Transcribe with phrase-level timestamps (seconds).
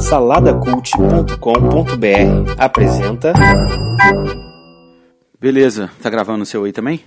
[0.00, 3.34] Saladacult.com.br apresenta.
[5.38, 7.04] Beleza, tá gravando o seu aí também?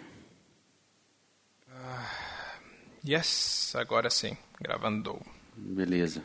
[3.08, 5.20] Yes, agora sim, gravando.
[5.58, 6.22] Beleza.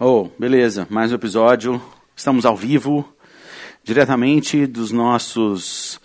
[0.00, 1.78] Oh, beleza, mais um episódio.
[2.16, 3.06] Estamos ao vivo,
[3.82, 6.00] diretamente dos nossos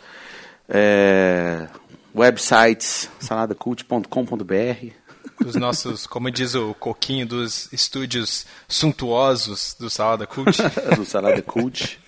[0.67, 1.65] é,
[2.13, 4.98] websites, saladacult.com.br.
[5.41, 10.57] Dos nossos, como diz o Coquinho, dos estúdios suntuosos do Salada Cult.
[10.95, 11.99] do Salada Cult.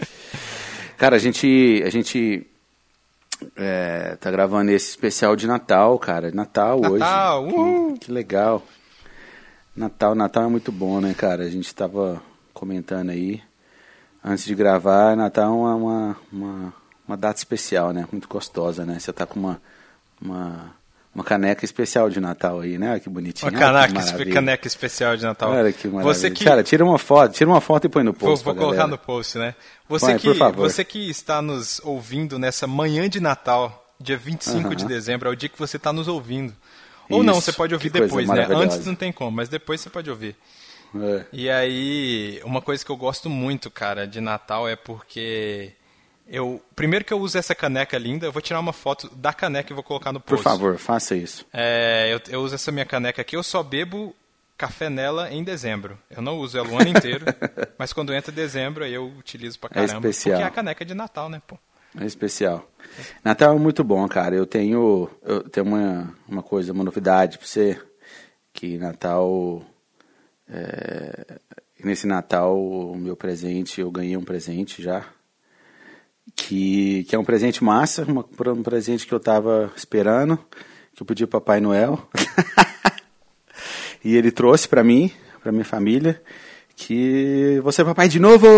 [0.98, 2.46] Cara, a gente, a gente
[3.56, 6.32] é, tá gravando esse especial de Natal, cara.
[6.32, 7.56] Natal, Natal hoje.
[7.56, 7.94] uhul.
[7.94, 8.64] Que, que legal.
[9.76, 11.44] Natal, Natal é muito bom, né, cara?
[11.44, 12.22] A gente tava
[12.54, 13.42] comentando aí
[14.24, 15.16] antes de gravar.
[15.16, 16.74] Natal é uma, uma, uma,
[17.08, 18.08] uma data especial, né?
[18.12, 19.00] Muito gostosa, né?
[19.00, 19.62] Você tá com uma,
[20.22, 20.76] uma,
[21.14, 22.92] uma caneca especial de Natal aí, né?
[22.92, 23.52] Olha que bonitinho.
[23.52, 25.52] Uma Olha que caneca, caneca especial de Natal.
[25.52, 26.14] Olha que maravilha.
[26.14, 28.54] Você que Cara, tira uma foto, tira uma foto e põe no Vou, post vou
[28.54, 28.92] pra colocar galera.
[28.92, 29.56] no post, né?
[29.90, 34.84] Você, Põe, que, você que está nos ouvindo nessa manhã de Natal, dia 25 de
[34.84, 34.88] Aham.
[34.94, 36.54] dezembro, é o dia que você está nos ouvindo.
[37.10, 38.48] Ou não, Isso, você pode ouvir depois, né?
[38.50, 40.34] Antes não tem como, mas depois você pode ouvir.
[40.96, 41.26] É.
[41.34, 45.74] E aí, uma coisa que eu gosto muito, cara, de Natal é porque
[46.32, 49.72] eu primeiro que eu uso essa caneca linda, eu vou tirar uma foto da caneca
[49.72, 50.44] e vou colocar no Por post.
[50.44, 51.46] favor, faça isso.
[51.54, 54.16] É, eu, eu uso essa minha caneca aqui, eu só bebo
[54.58, 55.98] café nela em dezembro.
[56.10, 57.26] Eu não uso ela o ano inteiro,
[57.78, 60.08] mas quando entra dezembro aí eu utilizo pra É caramba.
[60.08, 60.36] especial.
[60.38, 61.58] Porque é a caneca de Natal, né, pô?
[62.00, 62.66] É especial.
[63.24, 64.34] Natal é muito bom, cara.
[64.36, 67.78] Eu tenho, eu tenho uma, uma coisa, uma novidade pra você.
[68.54, 69.62] Que Natal.
[70.50, 71.40] é,
[71.84, 75.06] nesse Natal, o meu presente, eu ganhei um presente já.
[76.48, 80.38] Que, que é um presente massa, uma- um presente que eu tava esperando,
[80.96, 82.00] que eu pedi pro Papai Noel.
[84.04, 85.12] e ele trouxe pra mim,
[85.42, 86.22] pra minha família,
[86.76, 88.48] que você é papai de novo!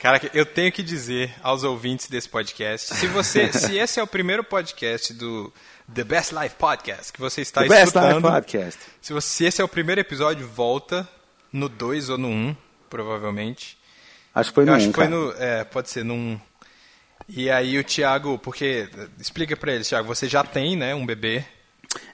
[0.00, 4.06] Cara, eu tenho que dizer aos ouvintes desse podcast, se você, se esse é o
[4.06, 5.52] primeiro podcast do
[5.92, 8.80] The Best Life Podcast que você está The Best Life escutando, Podcast.
[9.02, 11.06] se, você, se esse é o primeiro episódio, volta
[11.52, 12.56] no 2 ou no 1, um,
[12.88, 13.76] provavelmente.
[14.34, 15.16] Acho que foi no acho que foi cara.
[15.16, 15.32] no.
[15.38, 16.38] É, pode ser num.
[17.28, 18.88] E aí o Thiago, porque.
[19.18, 21.44] Explica pra ele, Thiago, você já tem, né, um bebê.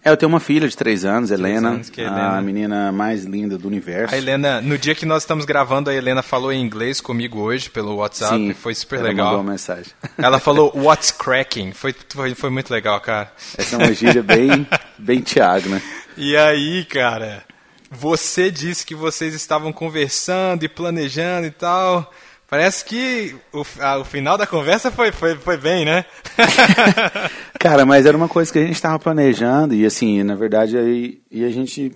[0.03, 2.39] É, eu tenho uma filha de três anos, Helena, anos, que é a Helena.
[2.39, 4.15] a menina mais linda do universo.
[4.15, 7.69] A Helena, no dia que nós estamos gravando, a Helena falou em inglês comigo hoje
[7.69, 8.35] pelo WhatsApp.
[8.37, 9.27] Sim, foi super ela legal.
[9.27, 9.93] mandou uma mensagem.
[10.17, 11.73] Ela falou What's cracking?
[11.73, 13.31] Foi, foi, foi muito legal, cara.
[13.59, 14.67] Essa é uma gíria bem,
[14.97, 15.83] bem Thiago, né?
[16.17, 17.43] E aí, cara,
[17.91, 22.13] você disse que vocês estavam conversando e planejando e tal.
[22.49, 26.05] Parece que o, a- o final da conversa foi, foi, foi bem, né?
[27.59, 31.21] Cara, mas era uma coisa que a gente estava planejando e assim, na verdade, aí,
[31.31, 31.93] e a gente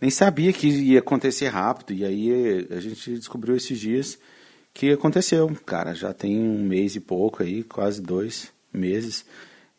[0.00, 1.92] nem sabia que ia acontecer rápido.
[1.92, 4.18] E aí a gente descobriu esses dias
[4.74, 5.50] que aconteceu.
[5.66, 9.24] Cara, já tem um mês e pouco aí, quase dois meses.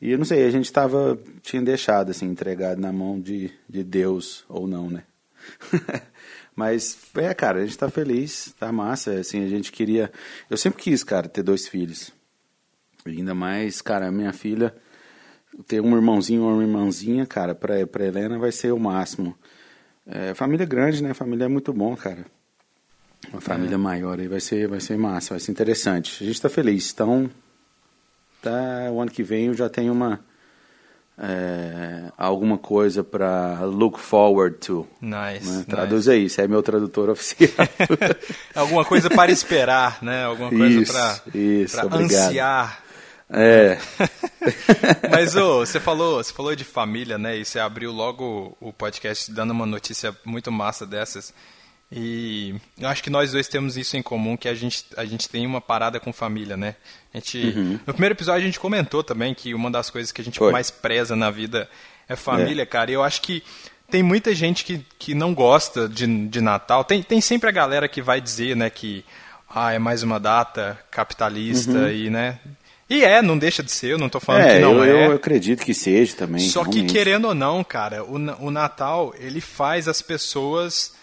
[0.01, 3.83] E eu não sei, a gente tava, tinha deixado assim, entregado na mão de, de
[3.83, 5.03] Deus ou não, né?
[6.55, 10.11] Mas, é, cara, a gente tá feliz, tá massa, assim, a gente queria...
[10.49, 12.11] Eu sempre quis, cara, ter dois filhos.
[13.05, 14.75] E ainda mais, cara, a minha filha
[15.67, 19.35] ter um irmãozinho ou uma irmãzinha, cara, pra, pra Helena vai ser o máximo.
[20.05, 21.13] É, família grande, né?
[21.13, 22.25] Família é muito bom, cara.
[23.31, 26.23] Uma família maior aí vai ser, vai ser massa, vai ser interessante.
[26.23, 26.91] A gente tá feliz.
[26.91, 27.29] Então,
[28.41, 30.19] tá, o ano que vem eu já tenho uma.
[31.23, 34.87] É, alguma coisa pra look forward to.
[34.99, 35.47] Nice.
[35.47, 35.57] né?
[35.57, 35.65] nice.
[35.65, 37.51] Traduz aí, você é meu tradutor oficial.
[38.55, 40.25] Alguma coisa para esperar, né?
[40.25, 41.21] Alguma coisa para
[41.87, 42.83] para ansiar.
[43.29, 43.77] é.
[45.11, 47.37] Mas ô, você falou, você falou de família, né?
[47.37, 51.31] E você abriu logo o podcast dando uma notícia muito massa dessas.
[51.91, 55.27] E eu acho que nós dois temos isso em comum, que a gente, a gente
[55.27, 56.75] tem uma parada com família, né?
[57.13, 57.53] A gente,
[57.85, 60.53] No primeiro episódio a gente comentou também que uma das coisas que a gente Foi.
[60.53, 61.69] mais preza na vida
[62.07, 62.91] é família, cara.
[62.91, 63.43] E eu acho que
[63.89, 66.85] tem muita gente que, que não gosta de, de Natal.
[66.85, 69.03] Tem, tem sempre a galera que vai dizer, né, que
[69.53, 72.39] ah, é mais uma data capitalista e, né?
[72.89, 75.07] E é, não deixa de ser, eu não tô falando É, que não eu, é.
[75.07, 76.39] eu acredito que seja também.
[76.41, 76.93] Só que realmente.
[76.93, 80.93] querendo ou não, cara, o, o Natal ele faz as pessoas.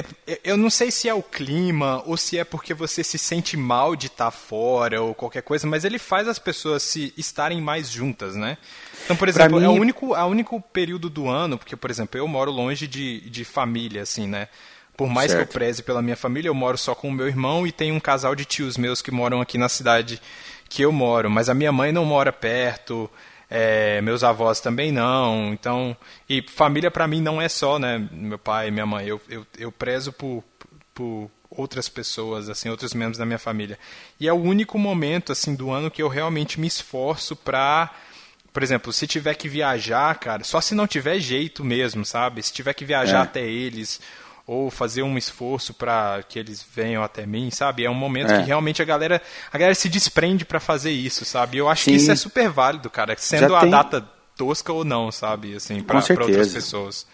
[0.00, 3.18] É- é- eu não sei se é o clima ou se é porque você se
[3.18, 7.60] sente mal de estar fora ou qualquer coisa, mas ele faz as pessoas se estarem
[7.60, 8.58] mais juntas, né?
[9.04, 11.90] Então, por exemplo, mim- é o único, é o único período do ano, porque, por
[11.90, 14.48] exemplo, eu moro longe de, de família, assim, né?
[14.96, 15.48] Por mais que Certo.
[15.50, 18.00] eu preze pela minha família, eu moro só com o meu irmão e tenho um
[18.00, 20.20] casal de tios meus que moram aqui na cidade
[20.68, 21.28] que eu moro.
[21.28, 23.10] Mas a minha mãe não mora perto.
[23.56, 25.52] É, meus avós também não.
[25.52, 25.96] Então,
[26.28, 29.06] e família para mim não é só, né, meu pai, minha mãe.
[29.06, 30.42] Eu, eu, eu prezo por,
[30.92, 33.78] por outras pessoas, assim, outros membros da minha família.
[34.18, 37.92] E é o único momento, assim, do ano que eu realmente me esforço pra
[38.52, 42.40] por exemplo, se tiver que viajar, cara, só se não tiver jeito mesmo, sabe?
[42.40, 43.22] Se tiver que viajar é.
[43.22, 44.00] até eles
[44.46, 47.84] ou fazer um esforço para que eles venham até mim, sabe?
[47.84, 48.40] É um momento é.
[48.40, 51.58] que realmente a galera, a galera se desprende para fazer isso, sabe?
[51.58, 51.92] Eu acho Sim.
[51.92, 53.70] que isso é super válido, cara, sendo Já a tem...
[53.70, 55.56] data tosca ou não, sabe?
[55.56, 57.06] Assim, para outras pessoas.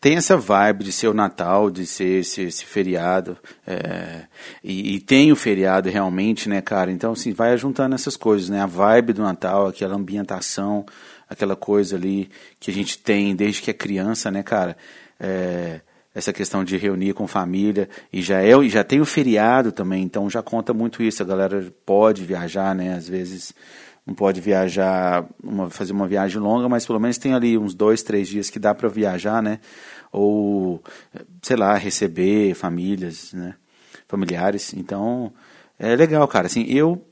[0.00, 3.38] Tem essa vibe de ser o Natal, de ser esse, esse feriado.
[3.66, 4.24] É,
[4.62, 6.92] e, e, tem o feriado realmente, né, cara?
[6.92, 8.60] Então, assim, vai juntando essas coisas, né?
[8.60, 10.84] A vibe do Natal, aquela ambientação,
[11.28, 14.76] aquela coisa ali que a gente tem desde que é criança, né, cara?
[15.18, 15.80] É,
[16.14, 17.88] essa questão de reunir com família.
[18.12, 21.22] E já, é, já tem o feriado também, então já conta muito isso.
[21.22, 22.94] A galera pode viajar, né?
[22.94, 23.52] Às vezes
[24.06, 28.02] não pode viajar, uma, fazer uma viagem longa, mas pelo menos tem ali uns dois,
[28.02, 29.58] três dias que dá para viajar, né?
[30.12, 30.82] Ou,
[31.42, 33.54] sei lá, receber famílias, né?
[34.06, 34.74] Familiares.
[34.74, 35.32] Então,
[35.78, 36.46] é legal, cara.
[36.46, 37.04] Assim, eu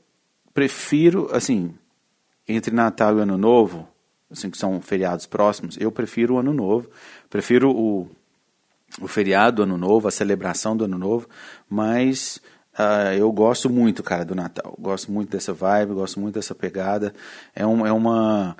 [0.53, 1.73] prefiro, assim,
[2.47, 3.87] entre Natal e Ano Novo,
[4.31, 6.89] assim, que são feriados próximos, eu prefiro o Ano Novo.
[7.29, 8.09] Prefiro o,
[9.01, 11.27] o feriado do Ano Novo, a celebração do Ano Novo,
[11.69, 12.41] mas
[12.73, 14.75] Uh, eu gosto muito, cara, do Natal.
[14.79, 17.13] Gosto muito dessa vibe, gosto muito dessa pegada.
[17.55, 18.57] É, um, é uma.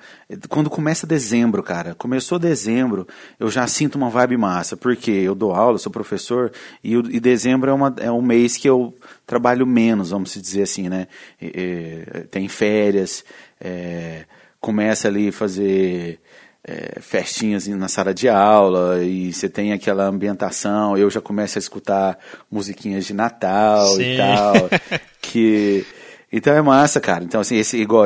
[0.50, 3.08] Quando começa dezembro, cara, começou dezembro,
[3.40, 6.52] eu já sinto uma vibe massa, porque eu dou aula, sou professor,
[6.84, 8.94] e, e dezembro é, uma, é um mês que eu
[9.26, 11.08] trabalho menos, vamos dizer assim, né?
[11.42, 13.26] E, e, tem férias,
[13.60, 14.26] é,
[14.60, 16.20] começa ali fazer
[16.66, 20.98] é, festinhas na sala de aula e você tem aquela ambientação.
[20.98, 22.18] Eu já começo a escutar
[22.50, 24.14] musiquinhas de Natal Sim.
[24.14, 24.54] e tal.
[25.22, 25.86] que
[26.32, 27.24] então é massa, cara.
[27.24, 28.06] Então assim, esse igual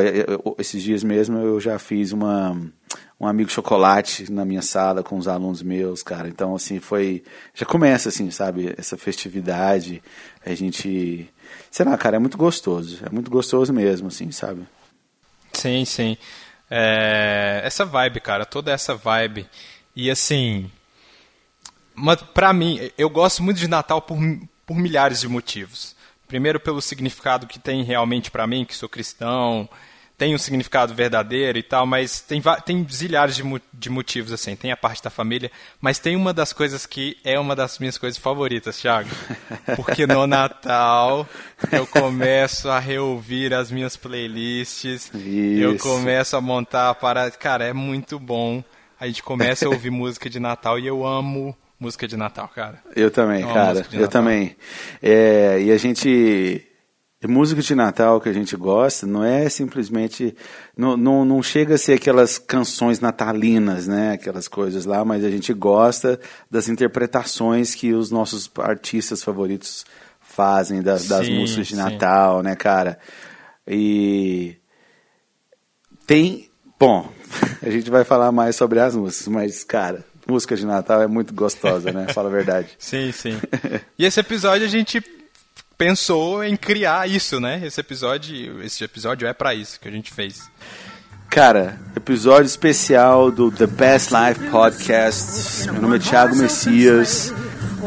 [0.57, 2.57] esses dias mesmo eu já fiz uma
[3.19, 6.27] um amigo chocolate na minha sala com os alunos meus, cara.
[6.27, 7.23] Então assim foi
[7.53, 10.01] já começa assim, sabe, essa festividade.
[10.45, 11.29] A gente,
[11.69, 12.99] sei lá, cara, é muito gostoso.
[13.05, 14.61] É muito gostoso mesmo, assim, sabe?
[15.53, 16.17] Sim, sim.
[16.69, 19.47] É, essa vibe, cara, toda essa vibe.
[19.95, 20.69] E assim,
[21.95, 24.17] mas pra mim, eu gosto muito de Natal por,
[24.65, 25.95] por milhares de motivos.
[26.27, 29.67] Primeiro pelo significado que tem realmente para mim, que sou cristão,
[30.17, 34.55] tem um significado verdadeiro e tal, mas tem, tem zilhares de, de motivos, assim.
[34.55, 37.97] Tem a parte da família, mas tem uma das coisas que é uma das minhas
[37.99, 39.09] coisas favoritas, Thiago.
[39.75, 41.27] Porque no Natal
[41.71, 45.61] eu começo a reouvir as minhas playlists, Isso.
[45.61, 47.29] eu começo a montar para.
[47.29, 48.63] Cara, é muito bom.
[48.99, 52.81] A gente começa a ouvir música de Natal e eu amo música de Natal, cara.
[52.95, 53.85] Eu também, eu cara.
[53.93, 54.57] Eu também.
[54.99, 56.67] É, e a gente
[57.25, 60.35] música de Natal que a gente gosta não é simplesmente.
[60.77, 64.11] Não, não, não chega a ser aquelas canções natalinas, né?
[64.11, 66.19] Aquelas coisas lá, mas a gente gosta
[66.51, 69.83] das interpretações que os nossos artistas favoritos
[70.21, 71.81] fazem das, sim, das músicas de sim.
[71.81, 72.99] Natal, né, cara?
[73.67, 74.57] E.
[76.05, 76.51] Tem.
[76.79, 77.11] Bom,
[77.63, 81.33] a gente vai falar mais sobre as músicas, mas, cara, música de Natal é muito
[81.33, 82.07] gostosa, né?
[82.13, 82.69] Fala a verdade.
[82.77, 83.39] sim, sim.
[83.97, 85.01] E esse episódio a gente
[85.77, 87.61] pensou em criar isso, né?
[87.63, 90.49] Esse episódio, esse episódio é para isso que a gente fez.
[91.29, 95.69] Cara, episódio especial do The Best Life Podcast.
[95.71, 97.33] Meu nome é Thiago Messias,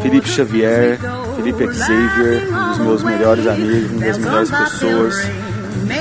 [0.03, 0.99] Felipe Xavier,
[1.37, 5.50] Felipe Xavier, um dos meus melhores amigos, uma das melhores pessoas.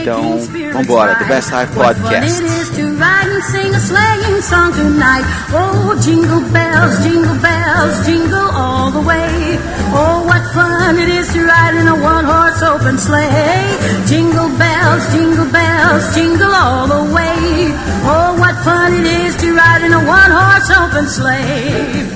[0.02, 0.40] Então,
[0.74, 2.42] vambora, The Best Life Podcast.
[2.42, 5.26] It is to ride and sing a slanging song tonight.
[5.52, 9.60] Oh, jingle bells, jingle bells, jingle all the way.
[9.94, 13.78] Oh, what fun it is to ride in a one-horse open sleigh.
[14.08, 17.74] Jingle bells, jingle bells, jingle all the way.
[18.06, 22.10] Oh, what fun it is to ride in a one-horse open sleigh.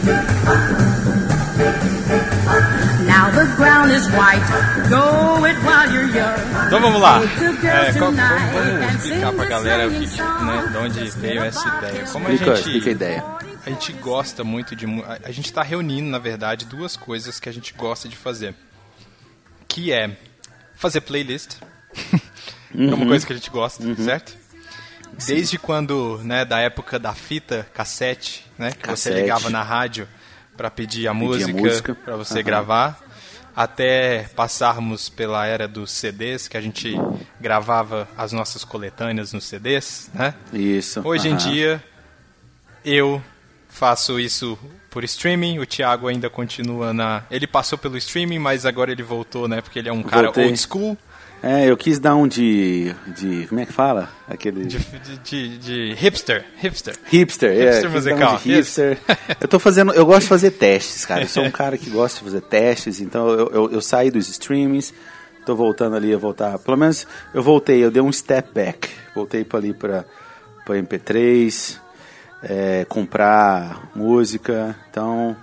[6.65, 7.21] Então vamos lá.
[7.21, 12.05] É, qual, vamos, explicar pra galera o que, né, de onde veio essa ideia.
[12.11, 13.23] Como a gente, a ideia.
[13.65, 14.87] A gente gosta muito de.
[15.23, 18.55] A gente está reunindo, na verdade, duas coisas que a gente gosta de fazer.
[19.67, 20.17] Que é
[20.75, 21.57] fazer playlist.
[22.73, 22.89] Uhum.
[22.89, 23.95] é uma coisa que a gente gosta, uhum.
[23.95, 24.35] certo?
[25.27, 29.15] Desde quando, né, da época da fita cassete, né, que cassete.
[29.15, 30.07] você ligava na rádio
[30.55, 31.95] para pedir a pedir música, música.
[31.95, 32.45] para você uhum.
[32.45, 33.03] gravar
[33.55, 36.95] até passarmos pela era dos CDs, que a gente
[37.39, 40.33] gravava as nossas coletâneas nos CDs, né?
[40.51, 41.01] Isso.
[41.05, 41.35] Hoje uhum.
[41.35, 41.83] em dia,
[42.83, 43.21] eu
[43.69, 44.57] faço isso
[44.89, 45.59] por streaming.
[45.59, 47.23] O Thiago ainda continua na.
[47.29, 49.61] Ele passou pelo streaming, mas agora ele voltou, né?
[49.61, 50.45] Porque ele é um cara Voltei.
[50.45, 50.97] old school.
[51.45, 52.95] É, eu quis dar um de.
[53.05, 54.07] de como é que fala?
[54.29, 54.63] Aquele.
[54.63, 56.45] De, de, de, de hipster.
[56.55, 56.95] Hipster.
[57.03, 57.65] Hipster, é.
[57.65, 58.97] Hipster musical, um de hipster.
[59.41, 59.91] eu tô fazendo.
[59.91, 61.23] Eu gosto de fazer testes, cara.
[61.23, 64.29] Eu sou um cara que gosta de fazer testes, então eu, eu, eu saí dos
[64.29, 64.93] streamings,
[65.45, 66.57] tô voltando ali a voltar.
[66.59, 68.89] Pelo menos eu voltei, eu dei um step back.
[69.13, 70.05] Voltei para ali para
[70.65, 71.77] para MP3,
[72.41, 74.77] é, comprar música.
[74.89, 75.35] Então.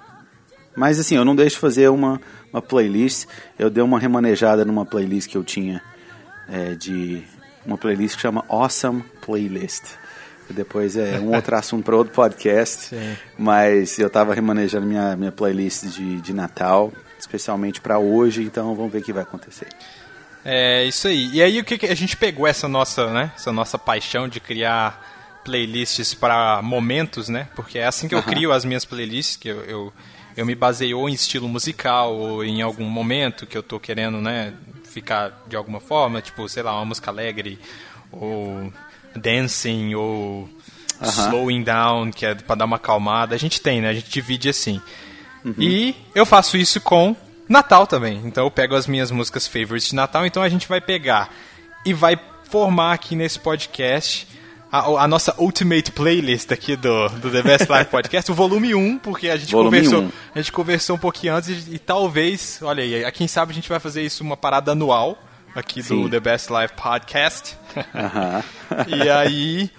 [0.74, 2.18] Mas assim, eu não deixo de fazer uma,
[2.50, 3.26] uma playlist.
[3.58, 5.82] Eu dei uma remanejada numa playlist que eu tinha
[6.50, 7.22] é, de
[7.64, 9.84] uma playlist que chama Awesome Playlist.
[10.48, 12.86] Depois é um outro assunto para outro podcast.
[12.86, 13.16] Sim.
[13.38, 18.92] Mas eu estava remanejando minha, minha playlist de, de Natal, especialmente para hoje, então vamos
[18.92, 19.68] ver o que vai acontecer.
[20.44, 21.30] É isso aí.
[21.32, 23.32] E aí o que, que a gente pegou essa nossa, né?
[23.36, 27.48] Essa nossa paixão de criar playlists para momentos, né?
[27.54, 29.92] Porque é assim que eu crio as minhas playlists, que eu, eu,
[30.36, 34.20] eu me baseio ou em estilo musical ou em algum momento que eu tô querendo,
[34.20, 34.54] né?
[34.90, 37.58] Ficar de alguma forma, tipo, sei lá, uma música alegre
[38.10, 38.72] ou
[39.14, 40.48] dancing ou
[41.00, 41.26] Aham.
[41.26, 43.34] slowing down, que é para dar uma acalmada.
[43.34, 43.88] A gente tem, né?
[43.88, 44.80] A gente divide assim.
[45.44, 45.54] Uhum.
[45.58, 47.14] E eu faço isso com
[47.48, 48.20] Natal também.
[48.24, 50.26] Então eu pego as minhas músicas favorites de Natal.
[50.26, 51.32] Então a gente vai pegar
[51.84, 54.26] e vai formar aqui nesse podcast
[54.72, 58.98] a, a nossa ultimate playlist aqui do, do The Best Life Podcast, o volume 1,
[58.98, 60.12] porque a gente Volume conversou, 1.
[60.34, 63.54] a gente conversou um pouquinho antes e, e talvez, olha aí, a- quem sabe a
[63.54, 65.18] gente vai fazer isso uma parada anual
[65.54, 66.08] aqui do Sim.
[66.08, 67.56] The Best Life Podcast.
[67.94, 68.44] Aham.
[68.86, 69.70] E aí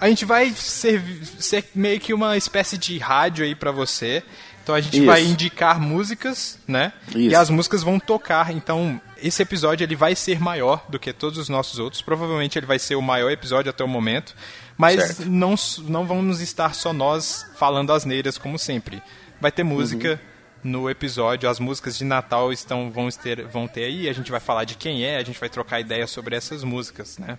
[0.00, 1.00] a gente vai ser,
[1.38, 4.22] ser meio que uma espécie de rádio aí pra você.
[4.62, 5.06] Então a gente Isso.
[5.06, 6.92] vai indicar músicas, né?
[7.14, 7.36] E Isso.
[7.36, 8.52] as músicas vão tocar.
[8.52, 12.00] Então esse episódio ele vai ser maior do que todos os nossos outros.
[12.02, 14.34] Provavelmente ele vai ser o maior episódio até o momento.
[14.76, 15.28] Mas Certo.
[15.30, 15.54] não,
[15.88, 19.02] não vamos estar só nós falando asneiras como sempre.
[19.40, 20.20] Vai ter música
[20.64, 20.70] Uhum.
[20.70, 21.48] no episódio.
[21.48, 24.08] As músicas de Natal estão vão ter, vão ter aí.
[24.08, 25.16] A gente vai falar de quem é.
[25.18, 27.38] A gente vai trocar ideia sobre essas músicas, né?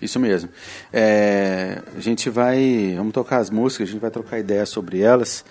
[0.00, 0.50] Isso mesmo.
[0.92, 2.94] É, a gente vai.
[2.96, 5.44] Vamos tocar as músicas, a gente vai trocar ideias sobre elas.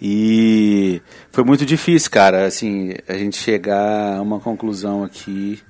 [0.00, 1.02] E
[1.32, 5.60] foi muito difícil, cara, assim, a gente chegar a uma conclusão aqui.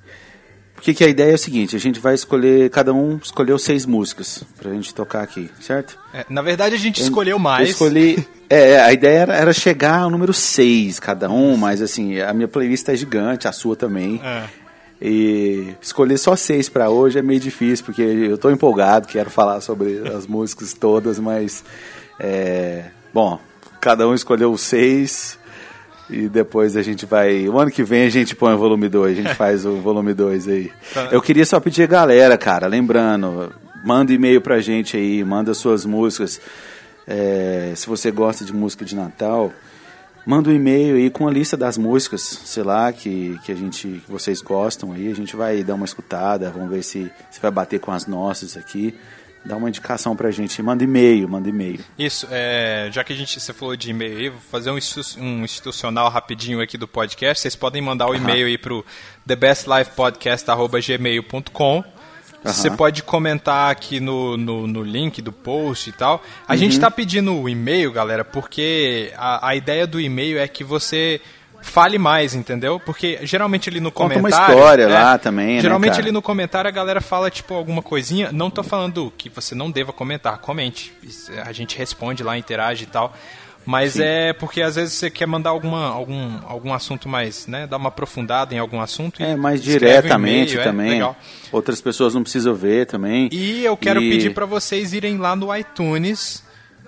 [0.75, 3.85] Porque que a ideia é o seguinte, a gente vai escolher, cada um escolheu seis
[3.85, 5.99] músicas pra gente tocar aqui, certo?
[6.13, 7.67] É, na verdade, a gente Eu- escolheu mais.
[7.67, 8.27] Eu escolhi.
[8.51, 12.47] É, a ideia era, era chegar ao número seis cada um, mas assim, a minha
[12.47, 14.19] playlist é gigante, a sua também.
[14.23, 14.43] É.
[14.99, 19.61] E escolher só seis pra hoje é meio difícil, porque eu tô empolgado, quero falar
[19.61, 21.63] sobre as músicas todas, mas.
[22.19, 23.39] é, bom,
[23.79, 25.37] cada um escolheu seis.
[26.09, 27.47] E depois a gente vai.
[27.47, 30.13] O ano que vem a gente põe o volume 2, a gente faz o volume
[30.13, 30.71] 2 aí.
[30.93, 31.09] Tá.
[31.11, 35.85] Eu queria só pedir a galera, cara, lembrando, manda e-mail pra gente aí, manda suas
[35.85, 36.41] músicas.
[37.07, 39.53] É, se você gosta de música de Natal,
[40.25, 44.01] manda um e-mail aí com a lista das músicas, sei lá, que, que a gente
[44.05, 47.51] que vocês gostam aí, a gente vai dar uma escutada, vamos ver se, se vai
[47.51, 48.95] bater com as nossas aqui.
[49.45, 51.79] Dá uma indicação pra gente, manda e-mail, manda e-mail.
[51.97, 54.77] Isso, é, já que a gente você falou de e-mail aí, vou fazer um,
[55.17, 57.41] um institucional rapidinho aqui do podcast.
[57.41, 58.85] Vocês podem mandar o e-mail aí pro
[59.25, 61.83] thebestlifepodcast.gmail.com.
[62.43, 62.77] Você Aham.
[62.77, 66.23] pode comentar aqui no, no, no link do post e tal.
[66.47, 66.57] A Uhum.
[66.57, 71.19] gente está pedindo o e-mail, galera, porque a, a ideia do e-mail é que você
[71.61, 72.79] fale mais, entendeu?
[72.79, 74.55] Porque geralmente ali no Conta uma comentário...
[74.55, 76.03] história é, lá também, né, Geralmente cara?
[76.03, 78.31] ali no comentário a galera fala, tipo, alguma coisinha.
[78.31, 80.93] Não tô falando que você não deva comentar, comente.
[81.45, 83.13] A gente responde lá, interage e tal.
[83.65, 84.03] Mas Sim.
[84.03, 87.67] é porque às vezes você quer mandar alguma, algum, algum assunto mais, né?
[87.67, 89.21] Dar uma aprofundada em algum assunto.
[89.21, 90.89] e É, mais um diretamente e-mail, é, também.
[90.91, 91.15] legal.
[91.51, 93.29] Outras pessoas não precisam ver também.
[93.31, 96.41] E eu quero E- pedir para vocês irem lá no iTunes,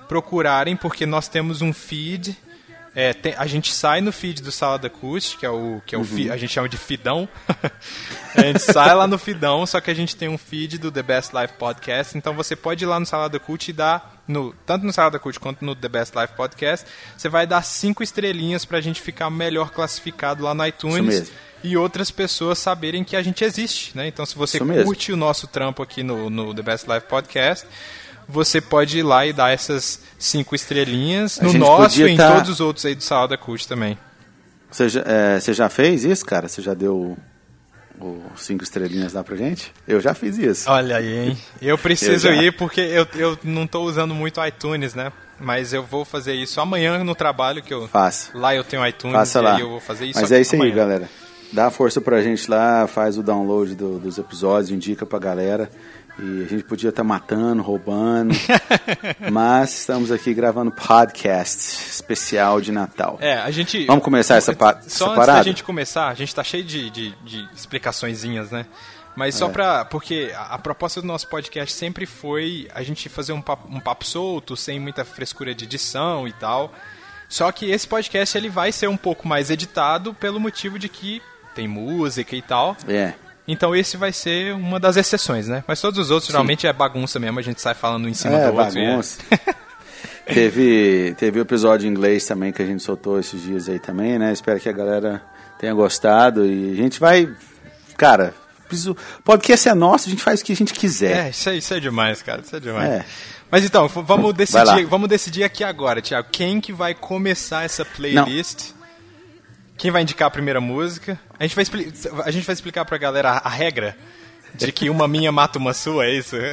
[0.08, 2.36] procurarem, porque nós temos um feed.
[2.94, 5.98] É, tem- a gente sai no feed do Salada Acústica, que é o que é
[5.98, 6.34] o fi- Uhum.
[6.34, 7.28] a gente chama de fidão.
[8.36, 11.02] a gente sai lá no fidão, só que a gente tem um feed do The
[11.02, 14.86] Best Life Podcast, então você pode ir lá no Salada Cult e dar no tanto
[14.86, 16.86] no Salada Cult quanto no The Best Life Podcast,
[17.18, 21.32] você vai dar cinco estrelinhas pra gente ficar melhor classificado lá no iTunes
[21.64, 24.08] e outras pessoas saberem que a gente existe, né?
[24.08, 27.66] Então se você curte o nosso trampo aqui no, no The Best Life Podcast,
[28.28, 32.50] você pode ir lá e dar essas cinco estrelinhas no nosso e em tá- todos
[32.52, 33.98] os outros aí do Salada Cult também.
[34.72, 36.48] Você já, é, você já fez isso, cara?
[36.48, 37.18] Você já deu
[38.00, 39.72] o cinco estrelinhas lá pra gente?
[39.88, 40.70] Eu já fiz isso.
[40.70, 41.38] Olha aí, hein?
[41.62, 45.12] Eu preciso Eu ir porque eu, eu não tô usando muito iTunes, né?
[45.40, 48.30] Mas eu vou fazer isso amanhã no trabalho que eu Faça.
[48.38, 49.56] lá eu tenho iTunes Faça e lá.
[49.56, 50.20] aí eu vou fazer isso.
[50.22, 50.76] Mas é isso aí, amanhã.
[50.76, 51.10] galera.
[51.52, 55.70] Dá força pra gente lá, faz o download do- dos episódios, indica pra galera.
[56.22, 58.36] E a gente podia estar matando, roubando.
[59.32, 63.18] mas estamos aqui gravando podcast especial de Natal.
[63.20, 63.86] É, a gente.
[63.88, 65.40] Vamos começar essa, pa Só essa parada?
[65.40, 68.68] da gente começar, a gente tá cheio de, de, de explicaçõezinhas, né?
[69.16, 69.84] Mas só pra.
[69.84, 73.80] Porque a, a proposta do nosso podcast sempre foi a gente fazer um papo, um
[73.80, 76.72] papo solto, sem muita frescura de edição e tal.
[77.28, 81.22] Só que esse podcast ele vai ser um pouco mais editado pelo motivo de que
[81.56, 82.78] tem música e tal.
[82.88, 83.14] É.
[83.48, 85.64] Então esse vai ser uma das exceções, né?
[85.68, 88.52] Mas todos os outros geralmente é bagunça mesmo, a gente sai falando em cima É,
[88.52, 88.78] do outro.
[88.80, 89.20] é- bagunça.
[90.26, 94.18] teve, teve o episódio em inglês também que a gente soltou esses dias aí também,
[94.20, 94.32] né?
[94.32, 95.22] Espero que a galera
[95.60, 97.30] tenha gostado e a gente vai.
[97.98, 98.34] Cara,
[98.68, 101.28] preciso- podcast é nosso, a gente faz o que a gente quiser.
[101.28, 102.42] É, isso é, isso é demais, cara.
[102.42, 102.90] Isso é demais.
[102.90, 103.06] É.
[103.50, 106.30] Mas então, vamos decidir, vamos decidir aqui agora, Thiago.
[106.32, 108.70] Quem que vai começar essa playlist?
[109.82, 111.20] Quem vai indicar a primeira música?
[111.40, 111.92] A gente vai, expli-
[112.24, 113.98] a gente vai explicar pra galera a, a regra
[114.54, 116.36] de que uma minha mata uma sua, é isso?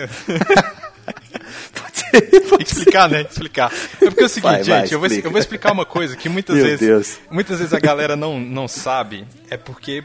[2.10, 3.20] Tem que explicar, né?
[3.22, 3.70] Explicar.
[4.00, 6.16] É porque é o seguinte, Vai, vai, gente, eu, vou, eu vou explicar uma coisa
[6.16, 6.80] que muitas Meu vezes.
[6.80, 7.18] Deus.
[7.30, 10.02] Muitas vezes a galera não, não sabe, é porque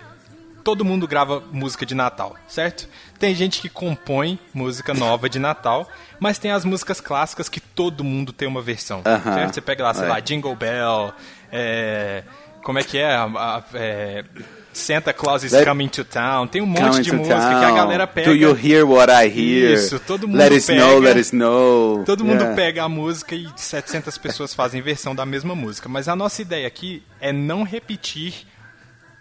[0.61, 2.89] todo mundo grava música de Natal, certo?
[3.19, 5.89] Tem gente que compõe música nova de Natal,
[6.19, 9.33] mas tem as músicas clássicas que todo mundo tem uma versão, Aham.
[9.33, 9.53] certo?
[9.53, 10.09] Você pega lá, sei É.
[10.09, 11.13] lá, Jingle Bell,
[11.51, 12.23] é,
[12.63, 13.13] como é que é?
[13.13, 14.23] A- a- é,
[14.71, 17.61] Santa Claus is Let- Coming to Town, tem um monte de to música que a
[17.67, 17.75] town.
[17.75, 18.27] galera pega.
[18.29, 19.73] Do you hear what I hear?
[19.73, 22.03] Isso, todo mundo Let it pega- snow, let it snow.
[22.05, 22.55] Todo mundo Yeah.
[22.55, 25.87] pega a música e 700 pessoas fazem versão da mesma música.
[25.87, 28.33] Mas a nossa ideia aqui é não repetir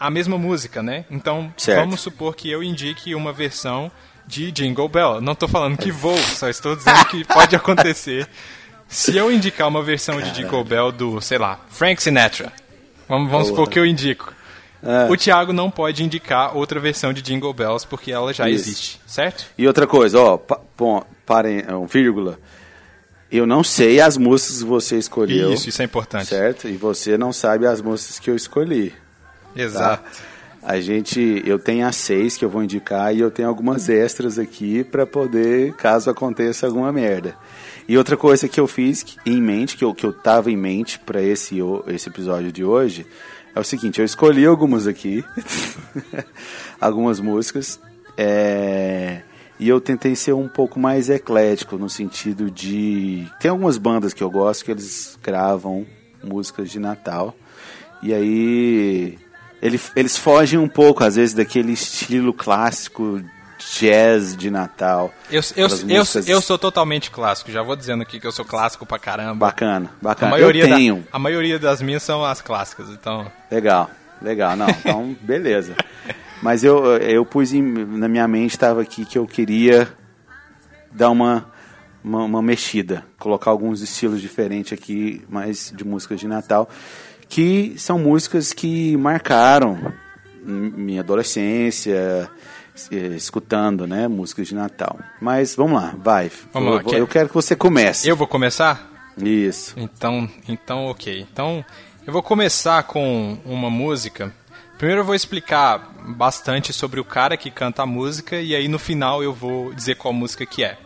[0.01, 1.05] a mesma música, né?
[1.11, 1.81] Então, Certo.
[1.81, 3.93] vamos supor que eu indique uma versão
[4.27, 5.21] de Jingle Bell.
[5.21, 8.27] Não tô falando que vou, só estou dizendo que pode acontecer.
[8.89, 12.53] Se eu indicar uma versão de Jingle Bell do, sei lá, Frank Sinatra,
[13.13, 14.33] vamos, vamos supor que eu indico.
[14.83, 15.11] É.
[15.11, 18.69] O Thiago não pode indicar outra versão de Jingle Bells porque ela já Isso.
[18.69, 19.47] existe, certo?
[19.57, 20.61] E outra coisa, ó, pa,
[21.25, 22.39] parem, um vírgula.
[23.31, 25.53] Eu não sei as músicas que você escolheu.
[25.53, 26.27] Isso, isso é importante.
[26.27, 26.69] Certo?
[26.69, 28.91] E você não sabe as músicas que eu escolhi.
[28.91, 29.63] tá?
[29.63, 30.21] Exato.
[30.63, 34.39] A gente, eu tenho as seis que eu vou indicar e eu tenho algumas extras
[34.39, 37.35] aqui pra poder, caso aconteça alguma merda.
[37.89, 40.99] E outra coisa que eu fiz em mente, que eu, que eu tava em mente
[40.99, 41.59] pra esse,
[41.89, 43.05] esse episódio de hoje,
[43.55, 45.25] é o seguinte, eu escolhi algumas aqui,
[46.81, 47.79] algumas músicas,
[48.17, 49.23] é,
[49.59, 53.27] e eu tentei ser um pouco mais eclético, no sentido de...
[53.41, 55.87] Tem algumas bandas que eu gosto que eles gravam
[56.23, 57.37] músicas de Natal,
[58.03, 59.19] e aí
[59.61, 63.21] ele- eles fogem um pouco, às vezes, daquele estilo clássico
[63.79, 65.13] jazz de Natal.
[65.31, 68.85] Eu, eu, eu, eu sou totalmente clássico, já vou dizendo aqui que eu sou clássico
[68.87, 69.47] pra caramba.
[69.47, 70.31] Bacana, A bacana.
[70.33, 71.07] maioria, eu da- tenho.
[71.13, 73.31] a maioria das minhas são as clássicas, então.
[73.51, 74.57] Legal, legal.
[74.57, 75.75] Não, então, beleza.
[76.43, 79.89] Mas eu, eu pus em- na minha mente, estava aqui que eu queria
[80.91, 81.47] dar uma,
[82.03, 86.69] uma, uma mexida, colocar alguns estilos diferentes aqui, mais de músicas de Natal,
[87.29, 89.93] que são músicas que marcaram
[90.45, 92.29] minha adolescência,
[93.15, 94.99] escutando, né, músicas de Natal.
[95.21, 96.31] Mas vamos lá, vai.
[96.53, 98.09] Vamos eu, lá, vou- eu quero que você comece.
[98.09, 98.91] Eu vou começar?
[99.19, 99.75] Isso.
[99.77, 101.27] Então, então ok.
[101.31, 101.65] Então,
[102.07, 104.33] eu vou começar com uma música.
[104.79, 108.79] Primeiro eu vou explicar bastante sobre o cara que canta a música e aí no
[108.79, 110.77] final eu vou dizer qual música que é.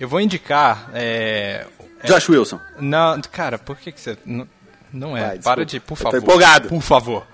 [0.00, 0.90] Eu vou indicar.
[0.94, 1.66] É,
[2.04, 2.58] Josh Wilson.
[2.80, 4.16] Não, cara, por que, que você.
[4.24, 4.48] Não,
[4.92, 5.20] não é.
[5.28, 6.18] Vai, Para de, por favor.
[6.18, 6.68] empolgado.
[6.68, 7.26] Por favor.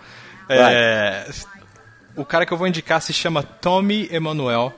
[0.48, 1.28] É,
[2.16, 4.72] o cara que eu vou indicar se chama Tommy Emanuel.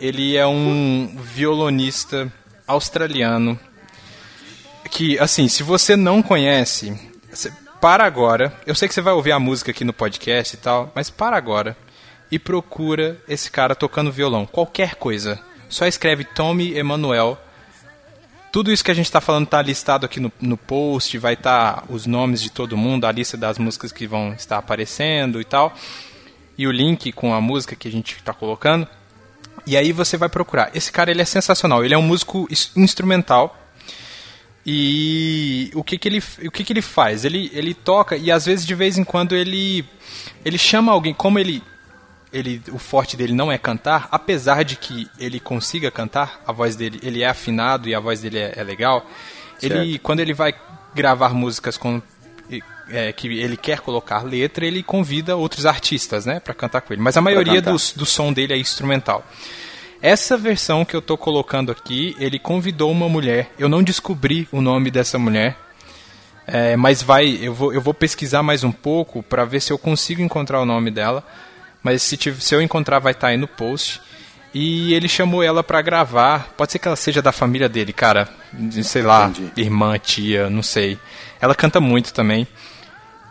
[0.00, 2.32] Ele é um violonista
[2.66, 3.58] australiano.
[4.90, 6.98] Que, assim, se você não conhece,
[7.80, 8.52] para agora.
[8.66, 11.36] Eu sei que você vai ouvir a música aqui no podcast e tal, mas para
[11.36, 11.76] agora
[12.30, 14.46] e procura esse cara tocando violão.
[14.46, 15.38] Qualquer coisa.
[15.68, 17.38] Só escreve Tommy Emanuel
[18.50, 21.84] tudo isso que a gente está falando está listado aqui no, no post, vai estar
[21.88, 25.74] os nomes de todo mundo, a lista das músicas que vão estar aparecendo e tal,
[26.58, 28.86] e o link com a música que a gente está colocando.
[29.64, 30.70] E aí você vai procurar.
[30.74, 33.56] Esse cara ele é sensacional, ele é um músico instrumental.
[34.66, 37.24] E o que, que ele o que, que ele faz?
[37.24, 39.84] Ele, ele toca e às vezes de vez em quando ele
[40.44, 41.62] ele chama alguém, como ele
[42.30, 46.76] ele o forte dele não é cantar, apesar de que ele consiga cantar, a voz
[46.76, 49.06] dele ele é afinado e a voz dele é, é legal.
[49.62, 50.02] Ele Certo.
[50.02, 50.54] quando ele vai
[50.94, 52.02] gravar músicas com
[52.90, 57.02] é, que ele quer colocar letra, ele convida outros artistas, né, para cantar com ele.
[57.02, 59.24] Mas a maioria dos, do som dele é instrumental.
[60.00, 63.50] Essa versão que eu tô colocando aqui, ele convidou uma mulher.
[63.58, 65.56] Eu não descobri o nome dessa mulher,
[66.46, 69.78] é, mas vai, eu vou, eu vou pesquisar mais um pouco para ver se eu
[69.78, 71.24] consigo encontrar o nome dela.
[71.82, 74.00] Mas se, tiv- se eu encontrar, vai estar aí no post.
[74.54, 76.48] E ele chamou ela pra gravar.
[76.56, 78.28] Pode ser que ela seja da família dele, cara.
[78.82, 79.52] Sei lá, Entendi.
[79.60, 80.98] irmã, tia, não sei.
[81.40, 82.48] Ela canta muito também.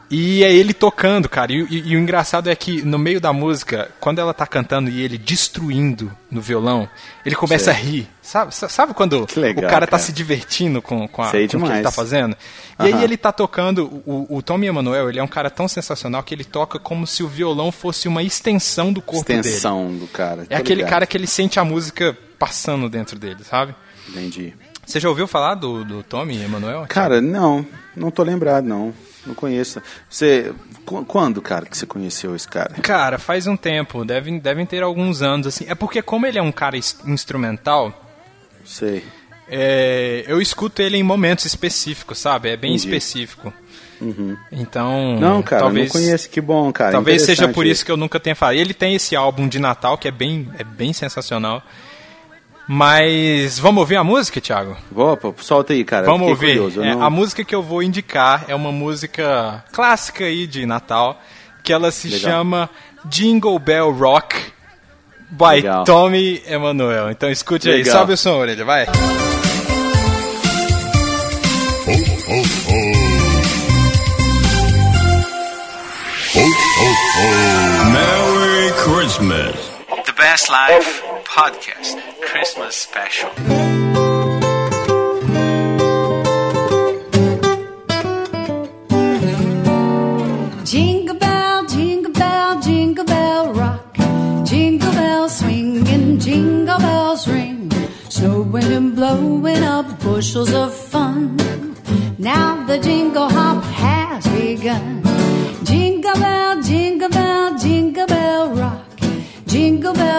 [0.09, 1.51] E é ele tocando, cara.
[1.51, 4.89] E, e- e o engraçado é que no meio da música, quando ela tá cantando
[4.89, 6.87] e ele destruindo no violão,
[7.25, 8.07] ele começa a rir.
[8.21, 10.03] Sabe, sa- sabe quando legal, o cara tá cara.
[10.03, 12.37] se divertindo com, com, a, Sei com o que ele tá fazendo?
[12.79, 13.03] E aí Aham.
[13.03, 14.01] ele tá tocando.
[14.05, 17.21] O, o Tommy Emanuel, ele é um cara tão sensacional que ele toca como se
[17.21, 19.41] o violão fosse uma extensão do corpo dele.
[19.41, 20.45] Extensão do cara.
[20.49, 20.89] É aquele ligado.
[20.89, 23.75] cara que ele sente a música passando dentro dele, sabe?
[24.07, 24.53] Entendi.
[24.85, 26.85] Você já ouviu falar do, do Tommy Emanuel?
[26.87, 27.65] Cara, não.
[27.93, 28.93] Não tô lembrado, não.
[29.27, 29.81] Não conheço.
[30.09, 30.53] Você.
[30.85, 32.73] qu- Quando, cara, que você conheceu esse cara?
[32.81, 35.65] Cara, faz um tempo, devem, devem ter alguns anos, assim.
[35.67, 37.93] É porque como ele é um cara ins- instrumental,
[38.65, 39.03] Sei.
[39.49, 42.49] é, eu escuto ele em momentos específicos, sabe?
[42.49, 42.85] É bem Entendi.
[42.87, 43.53] específico.
[44.51, 46.29] Então, Não, cara, talvez, não conheço.
[46.29, 46.91] Que bom, cara.
[46.91, 48.55] Talvez seja por isso que eu nunca tenha falado.
[48.55, 51.63] Ele tem esse álbum de Natal que é bem, é bem sensacional.
[52.67, 54.75] Mas vamos ouvir a música, Thiago?
[54.91, 56.05] Vou, pô, solta aí, cara.
[56.05, 56.57] Vamos ouvir.
[56.57, 60.65] curioso, É, não- A música que eu vou indicar é uma música clássica aí de
[60.65, 61.21] Natal,
[61.63, 62.31] que ela se Legal.
[62.31, 62.69] chama
[63.05, 64.35] Jingle Bell Rock
[65.31, 65.85] by Legal.
[65.85, 67.09] Tommy Emanuel.
[67.09, 67.99] Então escute aí, Legal.
[67.99, 68.85] sobe o som, orelha, vai.
[77.93, 79.66] Merry Christmas.
[80.45, 83.31] Life Podcast Christmas Special.
[90.63, 93.97] Jingle bell, jingle bell, jingle bell rock.
[94.45, 97.71] Jingle bells swinging, jingle bells ring.
[98.09, 101.35] Snowing and blowing up bushels of fun.
[102.19, 105.03] Now the jingle hop has begun.
[105.63, 107.26] Jingle bell, jingle bell,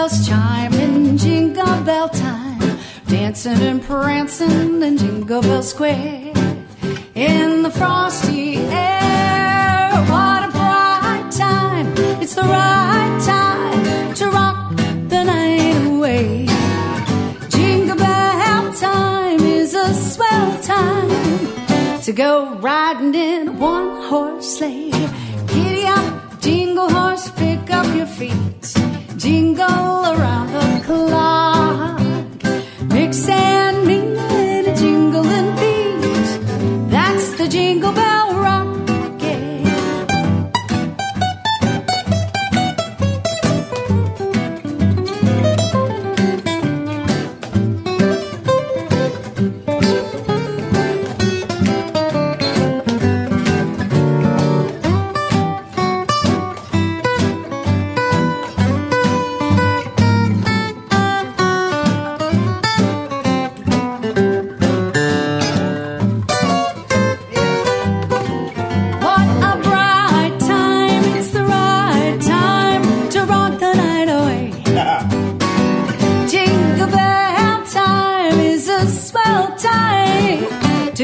[0.09, 2.79] Bells chiming, jingle bell time.
[3.07, 6.33] Dancing and prancing in Jingle Bell Square.
[7.13, 11.93] In the frosty air, what a bright time.
[12.21, 14.75] It's the right time to rock
[15.09, 16.47] the night away.
[17.49, 24.91] Jingle bell time is a swell time to go riding in a one horse sleigh.
[25.47, 28.88] Giddy up, jingle horse, pick up your feet.
[29.19, 31.99] Jingle around the clock.
[32.87, 33.58] Mix and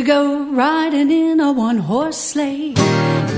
[0.06, 2.74] go riding in a one horse sleigh.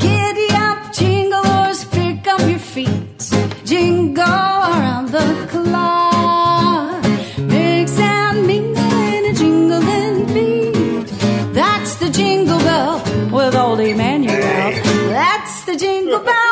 [0.02, 3.22] Giddy up, jingle horse, pick up your feet.
[3.64, 7.04] Jingle around the clock.
[7.38, 11.08] Mix and mingle in a jingling beat.
[11.54, 13.02] That's the jingle bell
[13.32, 14.72] with old Emmanuel.
[15.16, 16.47] That's the jingle bell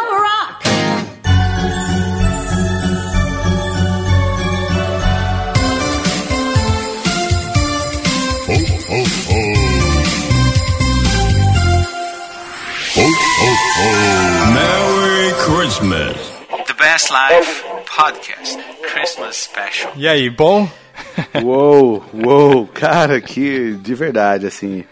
[15.85, 16.17] Christmas.
[16.65, 17.63] The Best Life
[17.95, 18.57] Podcast
[18.91, 19.93] Christmas Special.
[19.95, 20.67] E aí, bom?
[21.43, 24.83] Uou, uou, cara, que de verdade, assim.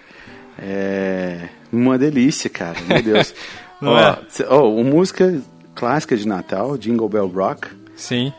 [0.59, 3.33] É uma delícia, cara, meu Deus.
[3.81, 4.17] Não ó, é?
[4.47, 5.41] ó, uma música
[5.73, 7.69] clássica de Natal, Jingle Bell Rock.
[7.95, 8.31] Sim.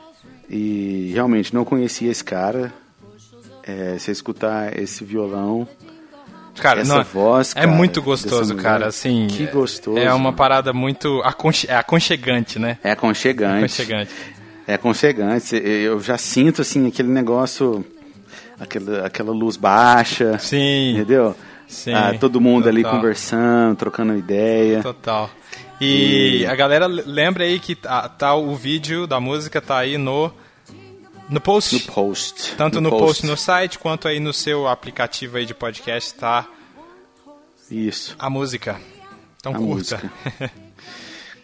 [0.48, 2.72] E realmente não conhecia esse cara.
[3.64, 5.66] É, você escutar esse violão,
[6.60, 8.86] Cara, essa não, voz, é cara, muito dessa gostoso, cara.
[8.86, 9.98] Assim, que é- gostoso.
[9.98, 12.78] É uma parada muito aconche é aconchegante, né?
[12.82, 13.58] é aconchegante.
[13.64, 14.10] Aconchegante.
[14.66, 15.56] É aconchegante.
[15.56, 17.84] Eu já sinto assim aquele negócio,
[18.58, 20.92] aquela, aquela luz baixa, Sim.
[20.92, 21.36] entendeu?
[21.66, 22.96] Sim, Ah, todo mundo ali total.
[23.00, 24.82] conversando, trocando ideia.
[24.82, 25.28] Total.
[25.80, 30.30] E a galera lembra aí que tá, tá o vídeo da música tá aí no
[31.28, 31.74] no post.
[31.74, 32.54] No post.
[32.56, 33.26] Tanto no, post.
[33.26, 36.46] no site quanto aí no seu aplicativo aí de podcast tá
[37.70, 38.14] Isso.
[38.18, 38.80] a música.
[39.38, 40.00] Então A curta.
[40.02, 40.10] música.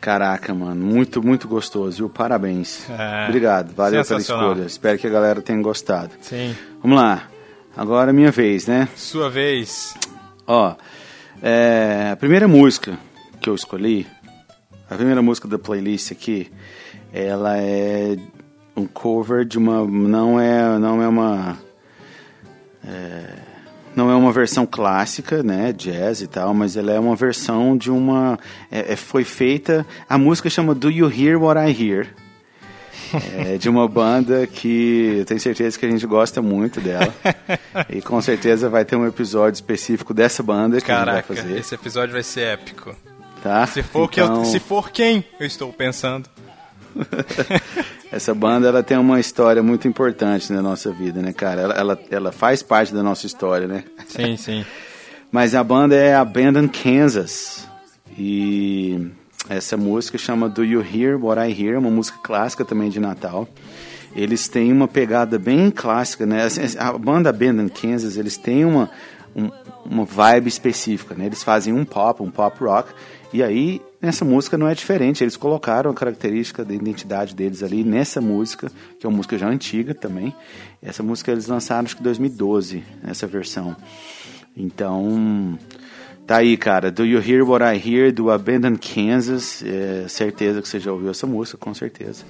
[0.00, 2.08] Caraca, mano, muito, muito gostoso, viu?
[2.08, 2.88] Parabéns.
[2.88, 4.62] É, Obrigado, valeu pela escolha.
[4.62, 6.12] Espero que a galera tenha gostado.
[6.22, 6.56] Sim.
[6.82, 7.28] Vamos lá,
[7.76, 8.88] agora é minha vez, né?
[8.96, 9.94] Sua vez.
[10.46, 10.74] Ó,
[11.42, 12.98] é, a primeira música
[13.42, 14.06] que eu escolhi,
[14.88, 16.50] a primeira música da playlist aqui,
[17.12, 18.16] ela é
[18.76, 21.59] um cover de uma, não é, não é uma,
[22.87, 23.24] é,
[23.94, 27.90] não é uma versão clássica, né, jazz e tal, mas ela é uma versão de
[27.90, 28.38] uma,
[28.70, 32.09] é, é- foi feita, a música chama Do You Hear What I Hear?
[33.37, 37.12] É de uma banda que eu tenho certeza que a gente gosta muito dela.
[37.88, 41.37] e com certeza vai ter um episódio específico dessa banda que a Caraca, gente vai
[41.48, 41.59] fazer.
[41.59, 42.94] esse episódio vai ser épico.
[43.42, 43.66] Tá?
[43.66, 46.28] Se for, que eu- Então, se for quem eu estou pensando.
[48.12, 51.61] Essa banda ela tem uma história muito importante na nossa vida, né, cara?
[51.62, 53.85] Ela, ela, ela faz parte da nossa história, né?
[54.09, 54.64] Sim, sim.
[55.31, 57.68] Mas a banda é Abandon Kansas.
[58.18, 59.11] E
[59.48, 61.79] essa música chama Do You Hear What I Hear?
[61.79, 63.48] Uma música clássica também de Natal.
[64.14, 66.42] Eles têm uma pegada bem clássica, né?
[66.42, 68.90] Assim, A banda Abandon Kansas, eles têm uma,
[69.37, 69.50] um-
[69.87, 71.26] uma vibe específica, né?
[71.26, 72.92] Eles fazem um pop, um pop rock.
[73.33, 75.22] E aí, nessa música não é diferente.
[75.22, 79.48] Eles colocaram a característica da identidade deles ali nessa música, que é uma música já
[79.48, 80.34] antiga também.
[80.82, 83.76] Essa música eles lançaram acho que em 2012, essa versão.
[84.56, 85.58] Então,
[86.26, 86.90] tá aí, cara.
[86.90, 89.62] Do You Hear What I Hear, do Abandon Kansas.
[89.64, 92.24] É, certeza que você já ouviu essa música, com certeza.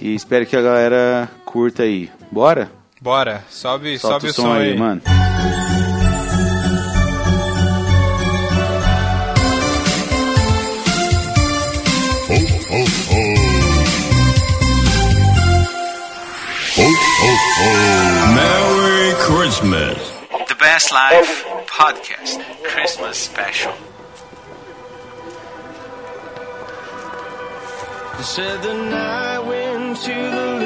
[0.00, 2.10] e espero que a galera curta aí.
[2.30, 2.70] Bora?
[3.00, 5.02] Bora, sobe, Solta sobe o som aí, mano.
[17.32, 18.34] Ho, ho, ho.
[18.36, 19.98] Merry Christmas.
[20.48, 23.72] The Best Life Podcast Christmas Special.
[28.20, 30.58] Said the night went to the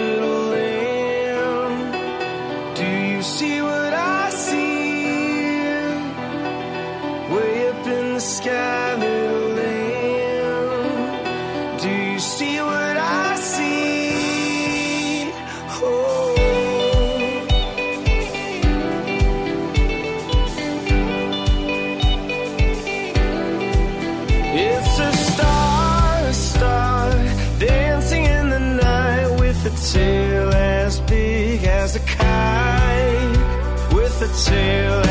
[34.36, 35.05] sail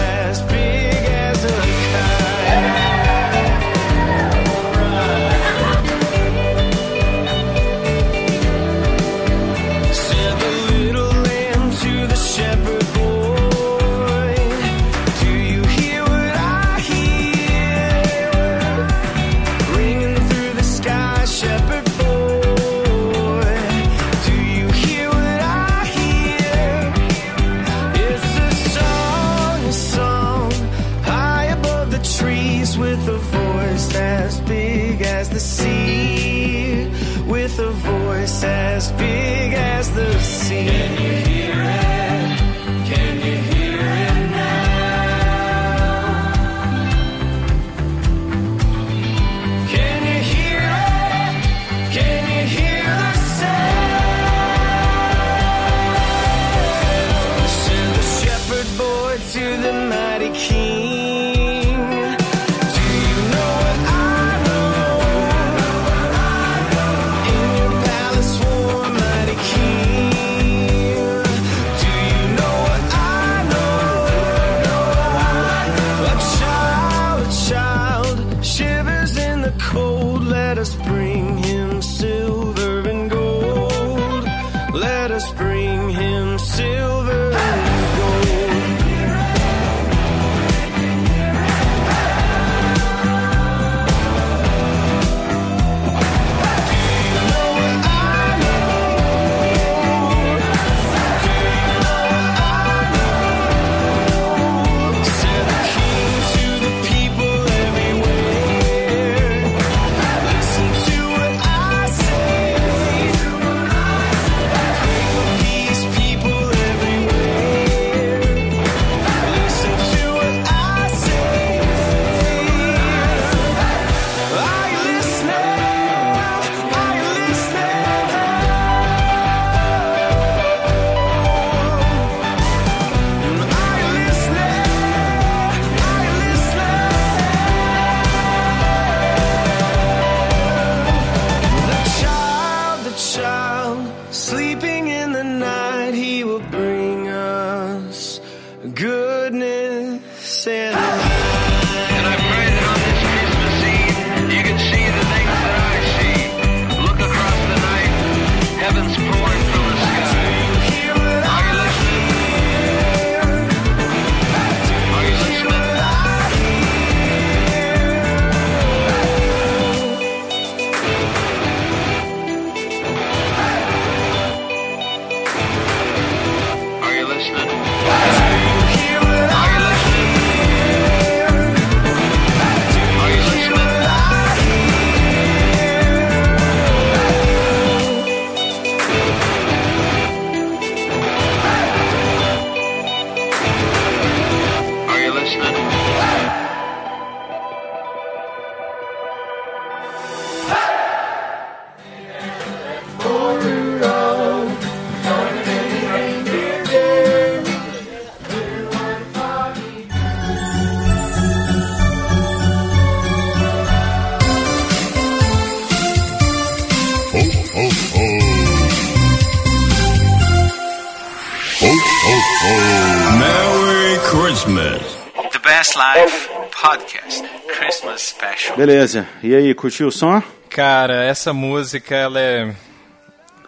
[228.57, 229.07] Beleza.
[229.21, 230.21] E aí, curtiu o som?
[230.49, 232.55] Cara, essa música, ela é.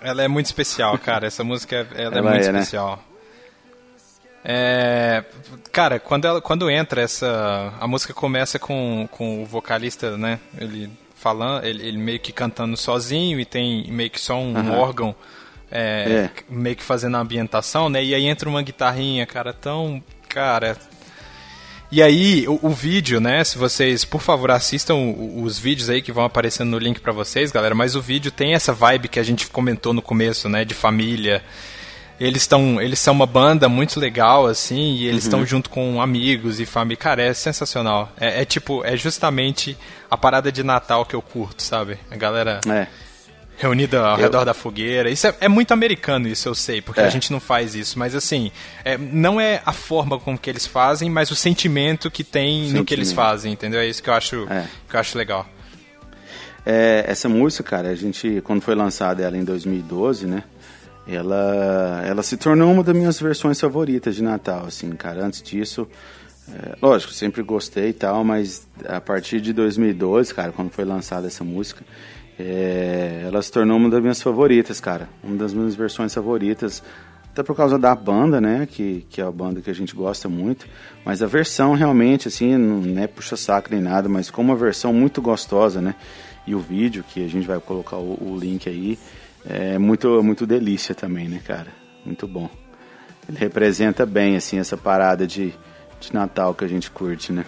[0.01, 1.25] Ela é muito especial, cara.
[1.27, 2.59] Essa música, ela, é Ela muito é, né?
[2.59, 3.03] especial.
[4.43, 5.23] É,
[5.71, 7.73] cara, quando, ela, quando entra essa.
[7.79, 10.39] A música começa com, com o vocalista, né?
[10.57, 14.77] Ele falando, ele, ele meio que cantando sozinho e tem meio que só um Aham.
[14.77, 15.15] órgão
[15.71, 16.29] é, É.
[16.47, 18.03] meio que fazendo a ambientação, né?
[18.03, 20.01] E aí entra uma guitarrinha, cara, tão.
[20.29, 20.77] Cara.
[21.89, 23.43] E aí, o, o vídeo, né?
[23.43, 24.95] Se vocês, por favor, assistam
[25.37, 27.73] os vídeos aí que vão aparecendo no link pra vocês, galera.
[27.73, 30.65] Mas o vídeo tem essa vibe que a gente comentou no começo, né?
[30.65, 31.41] De família.
[32.19, 36.59] Eles estão, eles são uma banda muito legal, assim, e eles estão junto com amigos
[36.59, 36.97] e família.
[36.97, 38.11] Cara, é sensacional.
[38.19, 39.77] É, é tipo, é justamente
[40.09, 41.97] a parada de Natal que eu curto, sabe?
[42.09, 42.87] A galera É.
[43.57, 45.09] reunida ao Eu- redor da fogueira.
[45.09, 47.05] Isso é, é muito americano, isso eu sei, porque É.
[47.05, 47.97] a gente não faz isso.
[47.99, 48.51] Mas assim,
[48.85, 52.85] é, não é a forma como que eles fazem, mas o sentimento que tem no
[52.85, 53.27] que eles Sentimento.
[53.29, 53.79] fazem, entendeu?
[53.79, 54.65] É isso que eu acho, É.
[54.89, 55.45] que eu acho legal.
[56.65, 60.43] É, essa música, cara, a gente, quando foi lançada ela em 2012, né?
[61.07, 65.23] Ela, ela se tornou uma das minhas versões favoritas de Natal, assim, cara.
[65.25, 65.87] Antes disso,
[66.53, 71.27] é, lógico, sempre gostei e tal, mas a partir de 2012, cara, quando foi lançada
[71.27, 71.85] essa música,
[72.39, 75.09] é, ela se tornou uma das minhas favoritas, cara.
[75.23, 76.83] Uma das minhas versões favoritas,
[77.31, 78.67] até por causa da banda, né?
[78.69, 80.67] Que, que é a banda que a gente gosta muito.
[81.03, 85.21] Mas a versão realmente, assim, não é puxa-saco nem nada, mas como uma versão muito
[85.21, 85.95] gostosa, né?
[86.45, 88.97] E o vídeo, que a gente vai colocar o, o link aí,
[89.45, 91.67] é muito, muito delícia também, né, cara?
[92.05, 92.49] Muito bom.
[93.27, 95.53] Ele representa bem, assim, essa parada de,
[95.99, 97.45] de Natal que a gente curte, né?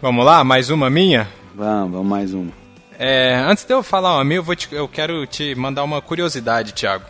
[0.00, 1.28] Vamos lá, mais uma minha?
[1.54, 2.61] Vamos, vamos mais uma.
[3.04, 6.00] É, antes de eu falar uma minha, eu, vou te- eu quero te mandar uma
[6.00, 7.04] curiosidade, Thiago.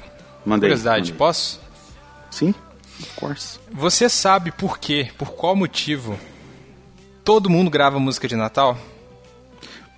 [0.44, 0.68] Mandei.
[0.70, 1.18] curiosidade, mandei.
[1.18, 1.60] posso?
[2.30, 2.54] Sim,
[2.98, 3.58] of course.
[3.70, 6.18] Você sabe por quê, por qual motivo
[7.22, 8.78] todo mundo grava música de Natal?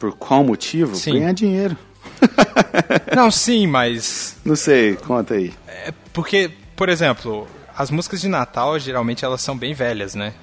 [0.01, 0.97] Por qual motivo?
[0.97, 1.13] Sim.
[1.21, 1.79] Ganhar dinheiro.
[3.15, 5.53] Não, sim, mas Não sei, conta aí.
[5.69, 10.35] É porque, por exemplo, as músicas de Natal geralmente elas são bem velhas, né?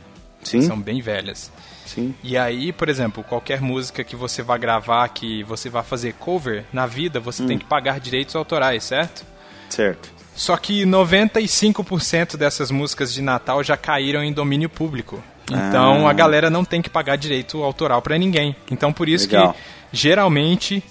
[0.44, 1.52] Sim, São bem velhas.
[1.96, 2.16] Sim.
[2.24, 6.66] E aí, por exemplo, qualquer música que você vá gravar, que você vá fazer cover,
[6.74, 7.48] na vida você Hum.
[7.48, 9.26] tem que pagar direitos autorais, certo?
[9.70, 10.10] Certo.
[10.36, 15.22] Só que 95% dessas músicas de Natal já caíram em domínio público.
[15.50, 16.10] Então Ah.
[16.10, 18.56] a galera não tem que pagar direito autoral pra ninguém.
[18.72, 19.54] Então por isso Legal.
[19.54, 19.60] que
[19.98, 20.84] geralmente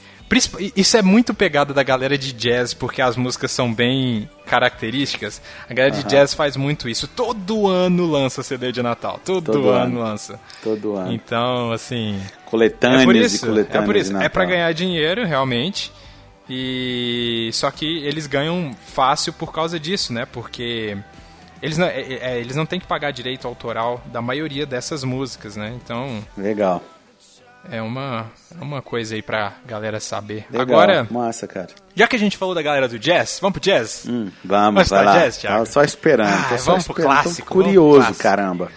[0.76, 5.40] isso é muito pegada da galera de jazz porque as músicas são bem características.
[5.68, 7.08] A galera de jazz faz muito isso.
[7.08, 9.20] Todo ano lança CD de Natal.
[9.24, 10.00] Todo, Todo ano, ano.
[10.00, 10.38] lança.
[10.62, 11.12] Todo ano.
[11.12, 14.16] Então, assim, Coletâneas é por e isso, coletâneas é por isso.
[14.18, 15.90] É pra ganhar dinheiro, realmente.
[16.48, 20.26] E só que eles ganham fácil por causa disso, né?
[20.30, 20.96] Porque
[21.62, 25.54] eles não, é- é- eles não têm que pagar direito autoral da maioria dessas músicas,
[25.56, 25.72] né?
[25.82, 26.82] Então Legal.
[27.68, 30.46] É uma, é uma coisa aí pra galera saber.
[30.50, 30.62] Legal.
[30.62, 31.68] Agora, Massa, cara.
[31.94, 34.04] já que a gente falou da galera do jazz, vamos pro jazz?
[34.08, 35.18] Hum, vamos, Mas vai lá.
[35.18, 35.56] jazz, Thiago?
[35.56, 36.28] Tava só esperando.
[36.32, 36.96] Ah, só vamos pro esperando.
[36.96, 38.22] Tô clássico, vamos pro curioso, clássico.
[38.22, 38.72] caramba.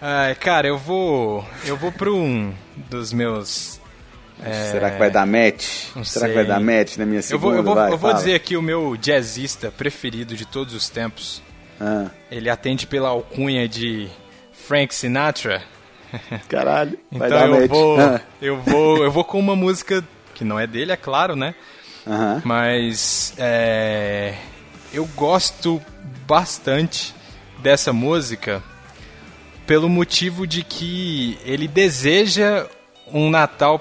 [0.00, 1.44] Ai, cara, eu vou.
[1.64, 3.80] Eu vou pra um dos meus.
[4.44, 5.86] é, Será que vai dar match?
[5.96, 6.44] não Será que sei.
[6.44, 7.46] vai dar match na minha Eu segunda?
[7.48, 10.88] vou, eu vou, Vai, eu vou dizer aqui o meu jazzista preferido de todos os
[10.90, 11.42] tempos.
[11.80, 14.08] Ah, Ele atende pela alcunha de
[14.52, 15.62] Frank Sinatra.
[16.48, 17.28] caralho, Então
[17.62, 20.04] eu vou, Ah, eu vou, eu vou com uma música
[20.34, 21.54] que não é dele, é claro, né?
[22.44, 24.34] Mas é,
[24.92, 25.82] eu gosto
[26.26, 27.14] bastante
[27.58, 28.62] dessa música
[29.66, 32.66] pelo motivo de que ele deseja
[33.12, 33.80] um Natal,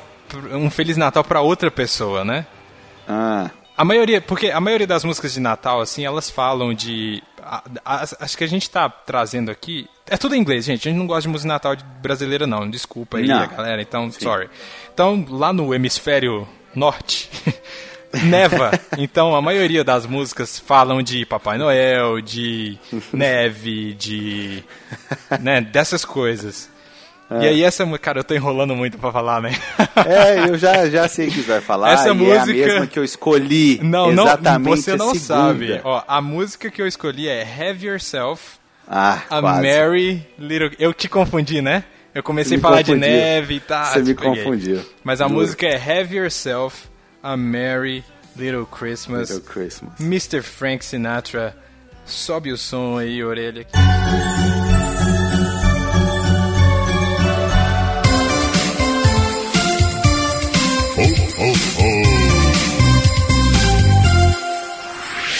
[0.52, 2.46] um feliz Natal para outra pessoa, né?
[3.08, 7.22] Ah, A maioria, porque a maioria das músicas de Natal, assim, elas falam de.
[7.46, 9.88] A- a- acho que a gente tá trazendo aqui.
[10.08, 10.88] É tudo em inglês, gente.
[10.88, 12.70] A gente não gosta de música Natal brasileira, não.
[12.70, 13.48] Desculpa aí, Não.
[13.48, 13.82] galera.
[13.82, 14.50] Então, sorry.
[14.94, 17.30] Então, lá no hemisfério norte,
[18.24, 18.72] neva.
[18.98, 22.78] Então, a maioria das músicas falam de Papai Noel, de
[23.14, 24.64] neve, de.
[25.42, 26.70] né, dessas coisas.
[27.32, 27.86] E aí, essa.
[27.98, 29.52] Cara, eu tô enrolando muito pra falar, né?
[30.06, 31.92] é, eu já, já sei o que você vai falar.
[31.94, 33.80] Essa música- é a mesma que eu escolhi.
[33.82, 35.26] Não, não, exatamente você a não segunda.
[35.26, 35.82] sabe.
[35.84, 38.58] Ó, a música que eu escolhi é Have Yourself
[38.88, 39.62] Ah, a quase.
[39.62, 40.70] Merry Little.
[40.78, 41.84] Eu te confundi, né?
[42.14, 43.10] Eu comecei Você a falar de confundiu.
[43.10, 43.86] neve e tal.
[43.86, 44.44] Você me peguei.
[44.44, 44.82] confundiu.
[45.04, 45.40] Mas a Duro.
[45.40, 46.84] música é Have Yourself
[47.24, 48.04] a Merry
[48.38, 49.32] Little Christmas.
[49.32, 50.00] Little Christmas.
[50.00, 50.42] Mr.
[50.44, 51.58] Frank Sinatra.
[52.06, 53.62] Sobe o som aí, orelha.
[53.62, 53.72] aqui.
[61.38, 62.36] Ho, ho, ho.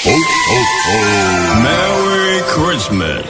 [0.04, 0.16] Ho,
[0.48, 0.98] ho, ho.
[1.64, 3.26] Merry Christmas.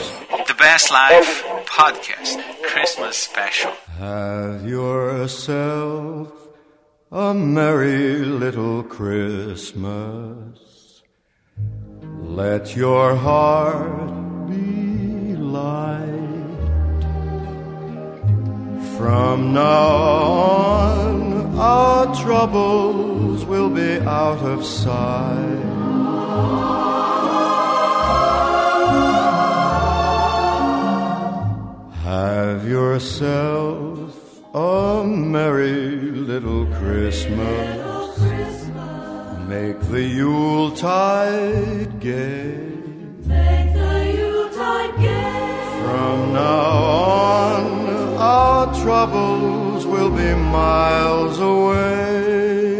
[0.46, 3.72] The best Best Life Podcast Christmas Special.
[3.98, 6.30] Have yourself
[7.10, 10.58] a merry little Christmas.
[12.20, 16.58] Let your heart be light.
[18.98, 19.88] From now
[20.52, 25.64] on, our troubles will be out of sight.
[32.04, 34.14] Have yourself
[34.54, 35.90] a merry
[36.30, 37.86] little Christmas.
[39.48, 42.58] Make the Yuletide gay.
[43.24, 45.80] Make the Yuletide gay.
[45.82, 47.85] From now on,
[48.18, 52.76] our troubles will be miles away.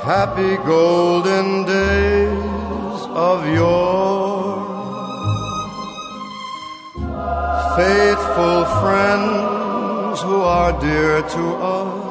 [0.04, 4.60] happy golden days of yore.
[7.76, 11.46] Faithful friends who are dear to
[11.80, 12.11] us,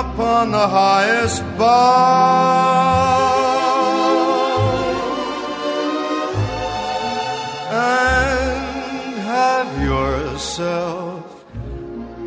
[0.00, 3.02] upon the highest bough
[7.70, 11.44] and have yourself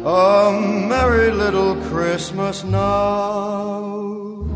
[0.05, 0.51] a
[0.87, 4.54] merry little Christmas now.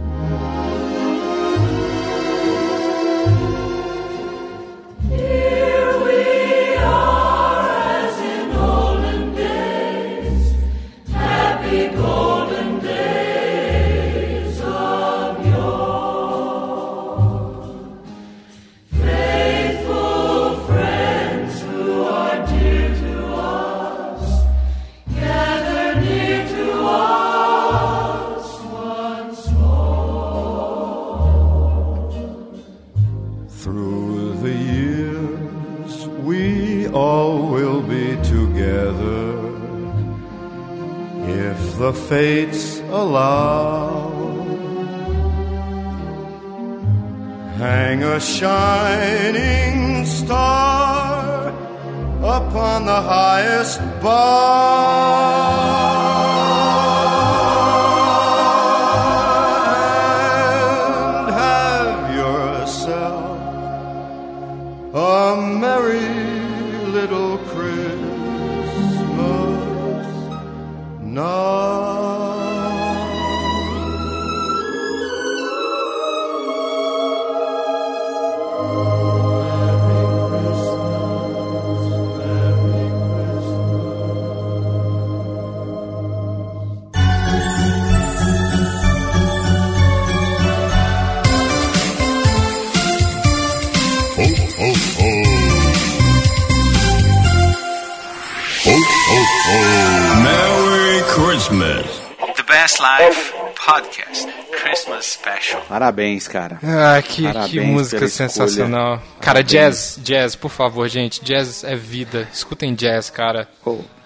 [105.69, 106.59] Parabéns, cara.
[106.63, 108.29] Ah, que, Parabéns que música pela escolha.
[108.29, 108.97] sensacional.
[109.21, 109.47] Cara, Parabéns.
[109.51, 111.23] jazz, jazz, por favor, gente.
[111.23, 112.27] Jazz é vida.
[112.33, 113.47] Escutem jazz, cara.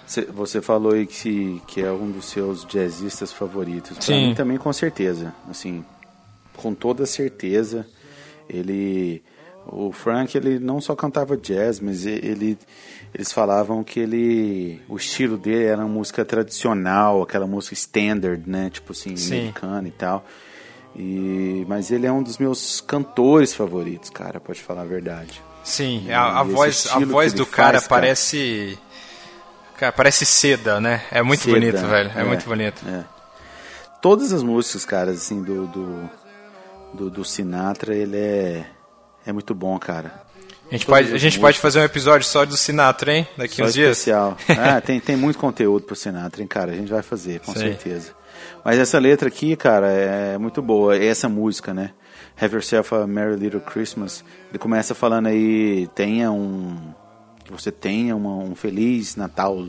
[0.05, 3.93] Cê- você falou aí que, que é um dos seus jazzistas favoritos.
[3.97, 4.27] Pra Sim.
[4.27, 5.33] mim também, com certeza.
[5.49, 5.83] Assim,
[6.57, 7.87] com toda certeza.
[8.49, 9.23] Ele...
[9.65, 12.57] O Frank, ele não só cantava jazz, mas ele...
[13.15, 14.81] Eles falavam que ele...
[14.89, 18.69] O estilo dele era uma música tradicional, aquela música standard, né?
[18.69, 19.37] Tipo assim, Sim.
[19.39, 20.25] americana e tal.
[20.95, 25.41] E, mas ele é um dos meus cantores favoritos, cara, pode falar a verdade.
[25.63, 28.77] Sim, a, a esse voz, a voz do cara faz, parece.
[29.77, 31.03] Cara, parece seda, né?
[31.11, 32.11] É muito Seda, bonito, velho.
[32.15, 32.85] É, é, muito bonito.
[32.87, 33.03] É.
[34.01, 36.09] Todas as músicas, cara, assim, do, do,
[36.93, 38.65] do, do Sinatra, ele é,
[39.25, 40.21] é muito bom, cara.
[40.69, 43.27] A gente, Todas pode, a gente pode fazer um episódio só do Sinatra, hein?
[43.37, 43.97] Daqui Só uns dias.
[43.97, 44.37] especial.
[44.49, 46.71] ah, tem, tem muito conteúdo pro Sinatra, hein, cara?
[46.71, 47.59] A gente vai fazer, com Sim.
[47.59, 48.13] certeza.
[48.63, 50.97] Mas essa letra aqui, cara, é muito boa.
[50.97, 51.91] Essa música, né?
[52.39, 54.23] Have Yourself a Merry Little Christmas.
[54.49, 56.93] Ele começa falando aí, tenha um...
[57.43, 59.67] Que você tenha uma- um feliz Natal.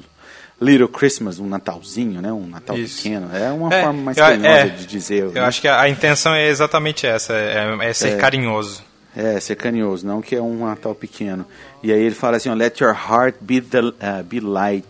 [0.61, 2.33] Little Christmas, um Natalzinho, né?
[2.33, 3.03] Um Natal Isso.
[3.03, 3.29] pequeno.
[3.37, 5.25] É uma É, forma mais eu- carinhosa é, de dizer.
[5.25, 5.41] Eu né?
[5.41, 8.83] acho que a, a intenção é exatamente essa, é, é ser carinhoso.
[9.17, 11.45] É, ser carinhoso, não que é um Natal pequeno.
[11.83, 14.87] E aí ele fala assim, ó, let your heart be, the, uh, be light.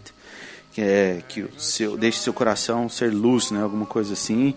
[0.74, 3.62] Que é que o seu, deixe seu coração ser luz, né?
[3.62, 4.54] Alguma coisa assim.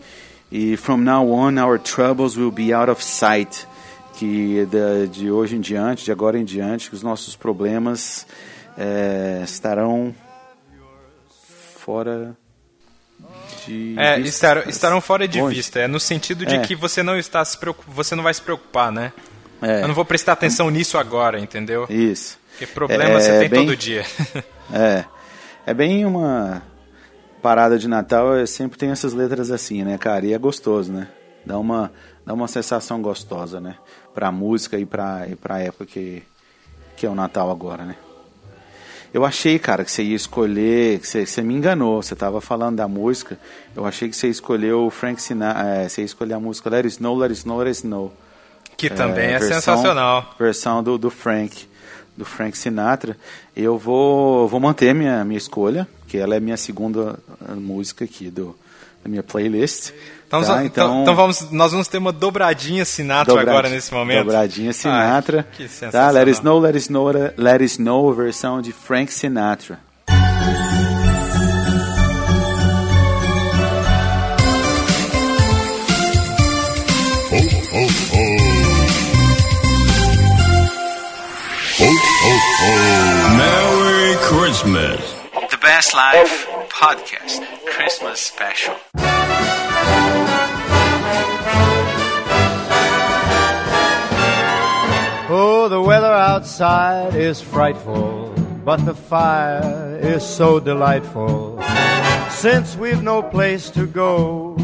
[0.51, 3.67] E from now on our troubles will be out of sight.
[4.15, 8.25] Que da- de hoje em diante, de agora em diante, que os nossos problemas
[8.75, 10.13] é, estarão
[11.79, 12.35] fora
[13.65, 14.29] de É, vista.
[14.29, 15.79] estarão, estarão fora de vista.
[15.79, 16.59] É no sentido de É.
[16.59, 17.85] que você não está se preocup...
[17.91, 19.13] você não vai se preocupar, né?
[19.61, 21.85] É, Eu não vou prestar atenção nisso agora, entendeu?
[21.89, 22.37] Isso.
[22.51, 24.05] Porque problema É, você tem bem- todo dia.
[24.73, 25.05] É.
[25.67, 26.63] É bem uma
[27.41, 30.25] parada de Natal, eu sempre tem essas letras assim, né, cara?
[30.25, 31.09] E é gostoso, né?
[31.45, 31.91] Dá uma,
[32.25, 33.75] dá uma sensação gostosa, né?
[34.13, 36.23] Pra música e pra, e pra época que,
[36.95, 37.95] que é o Natal agora, né?
[39.13, 42.77] Eu achei, cara, que você ia escolher, que você, você me enganou, você tava falando
[42.77, 43.37] da música,
[43.75, 46.85] eu achei que você escolheu o Frank Sinatra, é, você ia escolher a música Let
[46.85, 48.13] It Snow, Let It Snow, Let It Snow.
[48.75, 50.33] que também é, versão- sensacional.
[50.39, 51.67] Versão do, do Frank,
[52.17, 53.15] do Frank Sinatra.
[53.55, 58.29] Eu vou, vou manter minha, minha escolha, que ela é minha segunda ah, música aqui
[58.29, 58.57] do,
[59.03, 59.91] da minha playlist.
[60.27, 60.65] Então, tá?
[60.65, 64.25] então, então vamos, nós vamos ter uma dobradinha Sinatra dobradi- agora nesse momento.
[64.25, 65.47] Dobradinha Sinatra.
[65.49, 66.09] Ai, que tá?
[66.09, 69.79] Let It Snow, Let It Snow, Let It Snow, versão de Frank Sinatra.
[82.67, 84.99] Merry Christmas.
[85.51, 88.75] The Best Life Podcast Christmas Special.
[95.29, 98.33] Oh, the weather outside is frightful,
[98.65, 101.61] but the fire is so delightful.
[102.29, 104.57] Since we've no place to go,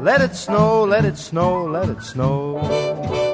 [0.00, 3.33] let it snow, let it snow, let it snow.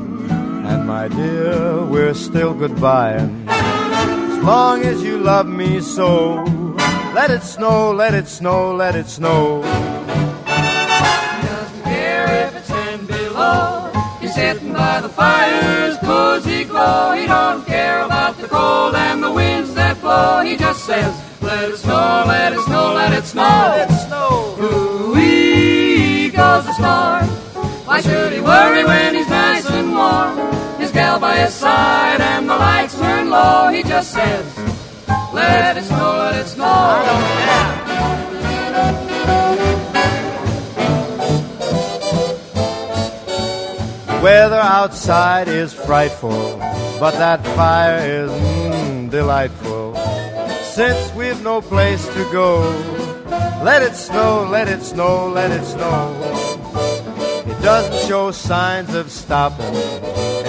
[0.71, 3.45] and my dear, we're still goodbying.
[3.47, 6.43] As long as you love me so,
[7.13, 9.61] let it snow, let it snow, let it snow.
[11.51, 13.91] doesn't care if it's ten below.
[14.21, 17.13] He's sitting by the fire's cozy glow.
[17.19, 20.41] He don't care about the cold and the winds that blow.
[20.41, 23.43] He just says, let it snow, let it snow, let it snow.
[23.43, 24.57] Let it snow.
[24.61, 27.25] Ooh-wee goes the star.
[27.87, 30.60] Why should he worry when he's nice and warm?
[31.11, 33.67] Gal by his side and the lights turn low.
[33.67, 34.45] He just says,
[35.33, 36.63] let it snow, let it snow.
[36.63, 37.03] I
[44.07, 44.23] don't.
[44.23, 46.57] Weather outside is frightful,
[46.97, 49.95] but that fire is mm, delightful.
[50.63, 52.61] Since we've no place to go,
[53.65, 56.15] let it snow, let it snow, let it snow.
[57.45, 59.75] It doesn't show signs of stopping,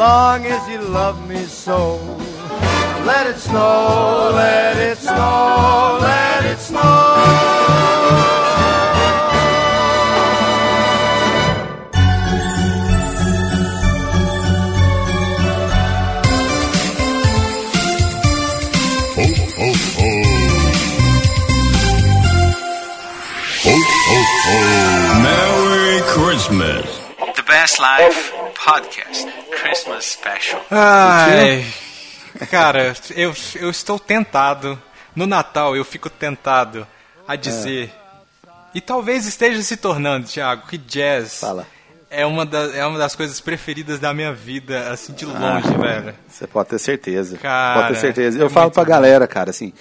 [0.00, 1.96] Long as you love me so,
[3.04, 6.80] let it snow, let it snow, let it snow.
[19.16, 19.24] Ho,
[19.58, 20.08] ho, ho.
[25.22, 26.86] Merry Christmas.
[27.36, 29.26] The Best Life Podcast
[29.62, 30.62] Christmas Special.
[30.70, 31.64] Ai,
[32.50, 34.80] cara, eu, eu estou tentado.
[35.16, 36.86] No Natal eu fico tentado
[37.26, 37.90] a dizer.
[38.74, 41.66] E talvez esteja se tornando, Thiago, que jazz Fala.
[42.10, 46.14] é uma, da, é uma das coisas preferidas da minha vida, assim, de longe, velho.
[46.28, 47.38] Você pode ter certeza.
[47.38, 48.38] Cara, pode ter certeza.
[48.38, 48.90] é Eu falo muito pra bom.
[48.90, 49.72] galera, cara, assim,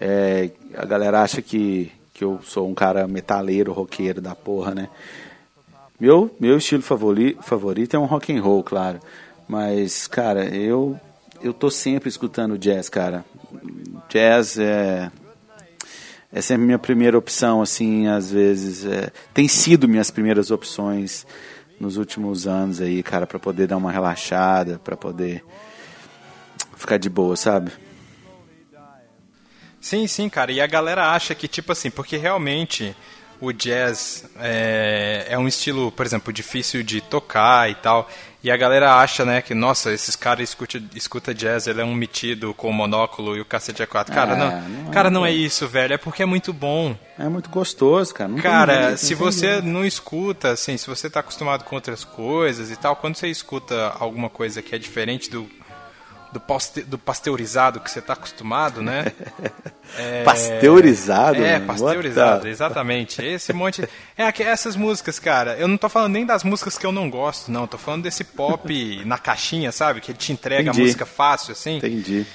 [0.00, 4.88] É, a galera acha que, que eu sou um cara metaleiro, roqueiro da porra, né?
[6.00, 9.00] Meu, meu estilo favori, favorito é um rock and roll, claro.
[9.46, 10.98] Mas, cara, eu
[11.42, 13.24] eu tô sempre escutando jazz, cara.
[14.08, 15.10] Jazz é
[16.32, 18.86] é sempre minha primeira opção, assim, às vezes.
[18.86, 21.26] é, tem sido minhas primeiras opções
[21.78, 25.44] nos últimos anos aí, cara, pra poder dar uma relaxada, pra poder
[26.76, 27.72] ficar de boa, sabe?
[29.80, 30.52] Sim, sim, cara.
[30.52, 32.94] E a galera acha que, tipo assim, porque realmente
[33.40, 38.08] o jazz é, é um estilo, por exemplo, difícil de tocar e tal.
[38.42, 41.94] E a galera acha, né, que, nossa, esses caras escuta, escuta jazz, ele é um
[41.94, 44.14] metido com o monóculo e o cacete é quatro.
[44.14, 45.92] Cara, É, não, não é, cara, não é isso, velho.
[45.92, 46.96] É porque é muito bom.
[47.18, 48.30] É muito gostoso, cara.
[48.30, 49.66] Não Cara, jeito, se você jeito.
[49.66, 53.94] não escuta, assim, se você tá acostumado com outras coisas e tal, quando você escuta
[53.98, 55.46] alguma coisa que é diferente do,
[56.32, 59.12] do, paste- do pasteurizado que você tá acostumado, né?
[59.98, 61.42] É- Pasteurizado?
[61.44, 63.24] É, pasteurizado, exatamente.
[63.24, 63.88] Esse monte.
[64.16, 65.56] É essas músicas, cara.
[65.56, 67.66] Eu não tô falando nem das músicas que eu não gosto, não.
[67.66, 70.00] Tô falando desse pop na caixinha, sabe?
[70.00, 70.80] Que ele te entrega Entendi.
[70.80, 71.76] a música fácil, assim.
[71.78, 72.26] Entendi.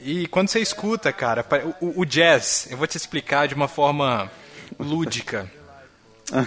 [0.00, 1.44] E quando você escuta, cara,
[1.80, 4.30] o, o jazz, eu vou te explicar de uma forma
[4.78, 5.50] lúdica.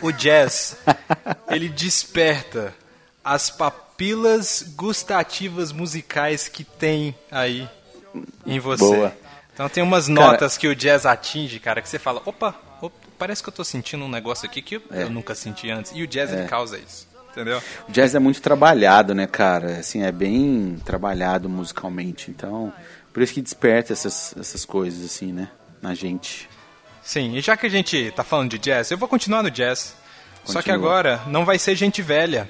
[0.01, 0.77] O jazz,
[1.49, 2.73] ele desperta
[3.23, 3.49] as
[4.01, 7.69] papilas gustativas musicais que tem aí
[8.47, 8.83] em você.
[8.83, 9.15] Boa.
[9.53, 13.43] Então tem umas notas que o jazz atinge, cara, que você fala, opa, opa, parece
[13.43, 15.91] que eu tô sentindo um negócio aqui que eu, eu nunca senti antes.
[15.93, 17.61] E o jazz, ele causa isso, entendeu?
[17.87, 19.77] O jazz é muito trabalhado, né, cara?
[19.77, 22.31] Assim, é bem trabalhado musicalmente.
[22.31, 22.73] Então,
[23.13, 25.47] por isso que desperta essas, essas coisas, assim, né?
[25.79, 26.49] Na gente.
[27.03, 29.95] Sim, e já que a gente tá falando de jazz, eu vou continuar no jazz.
[30.43, 30.75] Só que Continua.
[30.75, 32.49] agora não vai ser gente velha,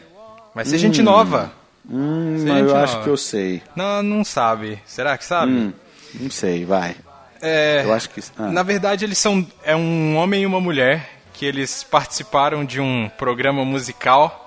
[0.53, 1.51] vai ser gente nova.
[1.89, 3.03] Hum, Sim, mas eu gente acho nova.
[3.03, 3.61] que eu sei.
[3.75, 4.79] Não, não sabe.
[4.85, 5.51] Será que sabe?
[5.51, 5.73] Hum,
[6.19, 6.95] não sei, vai.
[7.41, 8.21] É, Eu acho que.
[8.37, 12.79] ah, Na verdade, eles são é um homem e uma mulher que eles participaram de
[12.79, 14.37] um programa musical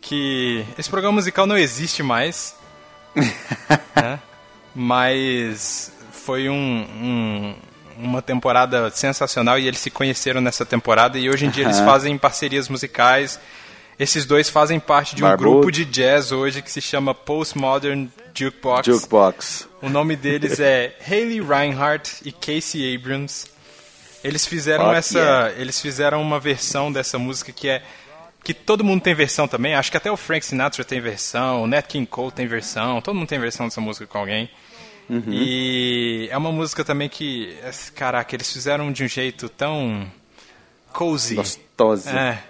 [0.00, 2.54] que esse programa musical não existe mais,
[3.96, 4.20] né?
[4.72, 7.54] mas foi um, um-
[7.98, 11.86] uma temporada sensacional e eles se conheceram nessa temporada e hoje em dia eles Aham.
[11.86, 13.40] fazem parcerias musicais.
[13.98, 15.50] Esses dois fazem parte de um Barbudo.
[15.50, 18.86] grupo de jazz hoje que se chama Postmodern Jukebox.
[18.86, 19.68] Jukebox.
[19.80, 23.46] O nome deles é Haley Reinhardt e Casey Abrams.
[24.22, 25.52] Eles fizeram Fuck essa, yeah.
[25.60, 27.82] eles fizeram uma versão dessa música que é
[28.42, 29.74] que todo mundo tem versão também.
[29.74, 33.16] Acho que até o Frank Sinatra tem versão, o Nat King Cole tem versão, todo
[33.16, 34.48] mundo tem versão dessa música com alguém.
[35.08, 35.24] Uhum.
[35.28, 37.56] E é uma música também que,
[37.94, 40.06] caraca, eles fizeram de um jeito tão
[40.92, 41.34] cozy.
[41.34, 42.10] Gostosa.
[42.10, 42.42] É.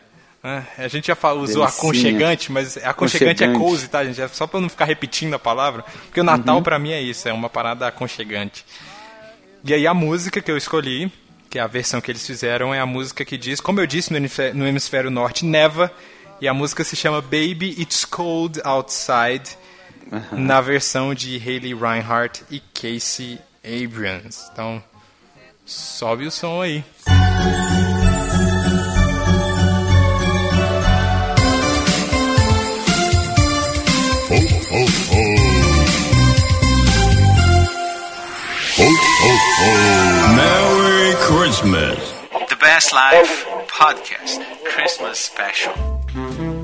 [0.46, 0.84] é.
[0.84, 1.78] A gente já falou, usou Delicinha.
[1.78, 3.58] aconchegante, mas aconchegante, é Aconchegante.
[3.58, 4.20] cozy, tá, gente?
[4.20, 5.82] É só pra não ficar repetindo a palavra.
[6.04, 6.26] Porque o Uhum.
[6.30, 8.64] Natal pra mim é isso, é uma parada aconchegante.
[9.64, 11.10] E aí a música que eu escolhi,
[11.50, 14.10] que é a versão que eles fizeram, é a música que diz, como eu disse
[14.12, 15.90] no hemisfé- no hemisfério norte, neva.
[16.40, 19.56] E a música se chama Baby It's Cold Outside,
[20.32, 24.48] na versão de Haley Reinhardt e Casey Abrams.
[24.52, 24.82] Então,
[25.64, 26.84] sobe o som aí.
[27.08, 27.65] Ho,
[34.76, 35.24] ho, ho.
[38.76, 38.88] Ho,
[39.22, 40.36] ho, ho.
[40.36, 42.12] Merry Christmas.
[42.50, 46.55] The Best Life Podcast Christmas Special.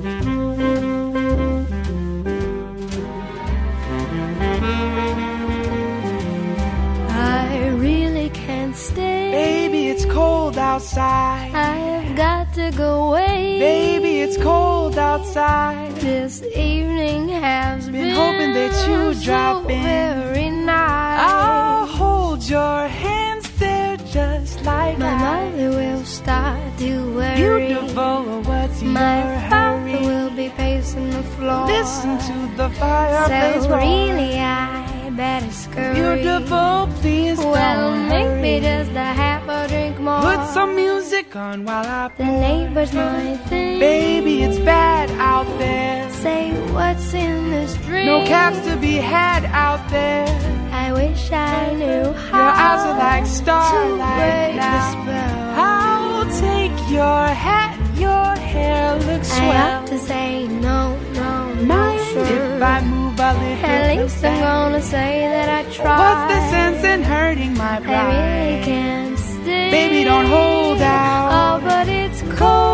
[10.12, 11.50] Cold outside.
[11.54, 13.58] I've got to go away.
[13.58, 15.94] Baby, it's cold outside.
[15.96, 19.82] This evening has been, hoping that you so drop in.
[19.82, 21.20] very nice.
[21.32, 25.54] I'll hold your hands, they're just like My ice.
[25.54, 27.36] mother will start to worry.
[27.36, 30.06] Beautiful, what's My your father hurry?
[30.06, 31.66] will be pacing the floor.
[31.66, 35.94] Listen to the fireplace so really, I better scurry.
[35.94, 40.20] Beautiful, please Well, maybe just a half a drink more.
[40.20, 42.40] Put some music on while I The pour.
[42.40, 43.80] neighbors might think.
[43.80, 46.10] Baby, it's bad out there.
[46.10, 48.06] Say what's in this drink.
[48.06, 50.26] No caps to be had out there.
[50.72, 52.38] I wish I knew how.
[52.38, 55.71] Your eyes are like starlight the now.
[56.92, 59.52] Your hat, your hair looks I swell.
[59.52, 62.22] have to say no, no, no, Mind sure.
[62.26, 65.98] if I move a little At least I'm gonna say that I tried.
[66.02, 67.94] What's the sense in hurting my pride?
[67.94, 69.70] I really can't stay.
[69.70, 71.28] Baby, don't hold out.
[71.38, 72.71] Oh, but it's cold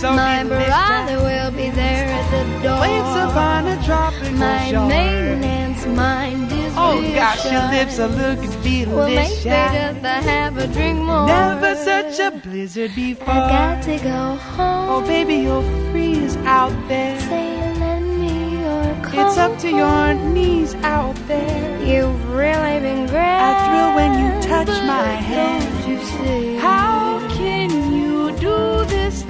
[0.00, 0.68] so My delicious.
[0.68, 2.80] brother will be there at the door.
[2.80, 4.88] Waves upon a tropical My shore.
[4.88, 8.50] maintenance mind is Oh gosh, your lips are looking
[8.90, 9.44] Will make delicious.
[9.44, 11.26] me just to have a drink more.
[11.26, 13.28] Never such a blizzard before.
[13.34, 14.20] I got to go
[14.56, 14.88] home.
[14.92, 17.18] Oh baby, you'll freeze out there.
[17.20, 17.48] Say,
[17.78, 19.20] lend me your coat.
[19.26, 21.78] It's up to your knees out there.
[21.84, 23.40] You've really been great.
[23.48, 25.64] I thrill when you touch my hand.
[25.64, 26.56] Don't you see?
[26.56, 29.22] How can you do this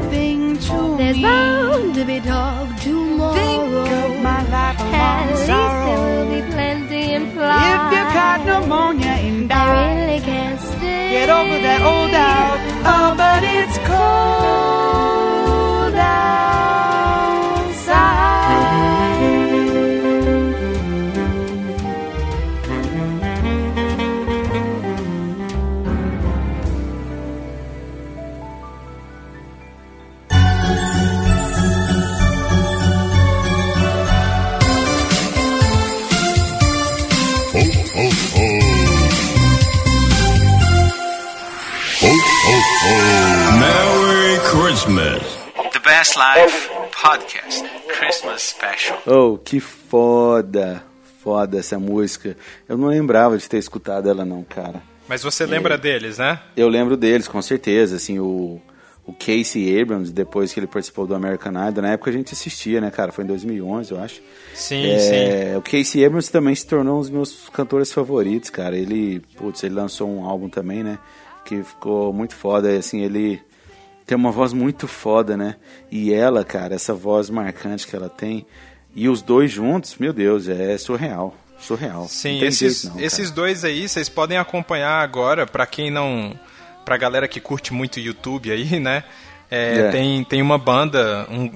[0.70, 1.22] to There's me?
[1.22, 3.34] bound to be talk tomorrow.
[3.34, 5.86] Think of my life At least sorrow.
[5.86, 7.70] there will be plenty implied.
[7.74, 11.10] If you caught pneumonia and I died, really can't stay.
[11.16, 12.58] get over that old doubt.
[12.92, 13.08] Oh,
[46.10, 46.68] Best Life
[47.00, 49.00] Podcast Christmas Special.
[49.06, 50.82] Oh, que foda,
[51.22, 52.36] foda essa música.
[52.68, 54.82] Eu não lembrava de ter escutado ela não, cara.
[55.06, 56.40] Mas você lembra deles, né?
[56.56, 58.60] Eu lembro deles, com certeza, assim, o,
[59.06, 62.80] o Casey Abrams, depois que ele participou do American Idol, na época a gente assistia,
[62.80, 63.12] né, cara?
[63.12, 64.20] Foi em 2011, eu acho.
[64.54, 68.76] Sim, É, O Casey Abrams também se tornou um dos meus cantores favoritos, cara.
[68.76, 70.98] Ele, putz, ele lançou um álbum também, né?
[71.44, 73.40] Que ficou muito foda, assim, ele
[74.10, 75.54] tem uma voz muito foda, né?
[75.88, 78.44] E ela, cara, essa voz marcante que ela tem,
[78.92, 81.32] e os dois juntos, meu Deus, é surreal.
[81.60, 82.08] Surreal.
[82.08, 86.34] Sim, esses, jeito não, esses dois aí, vocês podem acompanhar agora, pra quem não.
[86.84, 89.04] Pra galera que curte muito YouTube aí, né?
[89.48, 89.90] É, É.
[89.92, 91.48] Tem, tem uma banda, um,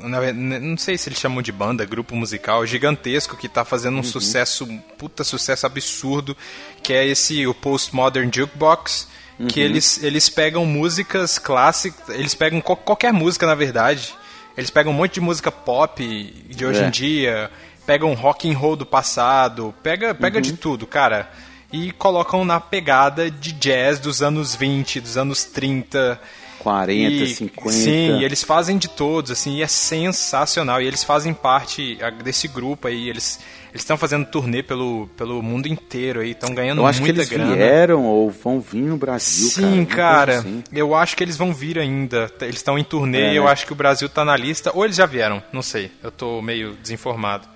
[0.61, 4.05] não sei se eles chamam de banda, grupo musical gigantesco que tá fazendo um Uhum.
[4.05, 4.65] sucesso,
[4.97, 6.37] puta sucesso absurdo,
[6.85, 9.09] que é esse, o Postmodern Jukebox,
[9.49, 9.66] que Uhum.
[9.66, 14.14] eles, eles pegam músicas clássicas, eles pegam qual- qualquer música na verdade,
[14.57, 16.03] eles pegam um monte de música pop
[16.49, 16.87] de hoje É.
[16.87, 17.51] em dia,
[17.87, 20.43] pegam rock and roll do passado, pega, pega Uhum.
[20.43, 21.30] de tudo, cara.
[21.72, 26.20] E colocam na pegada de jazz dos anos 20, dos anos 30.
[26.61, 27.72] 40, E- 50.
[27.72, 30.80] Sim, e eles fazem de todos, assim, e é sensacional.
[30.80, 33.39] E eles fazem parte desse grupo aí, eles
[33.75, 37.20] eles estão fazendo turnê pelo, pelo mundo inteiro aí, estão ganhando Eu acho que muita
[37.22, 37.55] eles grana.
[37.57, 39.66] vieram ou vão vir no Brasil, cara.
[39.68, 40.39] Sim, coisa cara.
[40.39, 40.64] assim.
[40.72, 42.31] Eu acho que eles vão vir ainda.
[42.41, 43.51] Eles estão em turnê, É, eu né?
[43.51, 44.70] acho que o Brasil tá na lista.
[44.72, 45.91] Ou eles já vieram, não sei.
[46.03, 47.49] Eu tô meio desinformado.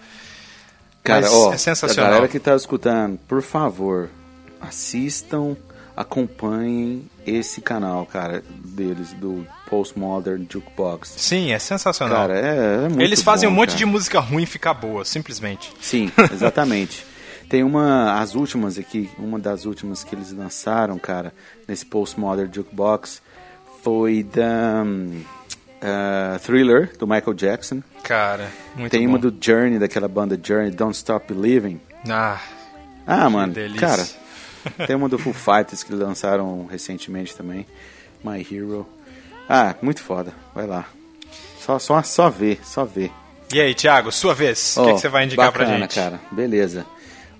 [1.04, 2.06] Cara, Mas ó, é sensacional.
[2.10, 4.10] a galera que tá escutando, por favor,
[4.60, 5.56] assistam,
[5.96, 11.14] acompanhem esse canal, cara, deles, do Postmodern Jukebox.
[11.16, 12.16] Sim, é sensacional.
[12.16, 13.78] Cara, é, é muito eles fazem bom, um monte cara.
[13.78, 15.72] de música ruim ficar boa, simplesmente.
[15.80, 17.04] Sim, exatamente.
[17.48, 21.32] Tem uma, as últimas aqui, uma das últimas que eles lançaram, cara,
[21.66, 23.22] nesse Postmodern Jukebox,
[23.82, 25.22] foi da hum,
[25.80, 27.82] ah, Thriller, do Michael Jackson.
[28.02, 29.14] Cara, muito Tem bom.
[29.14, 31.80] uma do Journey, daquela banda Journey, Don't Stop Believing.
[32.08, 32.40] Ah,
[33.06, 33.80] Ah, mano, delícia.
[33.86, 34.06] cara,
[34.86, 37.66] tem uma do Foo Fighters que lançaram recentemente também,
[38.22, 38.86] My Hero.
[39.48, 40.86] Ah, muito foda, vai lá.
[41.58, 43.10] Só, só, só ver, só ver.
[43.52, 44.76] E aí, Thiago, sua vez.
[44.76, 45.94] O que, Ó, que você vai indicar bacana, pra gente?
[45.94, 46.20] cara.
[46.30, 46.84] Beleza.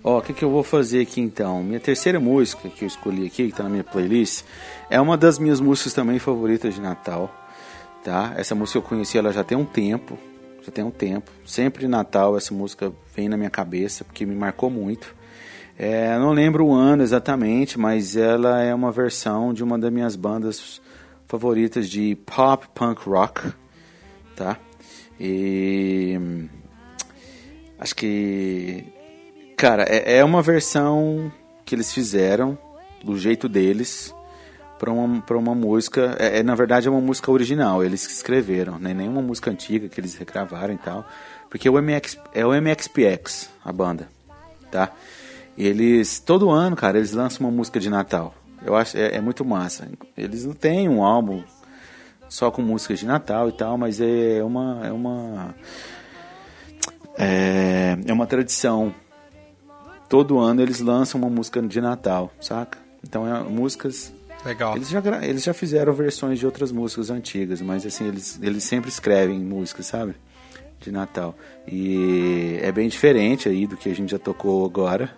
[0.02, 1.62] Ó, o que, que eu vou fazer aqui então?
[1.62, 4.42] Minha terceira música que eu escolhi aqui, que tá na minha playlist,
[4.88, 7.30] é uma das minhas músicas também favoritas de Natal,
[8.02, 8.32] tá?
[8.36, 10.18] Essa música eu conheci ela já tem um tempo,
[10.64, 11.30] já tem um tempo.
[11.44, 15.14] Sempre Natal essa música vem na minha cabeça, porque me marcou muito.
[15.78, 20.16] É, não lembro o ano exatamente, mas ela é uma versão de uma das minhas
[20.16, 20.80] bandas
[21.28, 23.52] favoritas de pop punk rock,
[24.34, 24.58] tá?
[25.20, 26.48] E hum,
[27.78, 28.84] acho que
[29.56, 31.30] cara é, é uma versão
[31.64, 32.56] que eles fizeram
[33.04, 34.14] do jeito deles
[34.78, 38.78] para uma para uma música é, é, na verdade é uma música original eles escreveram
[38.78, 41.04] não é nenhuma música antiga que eles regravaram e tal
[41.50, 44.08] porque o MX é o MXPX a banda
[44.70, 44.92] tá?
[45.56, 48.32] E eles todo ano cara eles lançam uma música de Natal
[48.64, 51.42] eu acho é, é muito massa eles não têm um álbum
[52.28, 55.54] só com músicas de Natal e tal, mas é uma é uma
[57.16, 58.94] é, é uma tradição.
[60.08, 62.78] Todo ano eles lançam uma música de Natal, saca?
[63.02, 64.12] Então é músicas
[64.44, 64.76] Legal.
[64.76, 68.88] eles já eles já fizeram versões de outras músicas antigas, mas assim eles eles sempre
[68.88, 70.14] escrevem músicas, sabe?
[70.80, 71.34] De Natal.
[71.66, 75.10] E é bem diferente aí do que a gente já tocou agora,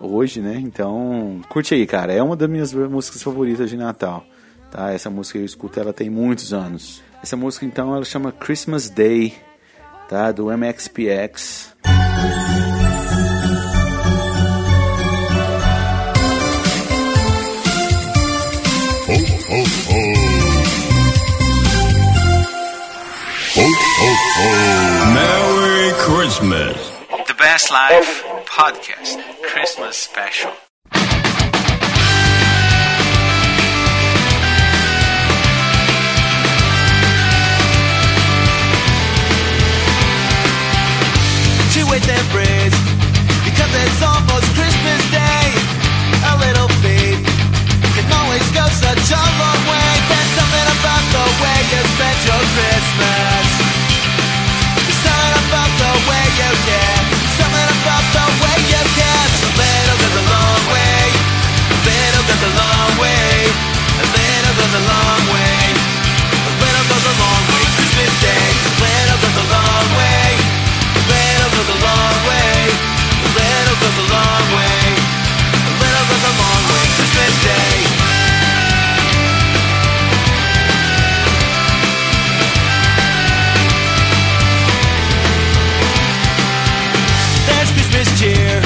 [0.00, 0.56] hoje, né?
[0.56, 2.12] Então, curte aí, cara.
[2.12, 4.24] É uma das minhas músicas favoritas de Natal.
[4.70, 4.90] Tá?
[4.92, 7.02] Essa música eu escuto ela tem muitos anos.
[7.22, 9.34] Essa música então ela chama Christmas Day,
[10.08, 10.32] tá?
[10.32, 11.74] Do MXPX.
[19.06, 20.30] Ho, ho, ho.
[25.12, 26.99] Merry Christmas.
[27.40, 30.52] Best Life Podcast Christmas Special.
[64.70, 65.74] Goes a long way.
[66.90, 67.64] Goes a long way.
[67.74, 68.46] Christmas Day.
[68.78, 70.30] Goes a long way.
[71.50, 72.70] Goes a long way.
[73.34, 74.82] Goes a long way.
[75.80, 76.86] Goes a long way.
[76.96, 77.72] Christmas Day.
[87.46, 88.62] There's Christmas cheer,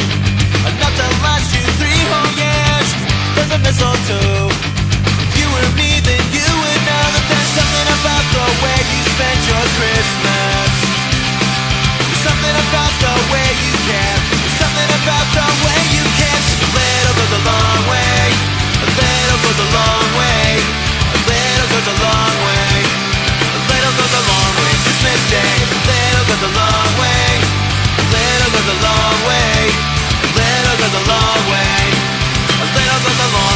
[0.69, 2.89] enough to last you three whole years.
[3.37, 4.74] There's a mistletoe.
[9.77, 10.73] Christmas.
[11.99, 13.75] There's something about the way you.
[13.91, 16.05] There's something about the way you.
[16.45, 18.33] A little goes a long way.
[18.83, 20.61] A little goes a long way.
[21.15, 22.75] A little goes a long way.
[23.55, 24.73] A little goes a long way.
[24.85, 25.57] Christmas Day.
[25.65, 27.31] A little goes a long way.
[27.99, 29.57] A little goes a long way.
[30.21, 31.83] A little goes a long way.
[32.61, 33.54] A little goes a long way.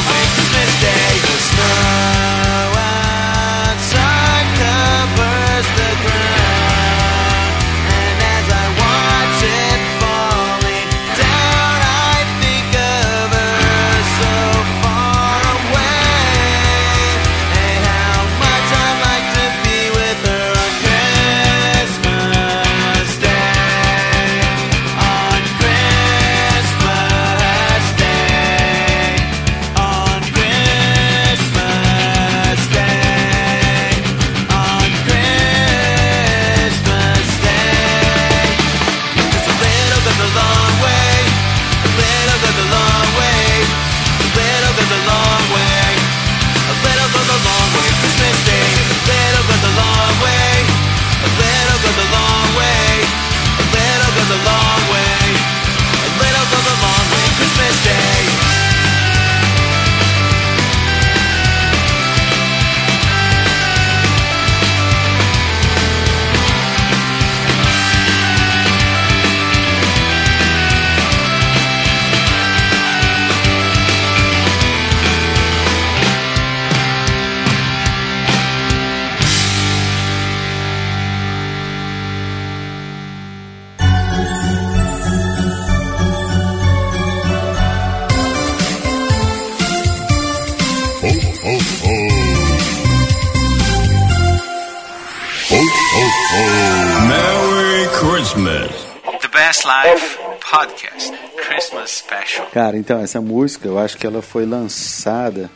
[100.59, 102.49] Podcast Christmas Special.
[102.51, 105.49] Cara, então essa música eu acho que ela foi lançada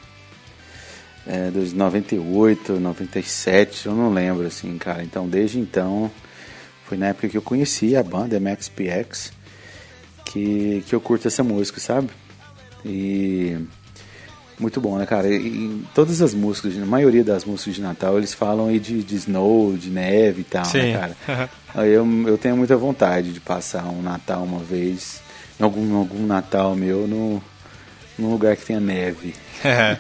[1.27, 5.03] é, dos 98, 97, eu não lembro assim, cara.
[5.03, 6.09] Então desde então
[6.85, 9.33] foi na época que eu conheci a banda MXPX
[10.25, 12.09] que, que eu curto essa música, sabe?
[12.85, 13.57] E
[14.59, 15.29] muito bom, né, cara?
[15.29, 19.03] E, e todas as músicas, a maioria das músicas de Natal, eles falam aí de,
[19.03, 20.93] de snow, de neve e tal, Sim.
[20.93, 21.51] né, cara?
[21.75, 25.23] Aí eu, eu tenho muita vontade de passar um Natal uma vez,
[25.59, 27.43] em algum, algum Natal meu, no,
[28.19, 29.35] num lugar que tenha neve.
[29.65, 29.97] É.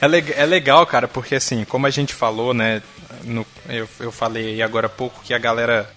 [0.00, 2.80] É, leg- é legal, cara, porque assim, como a gente falou, né?
[3.24, 5.88] no- eu, eu falei aí agora há pouco que a galera.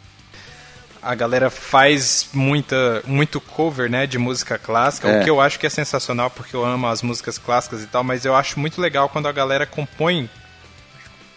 [1.04, 5.20] A galera faz muita, muito cover, né, de música clássica, É.
[5.20, 8.04] o que eu acho que é sensacional, porque eu amo as músicas clássicas e tal,
[8.04, 10.30] mas eu acho muito legal quando a galera compõe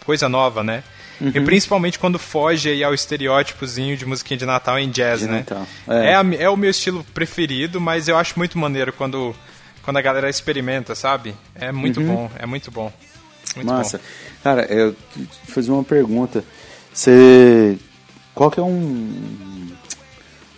[0.05, 0.83] coisa nova, né?
[1.19, 1.31] Uhum.
[1.33, 5.39] E principalmente quando foge aí ao estereótipozinho de musiquinha de Natal em jazz, De né?
[5.39, 6.11] Natal, É.
[6.11, 6.15] é.
[6.15, 9.35] a- é o meu estilo preferido, mas eu acho muito maneiro quando,
[9.83, 11.35] quando a galera experimenta, sabe?
[11.55, 12.93] É muito bom, é muito bom.
[13.55, 13.77] Muito Uhum.
[13.77, 13.97] Massa.
[13.97, 14.03] bom.
[14.43, 16.43] Cara, eu te fazer uma pergunta.
[16.93, 17.77] Você.
[18.35, 19.46] Qual que é um.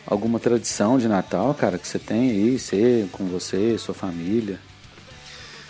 [0.09, 4.59] Alguma tradição de Natal, cara, que você tem aí, você, com você, sua família?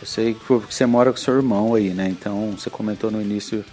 [0.02, 2.08] Eu sei que você mora com seu irmão aí, né?
[2.08, 3.66] Então você comentou no início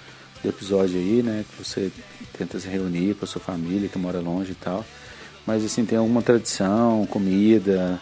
[0.43, 1.45] do episódio aí, né?
[1.49, 1.93] Que você
[2.37, 4.85] tenta se reunir com a sua família que mora longe e tal.
[5.47, 8.01] Mas assim, tem alguma tradição, comida,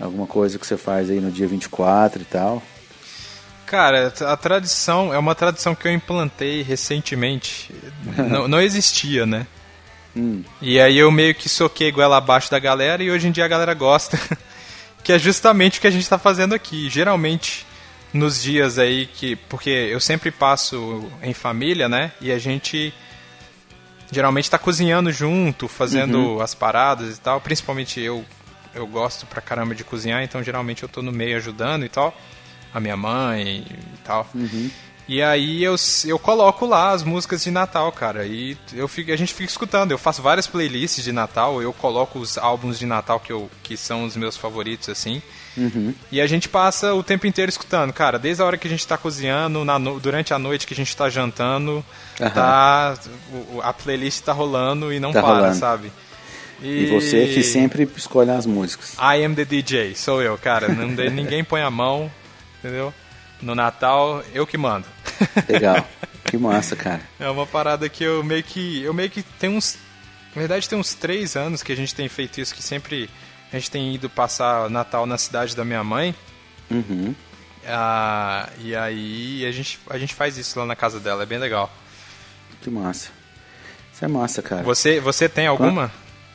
[0.00, 2.60] alguma coisa que você faz aí no dia 24 e tal?
[3.66, 7.72] Cara, a tradição é uma tradição que eu implantei recentemente.
[8.28, 9.46] não, não existia, né?
[10.16, 13.44] Hum, E aí eu meio que soquei goela abaixo da galera e hoje em dia
[13.44, 14.18] a galera gosta.
[15.02, 16.88] que é justamente o que a gente tá fazendo aqui.
[16.90, 17.66] Geralmente,
[18.12, 19.36] nos dias aí que.
[19.36, 22.12] Porque eu sempre passo em família, né?
[22.20, 22.92] E a gente
[24.12, 27.40] geralmente tá cozinhando junto, fazendo as paradas e tal.
[27.40, 28.24] Principalmente eu,
[28.74, 32.14] eu gosto pra caramba de cozinhar, então geralmente eu tô no meio ajudando e tal.
[32.74, 34.28] A minha mãe e tal.
[35.12, 35.74] E aí eu,
[36.06, 38.24] eu coloco lá as músicas de Natal, cara.
[38.24, 39.90] E eu fico, a gente fica escutando.
[39.90, 43.76] Eu faço várias playlists de Natal, eu coloco os álbuns de Natal que, eu, que
[43.76, 45.20] são os meus favoritos, assim.
[46.12, 48.20] E a gente passa o tempo inteiro escutando, cara.
[48.20, 50.96] Desde a hora que a gente tá cozinhando, na durante a noite que a gente
[50.96, 51.84] tá jantando,
[52.20, 52.30] Aham.
[52.30, 52.94] tá,
[53.64, 55.56] a playlist tá rolando e não Tá para, rolando.
[55.56, 55.92] sabe?
[56.62, 58.92] E você que sempre escolhe as músicas.
[58.94, 60.68] I am the DJ, sou eu, cara.
[60.68, 62.08] Não, ninguém põe a mão,
[62.60, 62.94] entendeu?
[63.42, 64.86] No Natal, eu que mando.
[65.48, 65.86] Legal.
[66.24, 67.00] que massa, cara.
[67.18, 68.82] É uma parada que eu meio que.
[68.82, 69.78] Eu meio que tem uns.
[70.34, 73.10] Na verdade, tem uns três anos que a gente tem feito isso, que sempre
[73.52, 76.14] a gente tem ido passar Natal na cidade da minha mãe.
[76.70, 77.14] Uhum.
[77.66, 81.38] Ah, e aí a gente, a gente faz isso lá na casa dela, é bem
[81.38, 81.70] legal.
[82.60, 83.10] Que massa.
[83.92, 84.62] Isso é massa, cara.
[84.62, 85.90] Você, você tem alguma?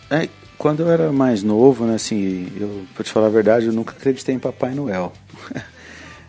[0.09, 0.27] É,
[0.57, 3.93] quando eu era mais novo, né, assim, eu, pra te falar a verdade, eu nunca
[3.93, 5.13] acreditei em Papai Noel.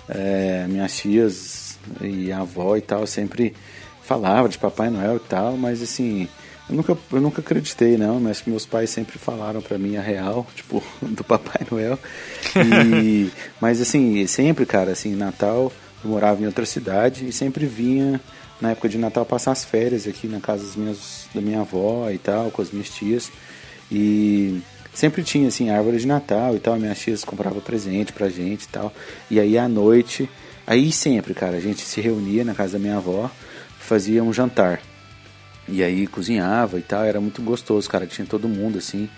[0.09, 1.66] É, minhas tias
[2.01, 3.55] e a avó e tal sempre
[4.03, 6.29] falavam de Papai Noel e tal, mas assim,
[6.69, 10.01] eu nunca, eu nunca acreditei, não, mas que meus pais sempre falaram pra mim a
[10.01, 11.99] real, tipo, do Papai Noel.
[12.57, 13.31] E,
[13.61, 15.73] mas assim, sempre, cara, assim, Natal,
[16.05, 18.21] eu morava em outra cidade e sempre vinha
[18.61, 22.11] na época de Natal passar as férias aqui na casa das minhas, da minha avó
[22.11, 23.31] e tal, com as minhas tias.
[23.91, 24.61] E
[24.95, 28.69] sempre tinha assim árvore de Natal e tal, minhas tias compravam presente pra gente e
[28.69, 28.93] tal.
[29.31, 30.29] E aí à noite,
[30.67, 33.31] aí sempre, cara, a gente se reunia na casa da minha avó,
[33.79, 34.81] fazia um jantar.
[35.69, 39.09] E aí cozinhava e tal, era muito gostoso, cara, tinha todo mundo assim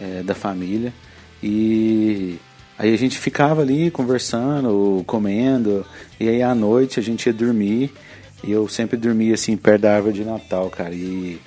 [0.00, 0.92] é, da família.
[1.42, 2.38] E
[2.78, 5.86] aí a gente ficava ali conversando, comendo,
[6.18, 7.92] e aí à noite a gente ia dormir.
[8.44, 10.94] E eu sempre dormia assim perto da árvore de Natal, cara.
[10.94, 11.40] E,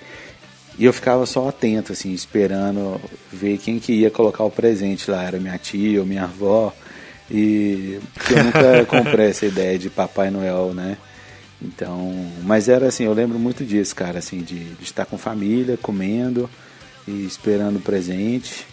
[0.77, 2.99] e eu ficava só atento, assim, esperando
[3.31, 5.23] ver quem que ia colocar o presente lá.
[5.23, 6.73] Era minha tia ou minha avó.
[7.31, 10.97] E eu nunca comprei essa ideia de Papai Noel, né?
[11.61, 12.13] Então,
[12.43, 16.49] mas era assim, eu lembro muito disso, cara, assim, de, de estar com família, comendo
[17.07, 18.67] e esperando o presente.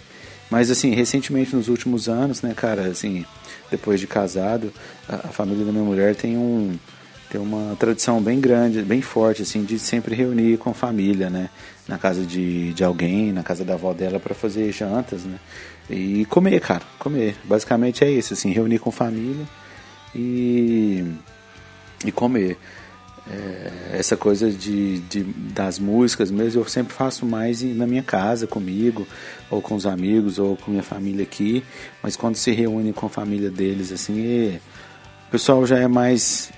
[0.50, 3.24] Mas assim, recentemente nos últimos anos, né, cara, assim,
[3.70, 4.72] depois de casado,
[5.08, 6.76] a, a família da minha mulher tem um
[7.30, 11.50] tem uma tradição bem grande, bem forte, assim, de sempre reunir com a família, né?
[11.86, 15.38] Na casa de, de alguém, na casa da avó dela, para fazer jantas, né?
[15.90, 17.36] E comer, cara, comer.
[17.44, 19.46] Basicamente é isso, assim, reunir com família
[20.14, 21.04] e,
[22.04, 22.58] e comer.
[23.30, 28.46] É, essa coisa de, de, das músicas mesmo, eu sempre faço mais na minha casa,
[28.46, 29.06] comigo,
[29.50, 31.62] ou com os amigos, ou com minha família aqui.
[32.02, 34.60] Mas quando se reúne com a família deles, assim, e
[35.28, 36.50] o pessoal já é mais.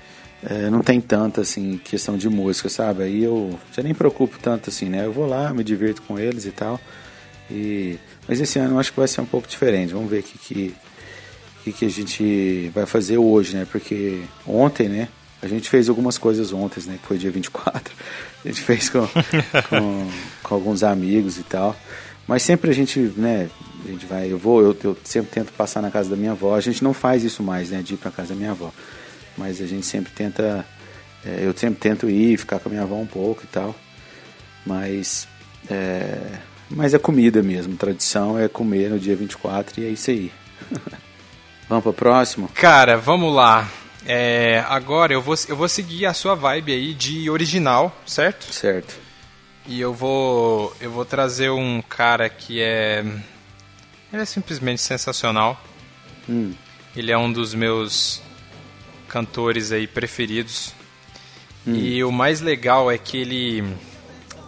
[0.44, 3.02] é, não tem tanta assim questão de música, sabe?
[3.02, 5.04] Aí eu já nem preocupo tanto assim, né?
[5.04, 6.80] Eu vou lá, me divirto com eles e tal.
[7.50, 7.98] E,
[8.28, 9.92] mas esse ano eu acho que vai ser um pouco diferente.
[9.92, 10.74] Vamos ver o que, que,
[11.64, 13.66] que, que a gente vai fazer hoje, né?
[13.70, 15.08] Porque ontem, né?
[15.42, 16.98] A gente fez algumas coisas ontem, né?
[17.00, 17.94] Que foi dia 24.
[18.44, 19.06] A gente fez com,
[19.68, 20.10] com,
[20.42, 21.76] com alguns amigos e tal.
[22.26, 23.50] Mas sempre a gente, né?
[23.84, 26.54] A gente vai, eu vou, eu, eu sempre tento passar na casa da minha avó.
[26.54, 27.82] A gente não faz isso mais, né?
[27.82, 28.70] De ir pra casa da minha avó.
[29.36, 30.64] Mas a gente sempre tenta,
[31.24, 33.74] é, eu sempre tento ir, ficar com a minha avó um pouco e tal.
[34.66, 35.26] Mas,
[35.68, 36.18] é,
[36.70, 37.76] mas é comida mesmo.
[37.76, 40.32] Tradição é comer no dia 24 e é isso aí.
[41.68, 42.48] Vamos pro próximo?
[42.48, 43.70] Cara, vamos lá.
[44.04, 48.52] É, agora eu vou, eu vou seguir a sua vibe aí de original, certo?
[48.52, 48.98] Certo.
[49.66, 53.04] E eu vou eu vou trazer um cara que é
[54.12, 55.62] ele é simplesmente sensacional.
[56.28, 56.52] Hum.
[56.96, 58.20] Ele é um dos meus
[59.06, 60.74] cantores aí preferidos.
[61.66, 63.76] E o mais legal é que ele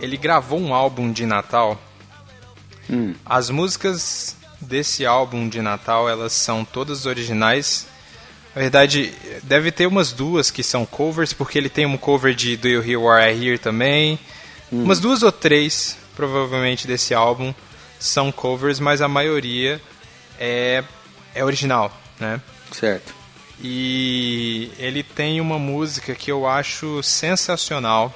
[0.01, 1.81] ele gravou um álbum de Natal.
[2.91, 3.14] Hum.
[3.24, 7.87] As músicas desse álbum de Natal, elas são todas originais.
[8.55, 9.12] Na verdade,
[9.43, 12.83] deve ter umas duas que são covers, porque ele tem um cover de Do You
[12.85, 14.18] Hear What I Hear também.
[14.70, 17.53] Umas duas ou três, provavelmente, desse álbum
[17.99, 19.80] são covers, mas a maioria
[20.39, 20.83] é,
[21.35, 22.41] é original, né?
[22.72, 23.14] Certo.
[23.62, 28.12] E ele tem uma música que eu acho sensacional.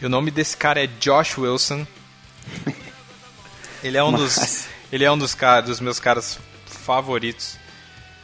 [0.00, 1.86] E o nome desse cara é Josh Wilson.
[3.84, 7.56] Ele é um dos, Mas- ele é um dos, caras, dos meus caras favoritos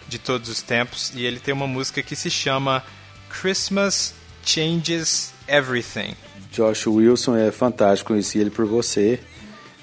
[0.09, 1.13] de todos os tempos.
[1.15, 2.83] E ele tem uma música que se chama
[3.29, 6.15] Christmas Changes Everything.
[6.53, 9.21] Josh Wilson é fantástico, conheci ele por você.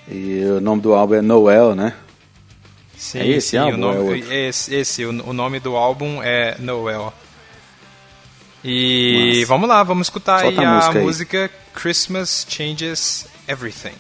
[0.10, 1.94] E o nome do álbum é Noel, né?
[2.98, 6.22] Sim, É esse sim, álbum o nome, é esse, esse, o, o nome do álbum
[6.24, 7.14] é Noel.
[8.64, 9.46] E Massa.
[9.48, 11.06] vamos lá, vamos escutar a a música aí.
[11.06, 13.94] música Christmas Changes Everything.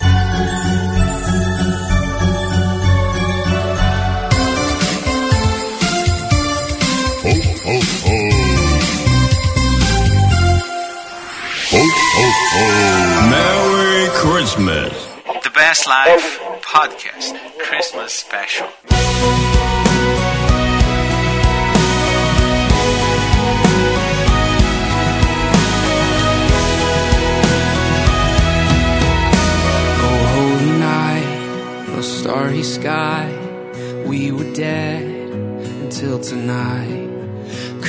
[7.67, 8.17] Ho, ho, ho.
[11.69, 11.81] Ho,
[12.15, 12.63] ho, ho.
[13.29, 14.93] Merry Christmas.
[15.43, 18.69] The Best Life Podcast Christmas Special.
[29.99, 33.27] Oh, holy night, no starry sky.
[34.05, 35.03] We were dead
[35.83, 37.16] until tonight.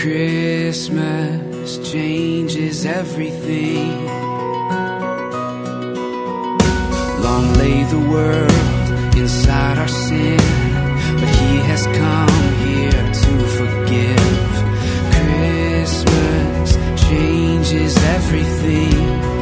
[0.00, 4.06] Christmas changes everything.
[7.20, 10.38] Long lay the world inside our sin,
[11.18, 14.52] but He has come here to forgive.
[15.18, 16.76] Christmas
[17.08, 19.37] changes everything.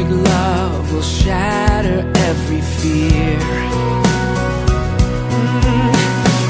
[0.00, 3.38] Perfect love will shatter every fear.
[5.30, 5.92] Mm,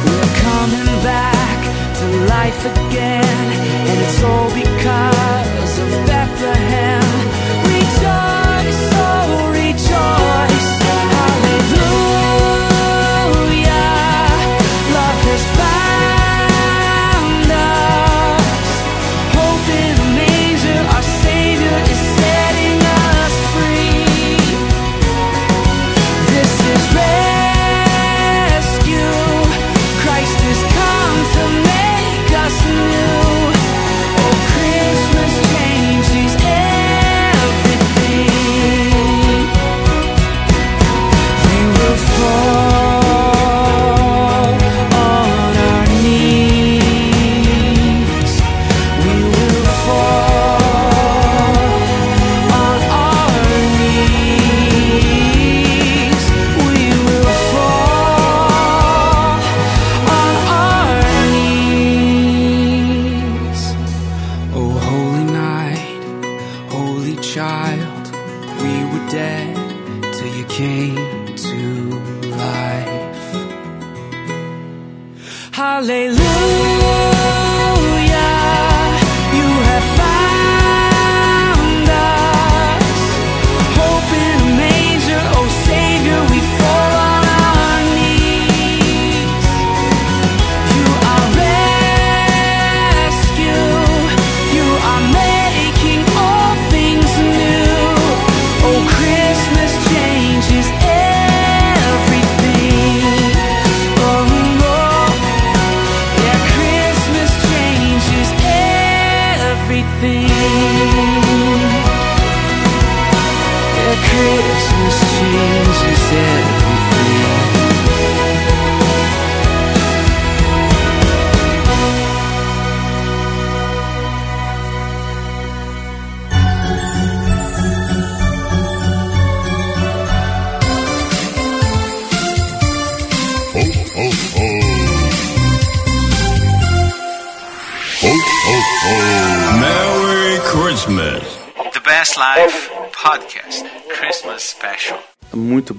[0.06, 1.58] We're coming back
[1.98, 3.46] to life again,
[3.88, 7.09] and it's all because of Bethlehem.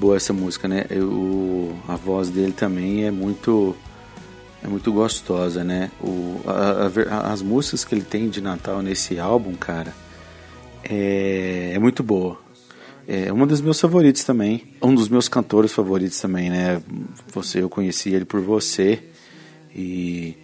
[0.01, 0.85] Boa essa música, né?
[0.89, 3.75] Eu- a voz dele também é muito
[4.63, 5.89] é muito gostosa, né?
[6.01, 6.89] O, a-
[7.27, 9.93] a as músicas que ele tem de Natal nesse álbum, cara,
[10.83, 12.39] é, é muito boa.
[13.07, 14.63] É uma dos meus favoritos também.
[14.81, 16.81] Um dos meus cantores favoritos também, né?
[17.33, 19.03] Você, eu conheci ele por você.
[19.75, 20.35] E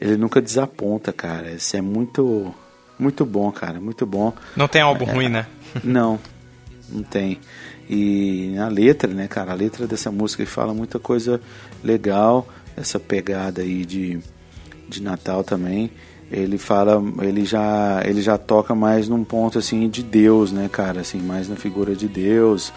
[0.00, 1.50] ele nunca desaponta, cara.
[1.52, 2.54] Esse é muito,
[2.98, 3.80] muito bom, cara.
[3.80, 4.32] Muito bom.
[4.56, 5.46] Não tem álbum ruim, né?
[5.82, 6.18] Não,
[6.88, 7.40] não tem.
[7.88, 9.52] E a letra, né, cara?
[9.52, 11.40] A letra dessa música fala muita coisa
[11.82, 12.46] legal,
[12.76, 14.18] essa pegada aí de,
[14.88, 15.90] de Natal também.
[16.30, 21.02] Ele fala, ele já, ele já toca mais num ponto assim de Deus, né, cara?
[21.02, 22.72] Assim, mais na figura de Deus,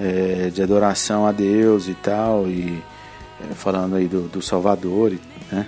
[0.00, 2.82] é, de adoração a Deus e tal, e
[3.40, 5.12] é, falando aí do, do Salvador,
[5.52, 5.66] né?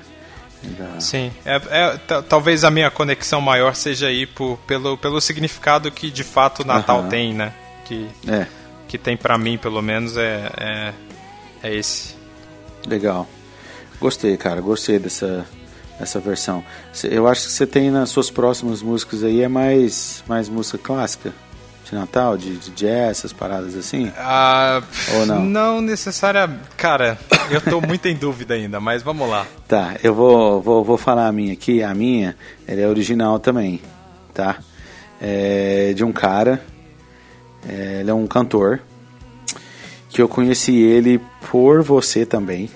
[0.78, 5.20] Da- Sim, é, é, ta- talvez a minha conexão maior seja aí por, pelo, pelo
[5.20, 7.08] significado que de fato o Natal Aham.
[7.08, 7.52] tem, né?
[7.86, 8.46] Que, É,
[8.90, 10.92] que tem pra mim, pelo menos, é, é,
[11.62, 12.16] é esse.
[12.84, 13.24] Legal.
[14.00, 14.60] Gostei, cara.
[14.60, 15.46] Gostei dessa,
[15.96, 16.64] dessa versão.
[17.04, 21.32] Eu acho que você tem nas suas próximas músicas aí é mais, mais música clássica
[21.84, 24.10] de Natal, de, de jazz, essas paradas assim.
[24.18, 24.82] Ah,
[25.14, 25.44] Ou não?
[25.44, 26.50] Não necessária.
[26.76, 27.16] Cara,
[27.48, 29.46] eu tô muito em dúvida ainda, mas vamos lá.
[29.68, 31.80] Tá, eu vou, vou, vou falar a minha aqui.
[31.80, 32.36] A minha,
[32.66, 33.80] ela é original também,
[34.34, 34.58] tá?
[35.20, 36.60] É de um cara,
[37.68, 38.80] é, ele é um cantor,
[40.08, 41.20] que eu conheci ele
[41.50, 42.70] por você também,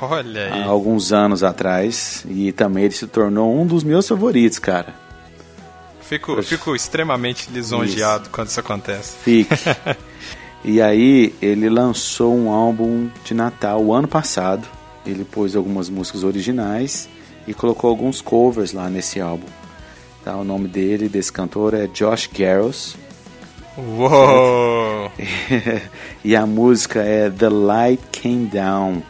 [0.00, 0.62] Olha aí.
[0.62, 4.94] há alguns anos atrás, e também ele se tornou um dos meus favoritos, cara.
[6.08, 9.14] Fico, fico extremamente lisonjeado quando isso acontece.
[9.22, 9.54] Fique.
[10.64, 14.66] e aí ele lançou um álbum de Natal o ano passado.
[15.04, 17.08] Ele pôs algumas músicas originais
[17.46, 19.46] e colocou alguns covers lá nesse álbum.
[20.24, 22.96] Tá, o nome dele, desse cantor, é Josh Garros.
[23.78, 25.08] Uou!
[26.24, 29.04] e a música é The Light Came Down.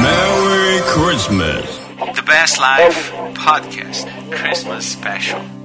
[0.00, 1.80] Merry Christmas.
[2.14, 5.59] The Best Life Podcast Christmas Special.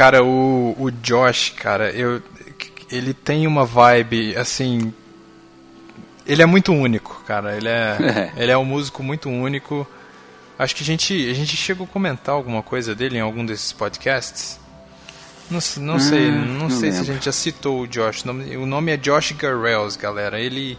[0.00, 2.22] Cara, o, o Josh, cara, eu,
[2.90, 4.94] ele tem uma vibe, assim...
[6.24, 7.54] Ele é muito único, cara.
[7.54, 9.86] Ele é, ele é um músico muito único.
[10.58, 13.74] Acho que a gente, a gente chegou a comentar alguma coisa dele em algum desses
[13.74, 14.58] podcasts.
[15.50, 17.14] Não, não sei, Hum, não, não sei se a lembro.
[17.16, 18.22] gente já citou o Josh.
[18.22, 20.40] O nome, o nome é Josh Garrels, galera.
[20.40, 20.78] Ele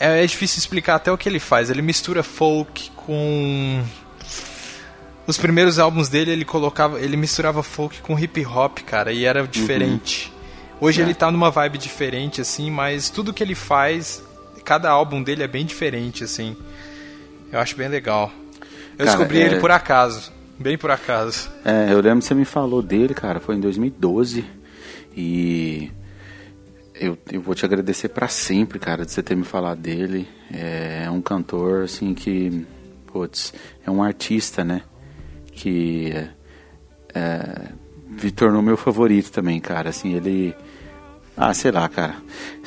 [0.00, 1.68] é, é difícil explicar até o que ele faz.
[1.68, 3.84] Ele mistura folk com
[5.26, 9.46] os primeiros álbuns dele ele colocava, ele misturava folk com hip hop, cara, e era
[9.46, 10.32] diferente.
[10.80, 11.04] Hoje É.
[11.04, 14.22] ele tá numa vibe diferente assim, mas tudo que ele faz,
[14.64, 16.56] cada álbum dele é bem diferente assim.
[17.52, 18.32] Eu acho bem legal.
[18.98, 21.50] Eu Cara, descobri é- ele por acaso, bem por acaso.
[21.64, 24.44] É, eu lembro que você me falou dele, cara, foi em 2012.
[25.16, 25.90] E
[26.94, 30.26] eu, eu vou te agradecer pra sempre, cara, de você ter me falado dele.
[30.52, 32.66] É um cantor, assim, que,
[33.06, 33.52] putz,
[33.86, 34.82] é um artista, né?
[35.52, 36.12] Que
[37.14, 37.68] é,
[38.22, 39.90] me tornou meu favorito também, cara.
[39.90, 40.54] Assim, ele.
[41.36, 42.16] Ah, sei lá, cara.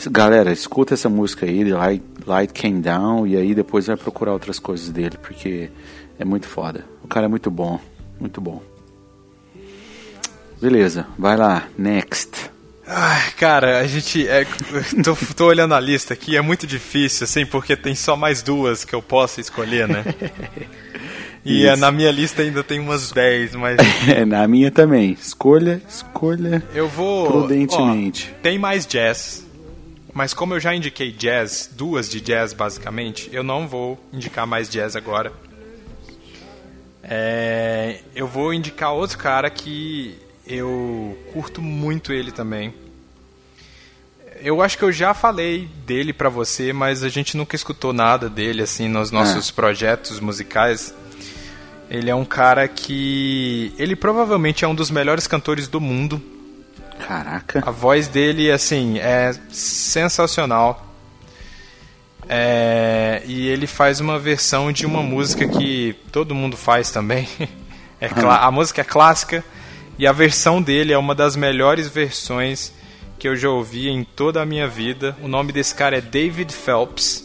[0.10, 4.58] Galera, escuta essa música aí, Light, Light Came Down, e aí depois vai procurar outras
[4.58, 5.70] coisas dele, porque
[6.18, 6.86] é muito foda.
[7.04, 7.80] O cara é muito bom,
[8.20, 8.62] muito bom.
[10.60, 12.50] Beleza, vai lá, next.
[12.88, 14.28] Ai, cara, a gente.
[14.28, 14.46] É,
[15.04, 18.84] tô, tô olhando a lista aqui, é muito difícil, assim, porque tem só mais duas
[18.84, 20.04] que eu posso escolher, né?
[21.46, 23.78] E é, na minha lista ainda tem umas 10, mas
[24.10, 25.12] É, na minha também.
[25.12, 27.28] Escolha, escolha eu vou.
[27.28, 28.34] prudentemente.
[28.36, 29.46] ó, tem mais jazz,
[30.12, 34.68] mas como eu já indiquei jazz, duas de jazz basicamente, eu não vou indicar mais
[34.68, 35.32] jazz agora.
[37.04, 40.18] É, eu vou indicar outro cara que
[40.48, 42.74] eu curto muito ele também.
[44.42, 48.28] Eu acho que eu já falei dele pra você, mas a gente nunca escutou nada
[48.30, 50.94] dele assim nos nossos projetos musicais.
[51.90, 56.22] Ele é um cara que ele provavelmente é um dos melhores cantores do mundo.
[57.08, 57.64] Caraca.
[57.66, 60.86] A voz dele, assim, é sensacional.
[62.28, 67.28] É, e ele faz uma versão de uma música que todo mundo faz também.
[68.02, 69.42] É a música é clássica
[69.98, 72.74] e a versão dele é uma das melhores versões
[73.18, 75.16] que eu já ouvi em toda a minha vida.
[75.22, 77.25] O nome desse cara é David Phelps.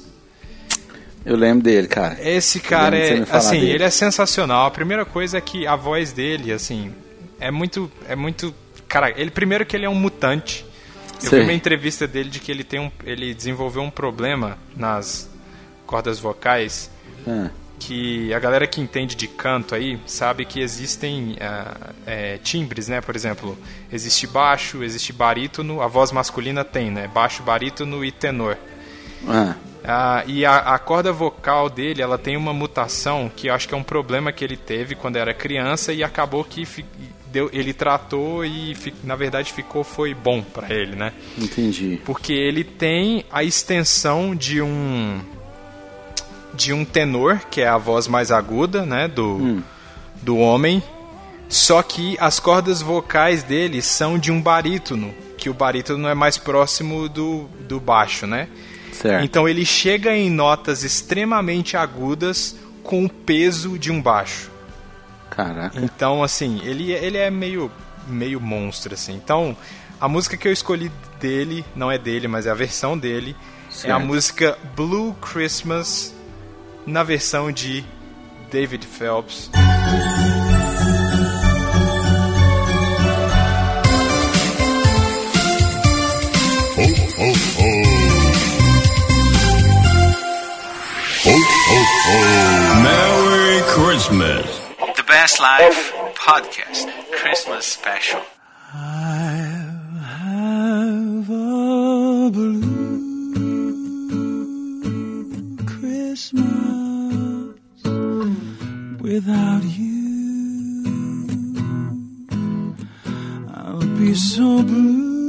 [1.25, 2.17] Eu lembro dele, cara.
[2.21, 3.73] Esse cara é, assim, dele.
[3.73, 4.67] ele é sensacional.
[4.67, 6.93] A primeira coisa é que a voz dele, assim,
[7.39, 8.55] é muito, é muito,
[8.89, 10.65] cara, ele primeiro que ele é um mutante.
[11.23, 11.41] Eu Sei.
[11.41, 15.29] vi uma entrevista dele de que ele tem um, ele desenvolveu um problema nas
[15.87, 16.91] cordas vocais
[17.27, 22.89] Ah, que a galera que entende de canto aí sabe que existem ah, é, timbres,
[22.89, 23.01] né?
[23.01, 23.59] Por exemplo,
[23.93, 27.09] existe baixo, existe barítono, a voz masculina tem, né?
[27.09, 28.57] Baixo, barítono e tenor.
[29.29, 29.55] ah,
[29.85, 33.75] Ah, e a, a corda vocal dele, ela tem uma mutação que eu acho que
[33.75, 36.85] é um problema que ele teve quando era criança e acabou que fi-
[37.33, 41.13] deu, ele tratou e fi- na verdade ficou foi bom pra ele, né?
[41.39, 41.99] entendi.
[42.05, 45.21] Porque ele tem a extensão de um
[46.53, 49.39] de um tenor, que é a voz mais aguda, né, do
[50.23, 50.83] do homem,
[51.49, 56.37] só que as cordas vocais dele são de um barítono, que o barítono é mais
[56.37, 58.47] próximo do, do baixo, né?
[59.01, 59.25] Certo.
[59.25, 64.51] Então ele chega em notas extremamente agudas com o peso de um baixo.
[65.31, 65.79] Caraca.
[65.81, 67.71] Então, assim, ele, ele é meio,
[68.07, 69.15] meio monstro, assim.
[69.15, 69.57] Então,
[70.01, 70.91] a música que eu escolhi
[71.21, 74.01] dele, não é dele, mas é a versão dele, é a Certo.
[74.01, 76.13] música Blue Christmas,
[76.85, 77.85] na versão de
[78.51, 79.49] David Phelps.
[86.77, 88.00] Ho, ho, ho.
[92.11, 92.83] Ho, ho.
[92.83, 94.47] Merry Christmas.
[94.97, 98.23] The Best Life Podcast Christmas Special.
[98.73, 102.81] I'll have a blue
[105.67, 106.47] Christmas
[109.01, 110.85] without you.
[113.55, 115.20] I'll be so blue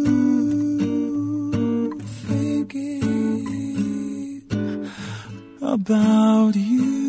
[5.71, 6.99] about you.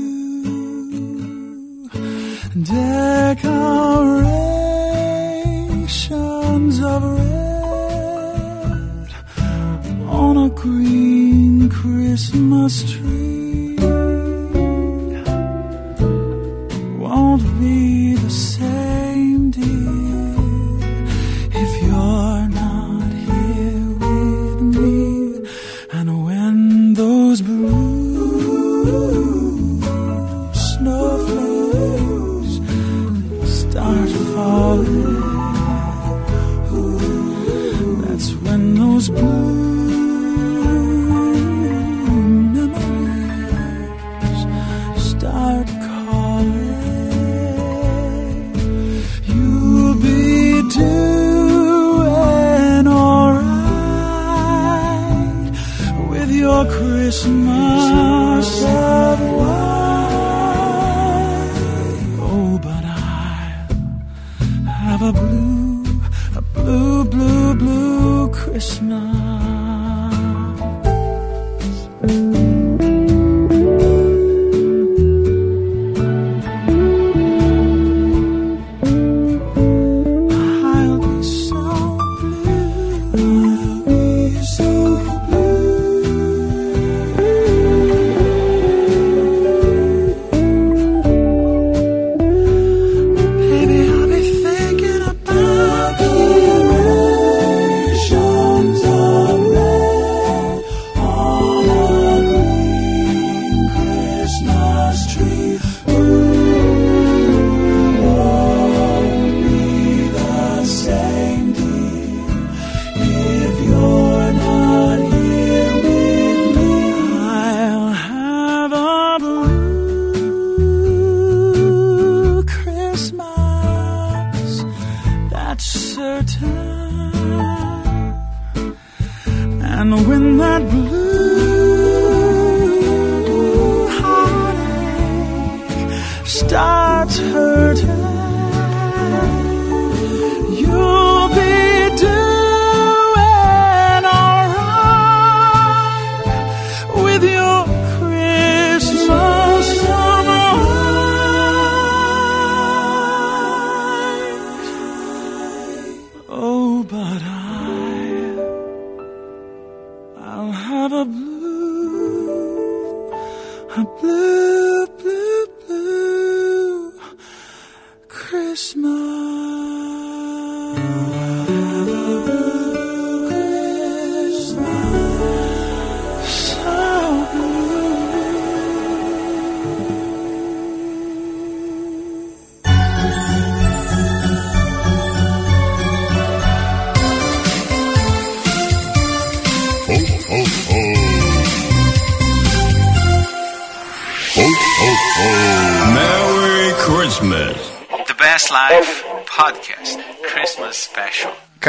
[2.63, 3.43] Decorations
[6.93, 7.43] of red
[10.07, 13.77] on a green Christmas tree
[17.03, 18.72] won't be the same,
[57.13, 58.02] Christmas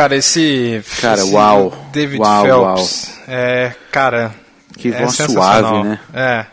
[0.04, 0.84] Cara, esse.
[1.00, 1.74] Cara, esse uau.
[1.94, 3.20] David Uau, Phelps.
[3.26, 4.36] É, cara.
[4.78, 6.00] Que é voz suave, né?
[6.14, 6.46] É.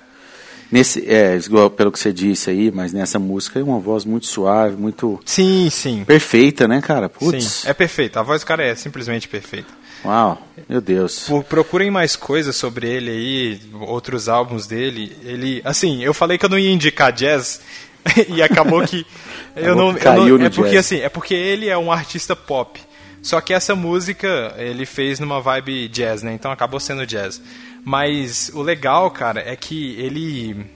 [0.70, 1.36] Nesse, é,
[1.76, 5.68] pelo que você disse aí, mas nessa música é uma voz muito suave, muito Sim,
[5.68, 6.04] sim.
[6.04, 7.08] perfeita, né, cara?
[7.08, 7.44] Putz.
[7.44, 8.20] Sim, é perfeito.
[8.20, 9.66] A voz do cara é simplesmente perfeita.
[10.04, 11.24] Uau, meu Deus.
[11.26, 15.16] Por- Procurem mais coisas sobre ele aí, outros álbuns dele.
[15.24, 17.60] Ele, assim, eu falei que eu não ia indicar jazz
[18.28, 19.04] e acabou que
[19.56, 20.86] eu Acabou não, que eu caiu não no é porque jazz.
[20.86, 22.80] assim, é porque ele é um artista pop.
[23.22, 26.32] Só que essa música ele fez numa vibe jazz, né?
[26.32, 27.40] Então acabou sendo jazz.
[27.84, 30.66] Mas o legal, cara, é que ele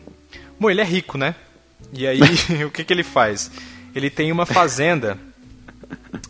[0.58, 1.34] Bom, ele é rico, né?
[1.92, 2.20] E aí,
[2.64, 3.50] o que, que ele faz?
[3.94, 5.18] Ele tem uma fazenda.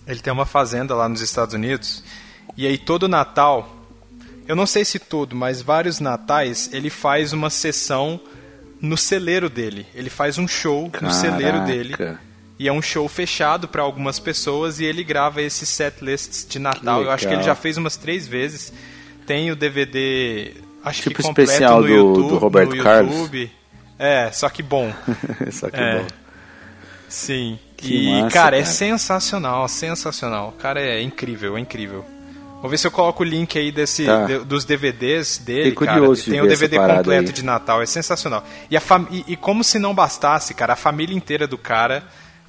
[0.07, 2.03] Ele tem uma fazenda lá nos Estados Unidos.
[2.57, 3.87] E aí, todo Natal,
[4.47, 8.21] eu não sei se todo, mas vários natais, ele faz uma sessão
[8.81, 9.87] no celeiro dele.
[9.95, 11.95] Ele faz um show no celeiro dele.
[12.59, 16.59] E é um show fechado para algumas pessoas e ele grava esses set lists de
[16.59, 17.03] Natal.
[17.03, 18.73] Eu acho que ele já fez umas três vezes.
[19.27, 20.53] Tem o DVD,
[20.85, 23.31] acho Tipo que completo especial no do- YouTube, do Roberto Carlos.
[23.99, 24.93] É, só que bom.
[25.51, 25.99] Só que É.
[26.01, 26.07] bom.
[27.09, 27.59] Sim.
[27.77, 28.73] Que e, massa, cara, é cara.
[28.73, 30.49] sensacional, sensacional.
[30.49, 32.05] O cara é incrível, é incrível.
[32.61, 34.25] Vou ver se eu coloco o link aí desse, Tá.
[34.25, 36.01] de- dos DVDs dele, cara.
[36.15, 37.33] de Tem o DVD completo aí.
[37.35, 38.43] de Natal, é sensacional.
[38.71, 42.05] E, a e, e como se não bastasse, cara, a família inteira do cara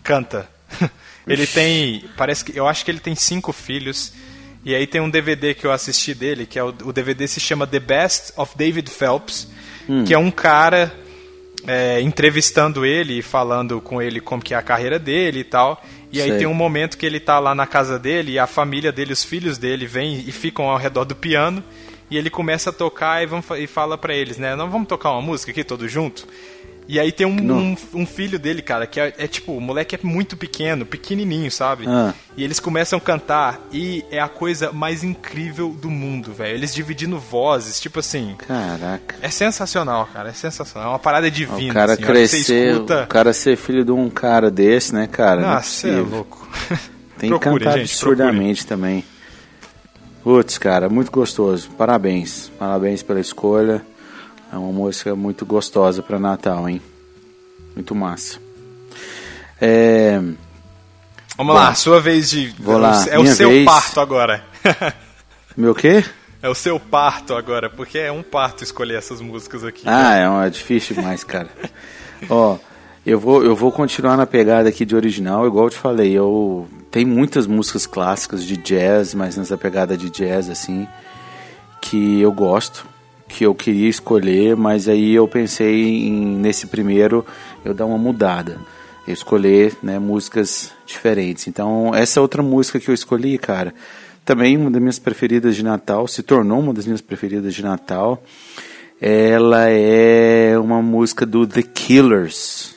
[0.06, 0.48] canta.
[1.28, 4.14] ele tem, parece que, eu acho que ele tem cinco filhos.
[4.64, 7.40] E aí tem um DVD que eu assisti dele, que é o, o DVD se
[7.40, 9.48] chama The Best of David Phelps,
[9.88, 10.04] Hum.
[10.04, 10.92] que é um cara
[11.68, 15.80] é, entrevistando ele e falando com ele como que é a carreira dele e tal.
[16.12, 16.38] E aí Sei.
[16.40, 19.24] tem um momento que ele tá lá na casa dele e a família dele, os
[19.24, 21.64] filhos dele, vêm e ficam ao redor do piano.
[22.10, 24.56] E ele começa a tocar e, fa- e fala pra eles, né?
[24.56, 26.28] Não vamos tocar uma música aqui todos junto?
[26.88, 29.96] E aí tem um, um, um filho dele, cara, que é, é tipo, o moleque
[29.96, 31.86] é muito pequeno, pequenininho, sabe?
[31.88, 32.14] Ah.
[32.38, 36.54] E eles começam a cantar e é a coisa mais incrível do mundo, velho.
[36.54, 38.36] Eles dividindo vozes, tipo assim.
[38.38, 39.16] Caraca.
[39.22, 40.30] É sensacional, cara.
[40.30, 40.90] É sensacional.
[40.90, 41.72] É uma parada divina.
[41.72, 43.04] O cara assim, crescer, escuta...
[43.04, 45.42] o cara ser filho de um cara desse, né, cara?
[45.42, 46.48] Nossa, você é louco.
[47.18, 49.04] Tem que Procure, cantar gente, absurdamente também.
[50.24, 51.70] Putz, cara, muito gostoso.
[51.78, 52.52] Parabéns.
[52.60, 53.86] Parabéns pela escolha.
[54.56, 56.82] É uma música muito gostosa para Natal, hein?
[57.76, 58.40] Muito massa.
[59.60, 60.18] É,
[61.38, 62.48] Vamos Bom, lá, sua vez de.
[62.58, 63.66] vou lá, É o seu vez.
[63.66, 64.42] parto agora.
[65.58, 66.06] meu quê?
[66.42, 69.84] É o seu parto agora, porque é um parto escolher essas músicas aqui.
[69.86, 71.50] Ah, é, uma- é difícil demais, cara.
[72.30, 72.58] Ó,
[73.06, 76.66] eu vou, eu vou continuar na pegada aqui de original, igual eu te falei, eu
[76.92, 80.88] tem muitas músicas clássicas de jazz, mas nessa pegada de jazz assim,
[81.82, 82.86] que eu gosto,
[83.28, 87.26] que eu queria escolher, mas aí eu pensei em nesse primeiro
[87.64, 88.60] eu dar uma mudada.
[89.08, 91.48] Eu escolher, né, músicas diferentes.
[91.48, 93.74] Então, essa outra música que eu escolhi, cara,
[94.24, 98.24] também uma das minhas preferidas de Natal, se tornou uma das minhas preferidas de Natal.
[99.00, 102.76] Ela é uma música do The Killers.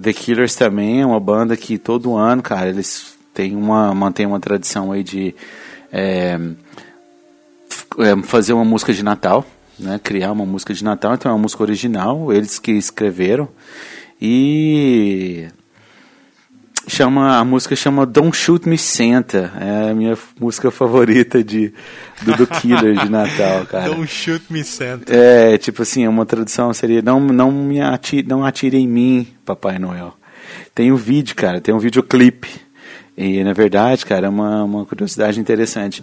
[0.00, 4.38] The Killers também é uma banda que todo ano, cara, eles têm uma, mantêm uma
[4.38, 5.34] tradição aí de
[5.90, 6.38] é,
[7.98, 9.46] é, fazer uma música de Natal,
[9.78, 10.00] né?
[10.02, 13.48] Criar uma música de Natal, então é uma música original, eles que escreveram.
[14.20, 15.48] E
[16.88, 21.72] chama a música chama Don't Shoot Me Santa, é a minha música favorita de
[22.22, 23.94] do The Killers de Natal, cara.
[23.94, 25.14] Don't shoot me, Santa.
[25.14, 29.78] É, tipo assim, uma tradução seria não não me atire, não atire em mim, Papai
[29.78, 30.14] Noel.
[30.74, 32.48] Tem um vídeo, cara, tem um videoclipe.
[33.16, 36.02] E na verdade, cara, é uma, uma curiosidade interessante.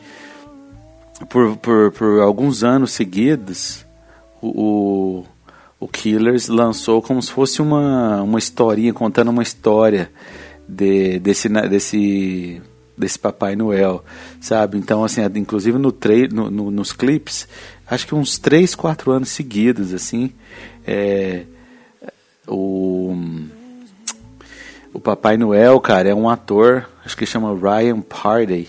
[1.30, 3.86] Por, por, por alguns anos seguidos,
[4.42, 4.48] o,
[5.20, 5.26] o,
[5.80, 10.12] o Killers lançou como se fosse uma, uma historinha, contando uma história
[10.68, 12.62] de, desse, desse,
[12.98, 14.04] desse Papai Noel,
[14.42, 14.78] sabe?
[14.78, 17.48] Então, assim, inclusive no trai no, no- nos clipes,
[17.88, 20.34] acho que uns 3, 4 anos seguidos, assim,
[20.86, 21.44] é,
[22.46, 23.16] o,
[24.94, 28.68] o Papai Noel, cara, é um ator, acho que chama Ryan Parday,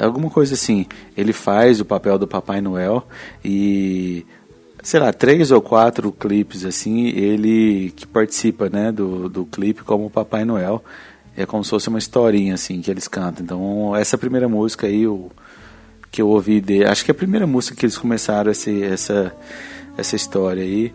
[0.00, 0.86] alguma coisa assim.
[1.16, 3.06] Ele faz o papel do Papai Noel
[3.44, 4.26] e
[4.82, 10.10] sei lá, três ou quatro clipes assim, ele que participa, né, do, do clipe como
[10.10, 10.82] Papai Noel.
[11.36, 13.44] É como se fosse uma historinha assim que eles cantam.
[13.44, 15.30] Então, essa primeira música aí o
[16.10, 19.34] que eu ouvi de, acho que é a primeira música que eles começaram esse, essa
[19.98, 20.94] essa história aí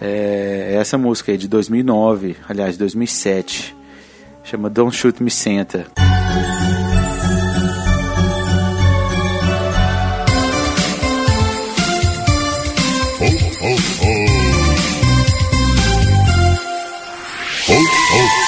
[0.00, 3.76] é essa música aí de 2009, aliás, 2007.
[4.42, 5.86] Chama Don't Shoot Me Santa.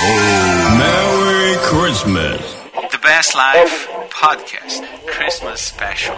[0.05, 0.78] Ho, ho.
[0.78, 2.55] Merry Christmas.
[2.93, 6.16] The Best Life Podcast Christmas Special.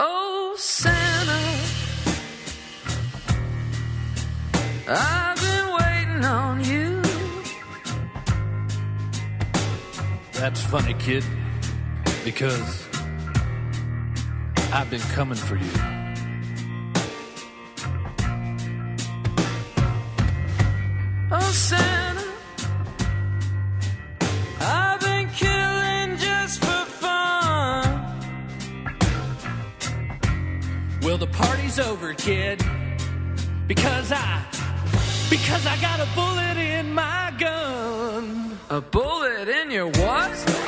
[0.00, 1.40] Oh, Santa,
[4.88, 7.02] I've been waiting on you.
[10.34, 11.24] That's funny, kid,
[12.24, 12.87] because
[14.70, 15.70] I've been coming for you.
[21.30, 22.24] Oh, Santa,
[24.60, 28.20] I've been killing just for fun.
[31.02, 32.62] Well, the party's over, kid,
[33.66, 34.44] because I,
[35.30, 38.58] because I got a bullet in my gun.
[38.68, 40.67] A bullet in your what?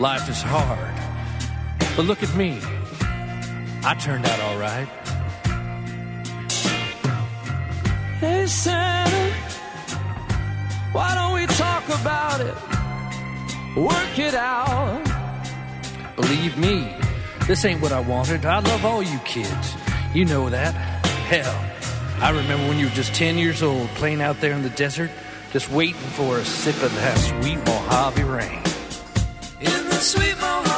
[0.00, 0.94] Life is hard.
[1.94, 2.58] But look at me.
[3.84, 4.88] I turned out all right.
[8.18, 9.34] Hey, Santa,
[10.92, 12.54] why don't we talk about it?
[13.76, 15.04] Work it out.
[16.16, 16.96] Believe me,
[17.46, 18.46] this ain't what I wanted.
[18.46, 19.76] I love all you kids.
[20.14, 20.72] You know that.
[21.28, 21.62] Hell,
[22.22, 25.10] I remember when you were just 10 years old playing out there in the desert,
[25.52, 28.62] just waiting for a sip of that sweet Mojave rain.
[30.00, 30.69] In the sweet Mojave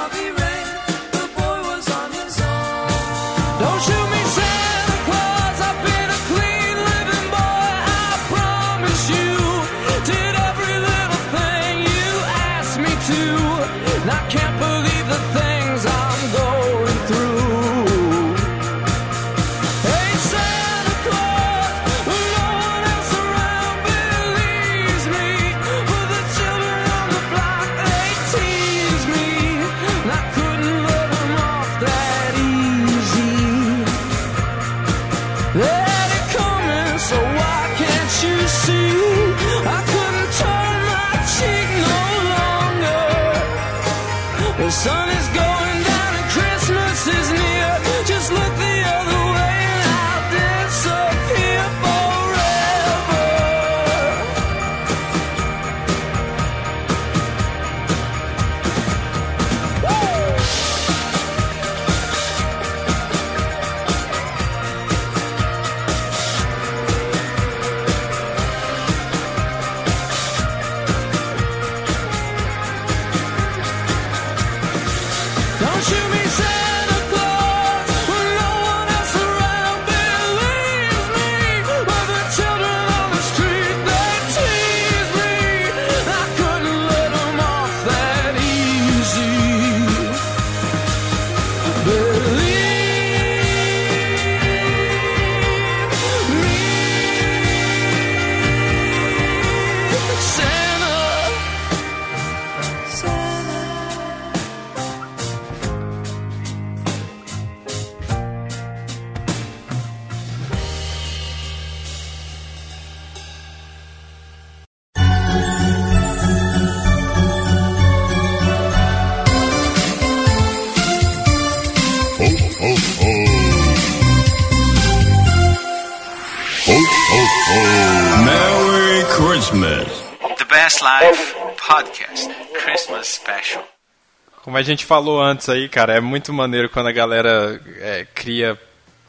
[134.53, 138.59] Como a gente falou antes aí, cara, é muito maneiro quando a galera é, cria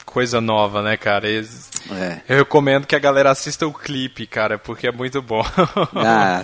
[0.05, 1.27] coisa nova, né, cara?
[1.27, 2.21] Eles- É.
[2.29, 5.43] Eu recomendo que a galera assista o clipe, cara, porque é muito bom.
[5.95, 6.41] Ah,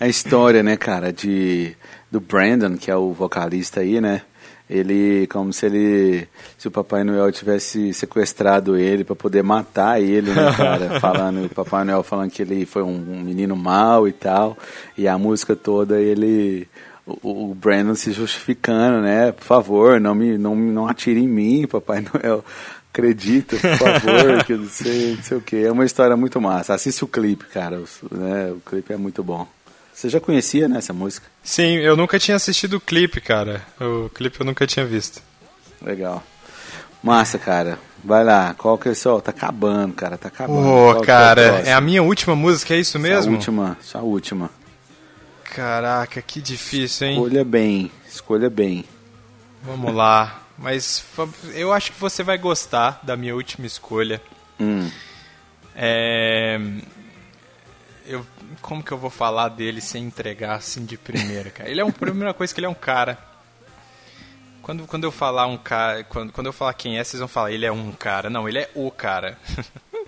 [0.00, 1.76] a história, né, cara, de
[2.10, 4.22] do Brandon, que é o vocalista aí, né?
[4.70, 6.26] Ele, como se ele,
[6.56, 10.96] se o Papai Noel tivesse sequestrado ele para poder matar ele, né, cara?
[10.98, 14.56] falando, o Papai Noel falando que ele foi um, um menino mau e tal,
[14.96, 16.66] e a música toda ele
[17.06, 19.32] o, o Brandon se justificando, né?
[19.32, 22.44] Por favor, não me não, não atire em mim, Papai Noel.
[22.92, 25.56] Acredita, por favor, que eu não sei, não sei o que.
[25.64, 26.74] É uma história muito massa.
[26.74, 27.78] Assiste o clipe, cara.
[27.78, 29.46] O, né, o clipe é muito bom.
[29.94, 31.26] Você já conhecia, né, essa música?
[31.42, 33.62] Sim, eu nunca tinha assistido o clipe, cara.
[33.80, 35.22] O clipe eu nunca tinha visto.
[35.80, 36.22] Legal.
[37.02, 37.78] Massa, cara.
[38.02, 38.54] Vai lá.
[38.56, 39.20] Qual que é o seu?
[39.20, 40.18] Tá acabando, cara.
[40.18, 40.66] Tá acabando.
[40.66, 41.68] É a cara, próxima?
[41.68, 43.34] é a minha última música, é isso mesmo?
[43.34, 43.76] última.
[43.80, 44.50] Sua última.
[45.54, 47.14] Caraca, que difícil, hein?
[47.14, 47.92] Escolha bem.
[48.08, 48.84] Escolha bem.
[49.62, 50.42] Vamos lá.
[50.56, 51.04] Mas
[51.54, 54.22] eu acho que você vai gostar da minha última escolha.
[54.60, 54.90] Hum.
[55.74, 56.58] É...
[58.06, 58.24] Eu...
[58.60, 61.70] Como que eu vou falar dele sem entregar assim de primeira, cara?
[61.70, 61.90] Ele é um...
[61.92, 63.18] Primeira coisa que ele é um cara.
[64.62, 66.04] Quando, quando eu falar um cara...
[66.04, 68.28] Quando, quando eu falar quem é, vocês vão falar, ele é um cara.
[68.30, 69.38] Não, ele é o cara.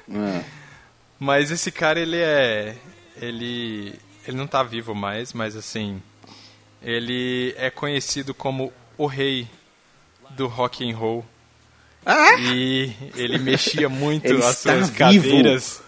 [0.08, 0.44] É.
[1.18, 2.76] Mas esse cara, ele é...
[3.16, 3.98] Ele...
[4.26, 6.00] Ele não tá vivo mais, mas assim...
[6.84, 9.48] Ele é conhecido como o rei
[10.30, 11.24] do rock and roll.
[12.40, 15.24] E ele mexia muito Ele as está suas vivo.
[15.24, 15.82] cadeiras.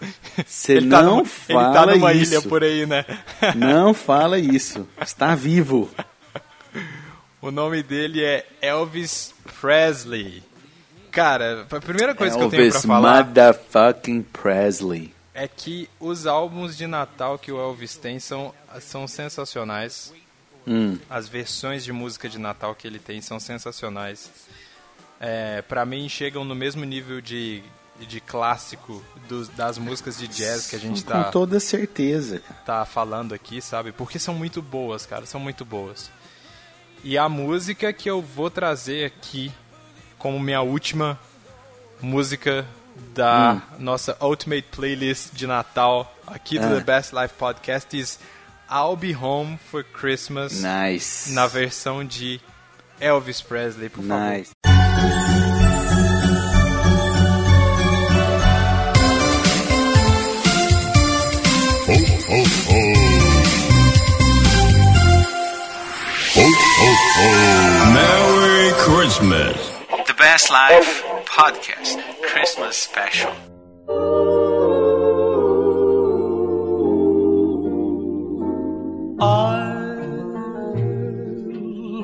[0.46, 2.32] Você ele tá não numa, fala Ele tá numa isso.
[2.32, 3.04] ilha por aí, né?
[3.56, 4.86] Não fala isso.
[5.00, 5.90] Está vivo.
[7.40, 10.42] O nome dele é Elvis Presley.
[11.10, 15.13] Cara, a primeira coisa que eu tenho pra Elvis falar motherfucking Presley.
[15.34, 20.12] É que os álbuns de Natal que o Elvis tem são, são sensacionais.
[20.66, 20.98] Hum.
[21.10, 24.30] As versões de música de Natal que ele tem são sensacionais.
[25.20, 27.62] É, para mim chegam no mesmo nível de
[28.08, 32.84] de clássico dos- das músicas de jazz que a gente Com tá, toda certeza, tá
[32.84, 33.92] falando aqui, sabe?
[33.92, 36.10] Porque são muito boas, cara, são muito boas.
[37.04, 39.52] E a música que eu vou trazer aqui
[40.18, 41.16] como minha última
[42.02, 42.66] música
[43.14, 46.68] da nossa Ultimate Playlist de Natal aqui do Ah.
[46.78, 48.18] The Best Life Podcast is
[48.70, 51.30] I'll Be Home for Christmas Nice.
[51.32, 52.40] na versão de
[53.00, 54.30] Elvis Presley, por favor.
[54.30, 54.50] Nice.
[61.86, 61.92] Ho.
[66.34, 66.42] Ho,
[66.80, 67.28] ho, ho.
[67.94, 69.56] Merry Christmas.
[70.06, 71.02] The Best Life
[71.34, 73.32] Podcast Christmas Special.
[79.20, 79.98] I'll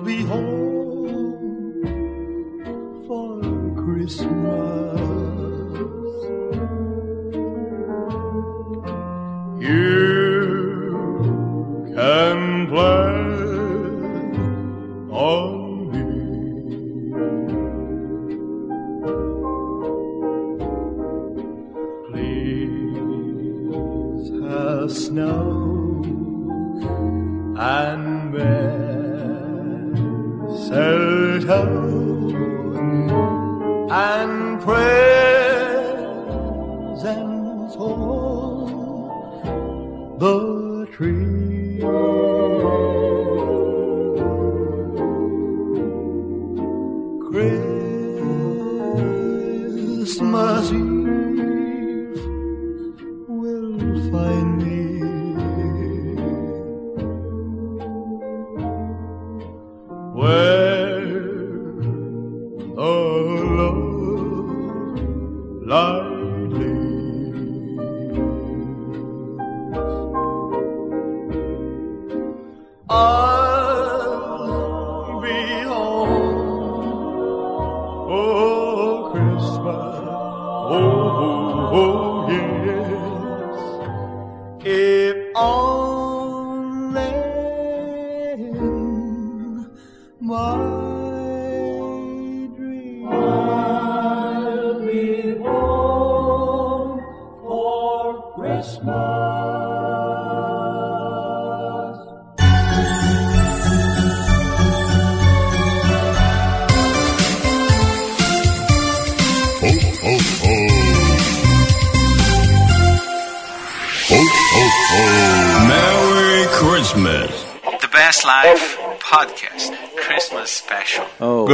[0.05, 1.45] be home
[3.07, 3.41] for
[3.85, 5.01] Christmas.
[9.63, 10.00] You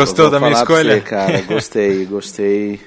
[0.01, 0.95] Gostou da minha escolha?
[0.95, 2.81] Você, cara, gostei, gostei.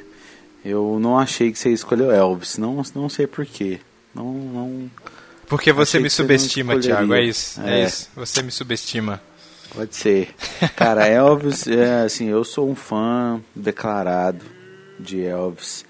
[0.64, 3.80] Eu não achei que você escolheu Elvis, não, não sei porquê.
[4.14, 4.92] Não, não.
[5.48, 6.98] Porque você me você subestima, escolheria.
[6.98, 7.62] Thiago, é isso.
[7.62, 7.82] É.
[7.82, 7.86] É.
[7.86, 8.10] isso.
[8.16, 9.22] Você me subestima.
[9.74, 10.34] Pode ser.
[10.76, 14.44] Cara, Elvis, é assim, eu sou um fã declarado
[15.00, 15.86] de Elvis.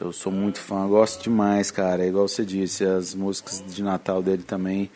[0.00, 2.04] Eu sou muito fã, gosto demais, cara.
[2.04, 4.90] É igual você disse, as músicas de Natal dele também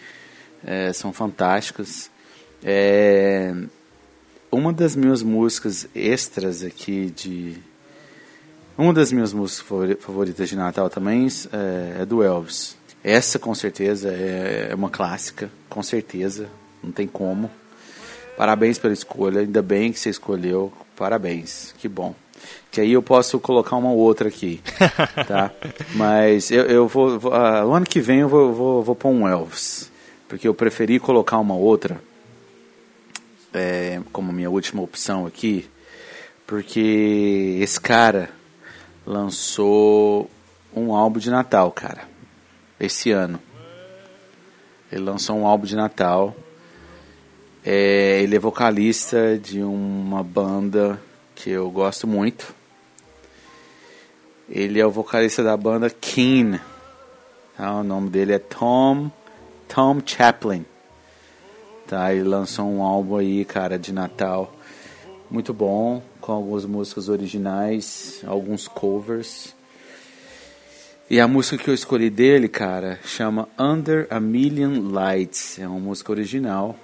[0.64, 2.10] é, são fantásticas.
[2.62, 3.54] É,
[4.50, 7.56] uma das minhas músicas extras aqui de.
[8.76, 12.76] Uma das minhas músicas favori- favoritas de Natal também é, é do Elvis.
[13.04, 16.48] Essa com certeza é, é uma clássica, com certeza,
[16.82, 17.50] não tem como.
[18.36, 20.72] Parabéns pela escolha, ainda bem que você escolheu.
[20.96, 22.14] Parabéns, que bom.
[22.70, 24.62] Que aí eu posso colocar uma outra aqui,
[25.28, 25.50] tá?
[25.94, 29.10] Mas eu, eu vou, vou ah, o ano que vem eu vou, vou, vou pôr
[29.10, 29.90] um Elvis,
[30.26, 32.00] porque eu preferi colocar uma outra
[33.52, 35.68] é, como minha última opção aqui,
[36.46, 38.30] porque esse cara
[39.06, 40.30] lançou
[40.74, 42.08] um álbum de Natal, cara,
[42.78, 43.40] esse ano.
[44.90, 46.34] Ele lançou um álbum de Natal.
[47.64, 51.00] É, ele é vocalista de uma banda
[51.34, 52.54] que eu gosto muito.
[54.48, 56.58] Ele é o vocalista da banda Keen.
[57.56, 57.74] Tá?
[57.74, 59.10] O nome dele é Tom
[59.72, 60.64] Tom Chaplin.
[61.90, 62.14] Tá?
[62.14, 64.54] Ele lançou um álbum aí, cara, de Natal.
[65.28, 69.56] Muito bom, com algumas músicas originais, alguns covers.
[71.10, 75.58] E a música que eu escolhi dele, cara, chama Under a Million Lights.
[75.58, 76.76] É uma música original.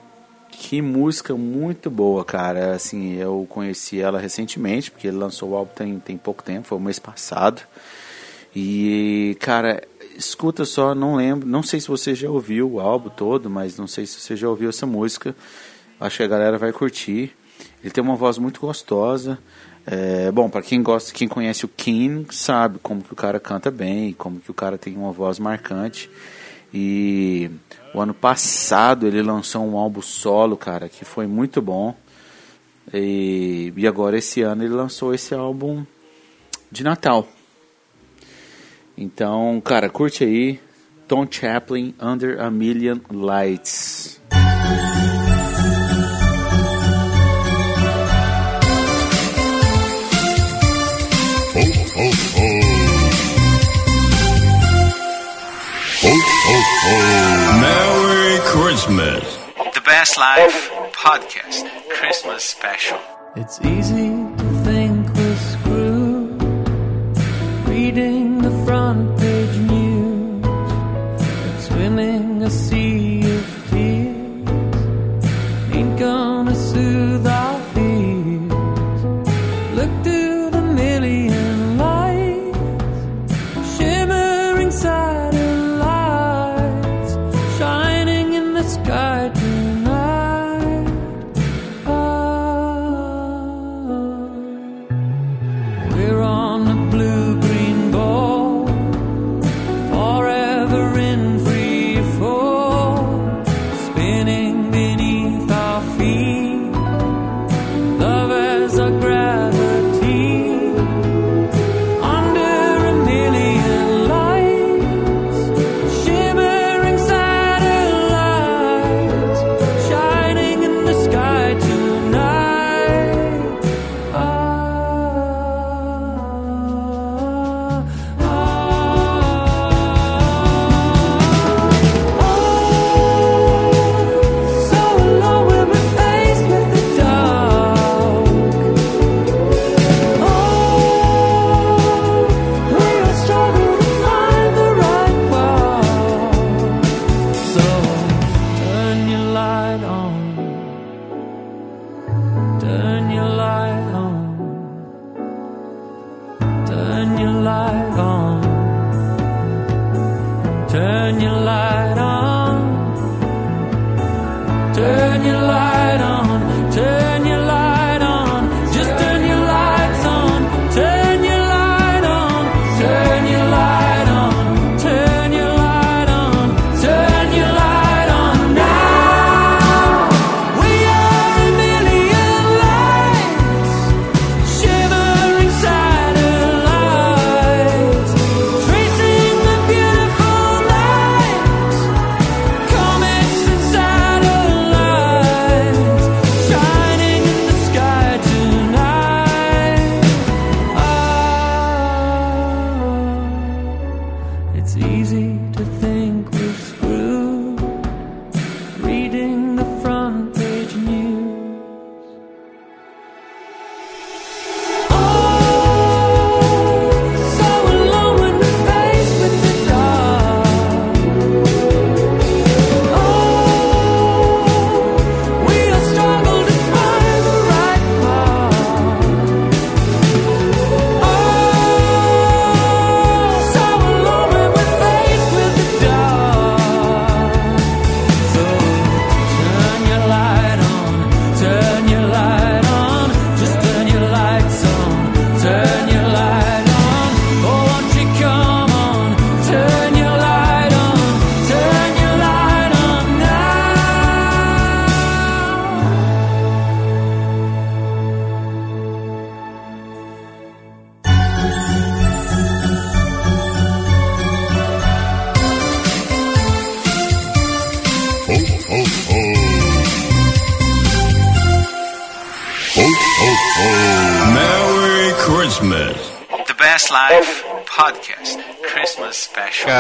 [0.51, 2.75] Que música muito boa, cara.
[2.75, 6.79] Assim, eu conheci ela recentemente, porque ele lançou o álbum tem, tem pouco tempo, foi
[6.79, 7.63] o mês passado.
[8.57, 9.83] E, cara,
[10.17, 13.87] escuta só, não lembro, não sei se você já ouviu o álbum todo, mas não
[13.87, 15.35] sei se você já ouviu essa música.
[16.01, 17.35] Acho que a galera vai curtir.
[17.83, 19.39] Ele tem uma voz muito gostosa.
[19.87, 23.71] É, bom, para quem gosta, quem conhece o King sabe como que o cara canta
[23.71, 26.11] bem, como que o cara tem uma voz marcante.
[26.75, 27.51] E
[27.95, 31.95] o ano passado ele lançou um álbum solo, cara, que foi muito bom.
[32.93, 35.85] E, e agora esse ano ele lançou esse álbum
[36.71, 37.29] de Natal.
[38.97, 40.59] Então, cara, curte aí
[41.07, 44.21] Tom Chaplin Under a Million Lights.
[51.53, 52.49] Ho, ho, ho.
[56.03, 56.97] Ho, ho, ho.
[57.61, 59.39] Merry Christmas.
[59.75, 62.99] The Best Life Podcast Christmas Special.
[63.37, 64.16] It's easy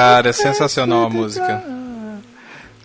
[0.08, 1.62] Cara, é sensacional a música.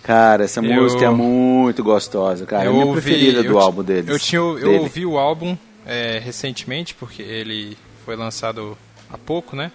[0.03, 2.65] Cara, essa Eu- música é muito gostosa, cara.
[2.65, 4.09] é a minha preferida eu do álbum deles.
[4.09, 4.77] Eu, tinha, eu dele.
[4.79, 8.75] ouvi o álbum é, recentemente, porque ele foi lançado
[9.11, 9.71] há pouco, né?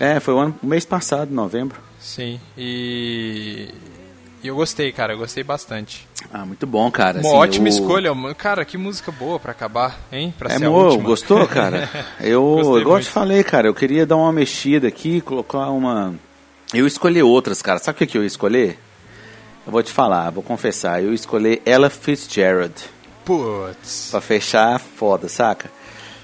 [0.00, 1.80] É, foi o, ano, mês passado, novembro.
[2.00, 3.68] Sim, e,
[4.42, 6.06] e eu gostei, cara, eu gostei bastante.
[6.32, 7.18] Ah, muito bom, cara.
[7.20, 10.34] Uma assim, ótima o- escolha, cara, que música boa pra acabar, hein?
[10.36, 11.04] Pra É, ser a mo, última.
[11.04, 11.88] gostou, cara?
[12.20, 13.00] Eu, eu muito.
[13.04, 16.14] te falei, cara, eu queria dar uma mexida aqui, colocar uma.
[16.74, 17.78] Eu escolhi outras, cara.
[17.78, 18.78] Sabe o que, que eu ia escolher?
[19.66, 21.02] Eu vou te falar, vou confessar.
[21.02, 22.74] Eu escolhi Ella Fitzgerald.
[23.24, 24.08] Putz.
[24.10, 25.70] Pra fechar, foda, saca?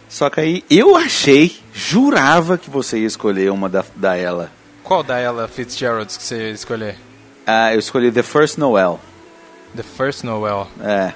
[0.08, 4.50] Só que aí eu achei, jurava que você ia escolher uma da, da ela.
[4.82, 6.96] Qual da ela Fitzgerald que você ia escolher?
[7.46, 9.00] Ah, eu escolhi The First Noel.
[9.74, 10.68] The First Noel.
[10.82, 11.12] É.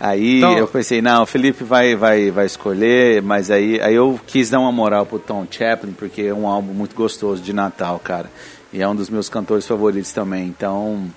[0.00, 4.18] Aí Então- eu pensei, não, o Felipe vai, vai, vai escolher, mas aí, aí eu
[4.26, 7.98] quis dar uma moral pro Tom Chaplin, porque é um álbum muito gostoso de Natal,
[7.98, 8.30] cara.
[8.72, 10.46] E é um dos meus cantores favoritos também.
[10.46, 11.10] Então,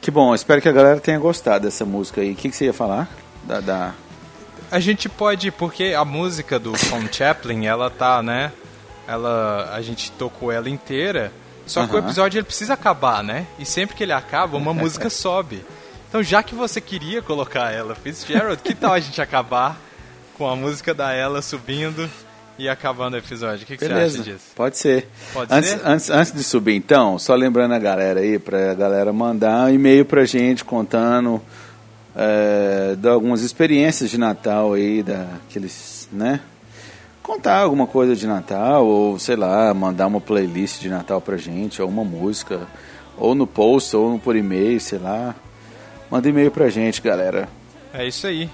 [0.00, 2.32] que bom, espero que a galera tenha gostado dessa música aí.
[2.32, 3.08] O que, que você ia falar?
[3.44, 3.94] Da, da-
[4.70, 8.52] A gente pode, porque a música do Tom Chaplin, ela tá, né?
[9.06, 11.32] Ela, a gente tocou ela inteira.
[11.66, 13.46] Só que o episódio ele precisa acabar, né?
[13.58, 15.64] E sempre que ele acaba, uma música sobe.
[16.08, 19.76] Então, já que você queria colocar ela, Fitzgerald, que tal a gente acabar
[20.36, 22.08] com a música da ela subindo
[22.58, 23.64] e acabando o episódio?
[23.64, 24.52] O que, que você acha disso?
[24.54, 25.08] pode ser.
[25.32, 25.80] Pode antes, ser?
[25.84, 30.04] Antes, antes de subir, então, só lembrando a galera aí, pra galera mandar um e-mail
[30.04, 31.40] pra gente contando
[32.14, 36.40] é, de algumas experiências de Natal aí, daqueles, né?
[37.22, 41.80] Contar alguma coisa de Natal, ou sei lá, mandar uma playlist de Natal pra gente,
[41.80, 42.60] ou uma música,
[43.16, 45.34] ou no post, ou por e-mail, sei lá.
[46.10, 47.48] Manda e-mail pra gente, galera.
[47.92, 48.50] É isso aí.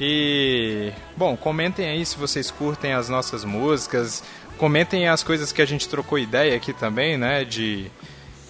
[0.00, 4.22] E, bom, comentem aí se vocês curtem as nossas músicas.
[4.58, 7.44] Comentem as coisas que a gente trocou ideia aqui também, né?
[7.44, 7.90] De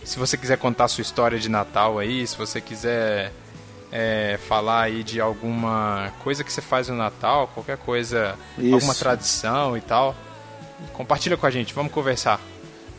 [0.04, 3.32] se você quiser contar sua história de Natal aí, se você quiser
[3.90, 8.74] é, falar aí de alguma coisa que você faz no Natal, qualquer coisa, Isso.
[8.74, 10.14] alguma tradição e tal.
[10.94, 12.40] Compartilha com a gente, vamos conversar.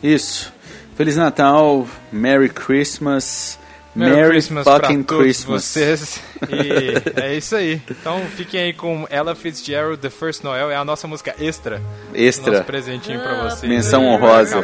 [0.02, 0.52] Isso.
[0.96, 3.58] Feliz Natal, Merry Christmas,
[3.94, 5.64] Merry, Merry, Christmas pra fucking todos Christmas.
[5.64, 6.20] vocês.
[6.50, 7.80] E é isso aí.
[7.90, 11.80] Então fiquem aí com Ella Fitzgerald, The First Noel, é a nossa música extra.
[12.12, 12.52] Extra.
[12.52, 13.70] Nosso presentinho pra vocês.
[13.72, 14.62] Menção honrosa.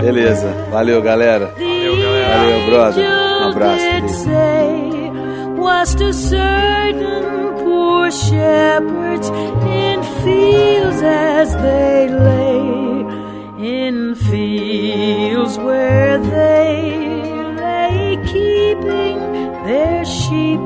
[0.00, 0.50] Beleza.
[0.70, 1.52] Valeu, galera.
[1.58, 2.38] Valeu, galera.
[2.38, 3.04] Valeu, brother.
[3.08, 3.84] Um abraço.
[3.84, 4.24] did Felipe.
[4.24, 5.10] say
[5.58, 17.17] was to certain poor shepherds in fields as they lay, in fields where they lay
[18.32, 19.18] keeping
[19.66, 20.60] their sheep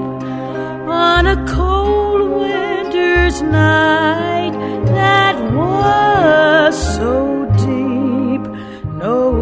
[1.09, 4.53] on a cold winter's night
[4.97, 7.13] that was so
[7.67, 8.43] deep.
[9.01, 9.42] Noel,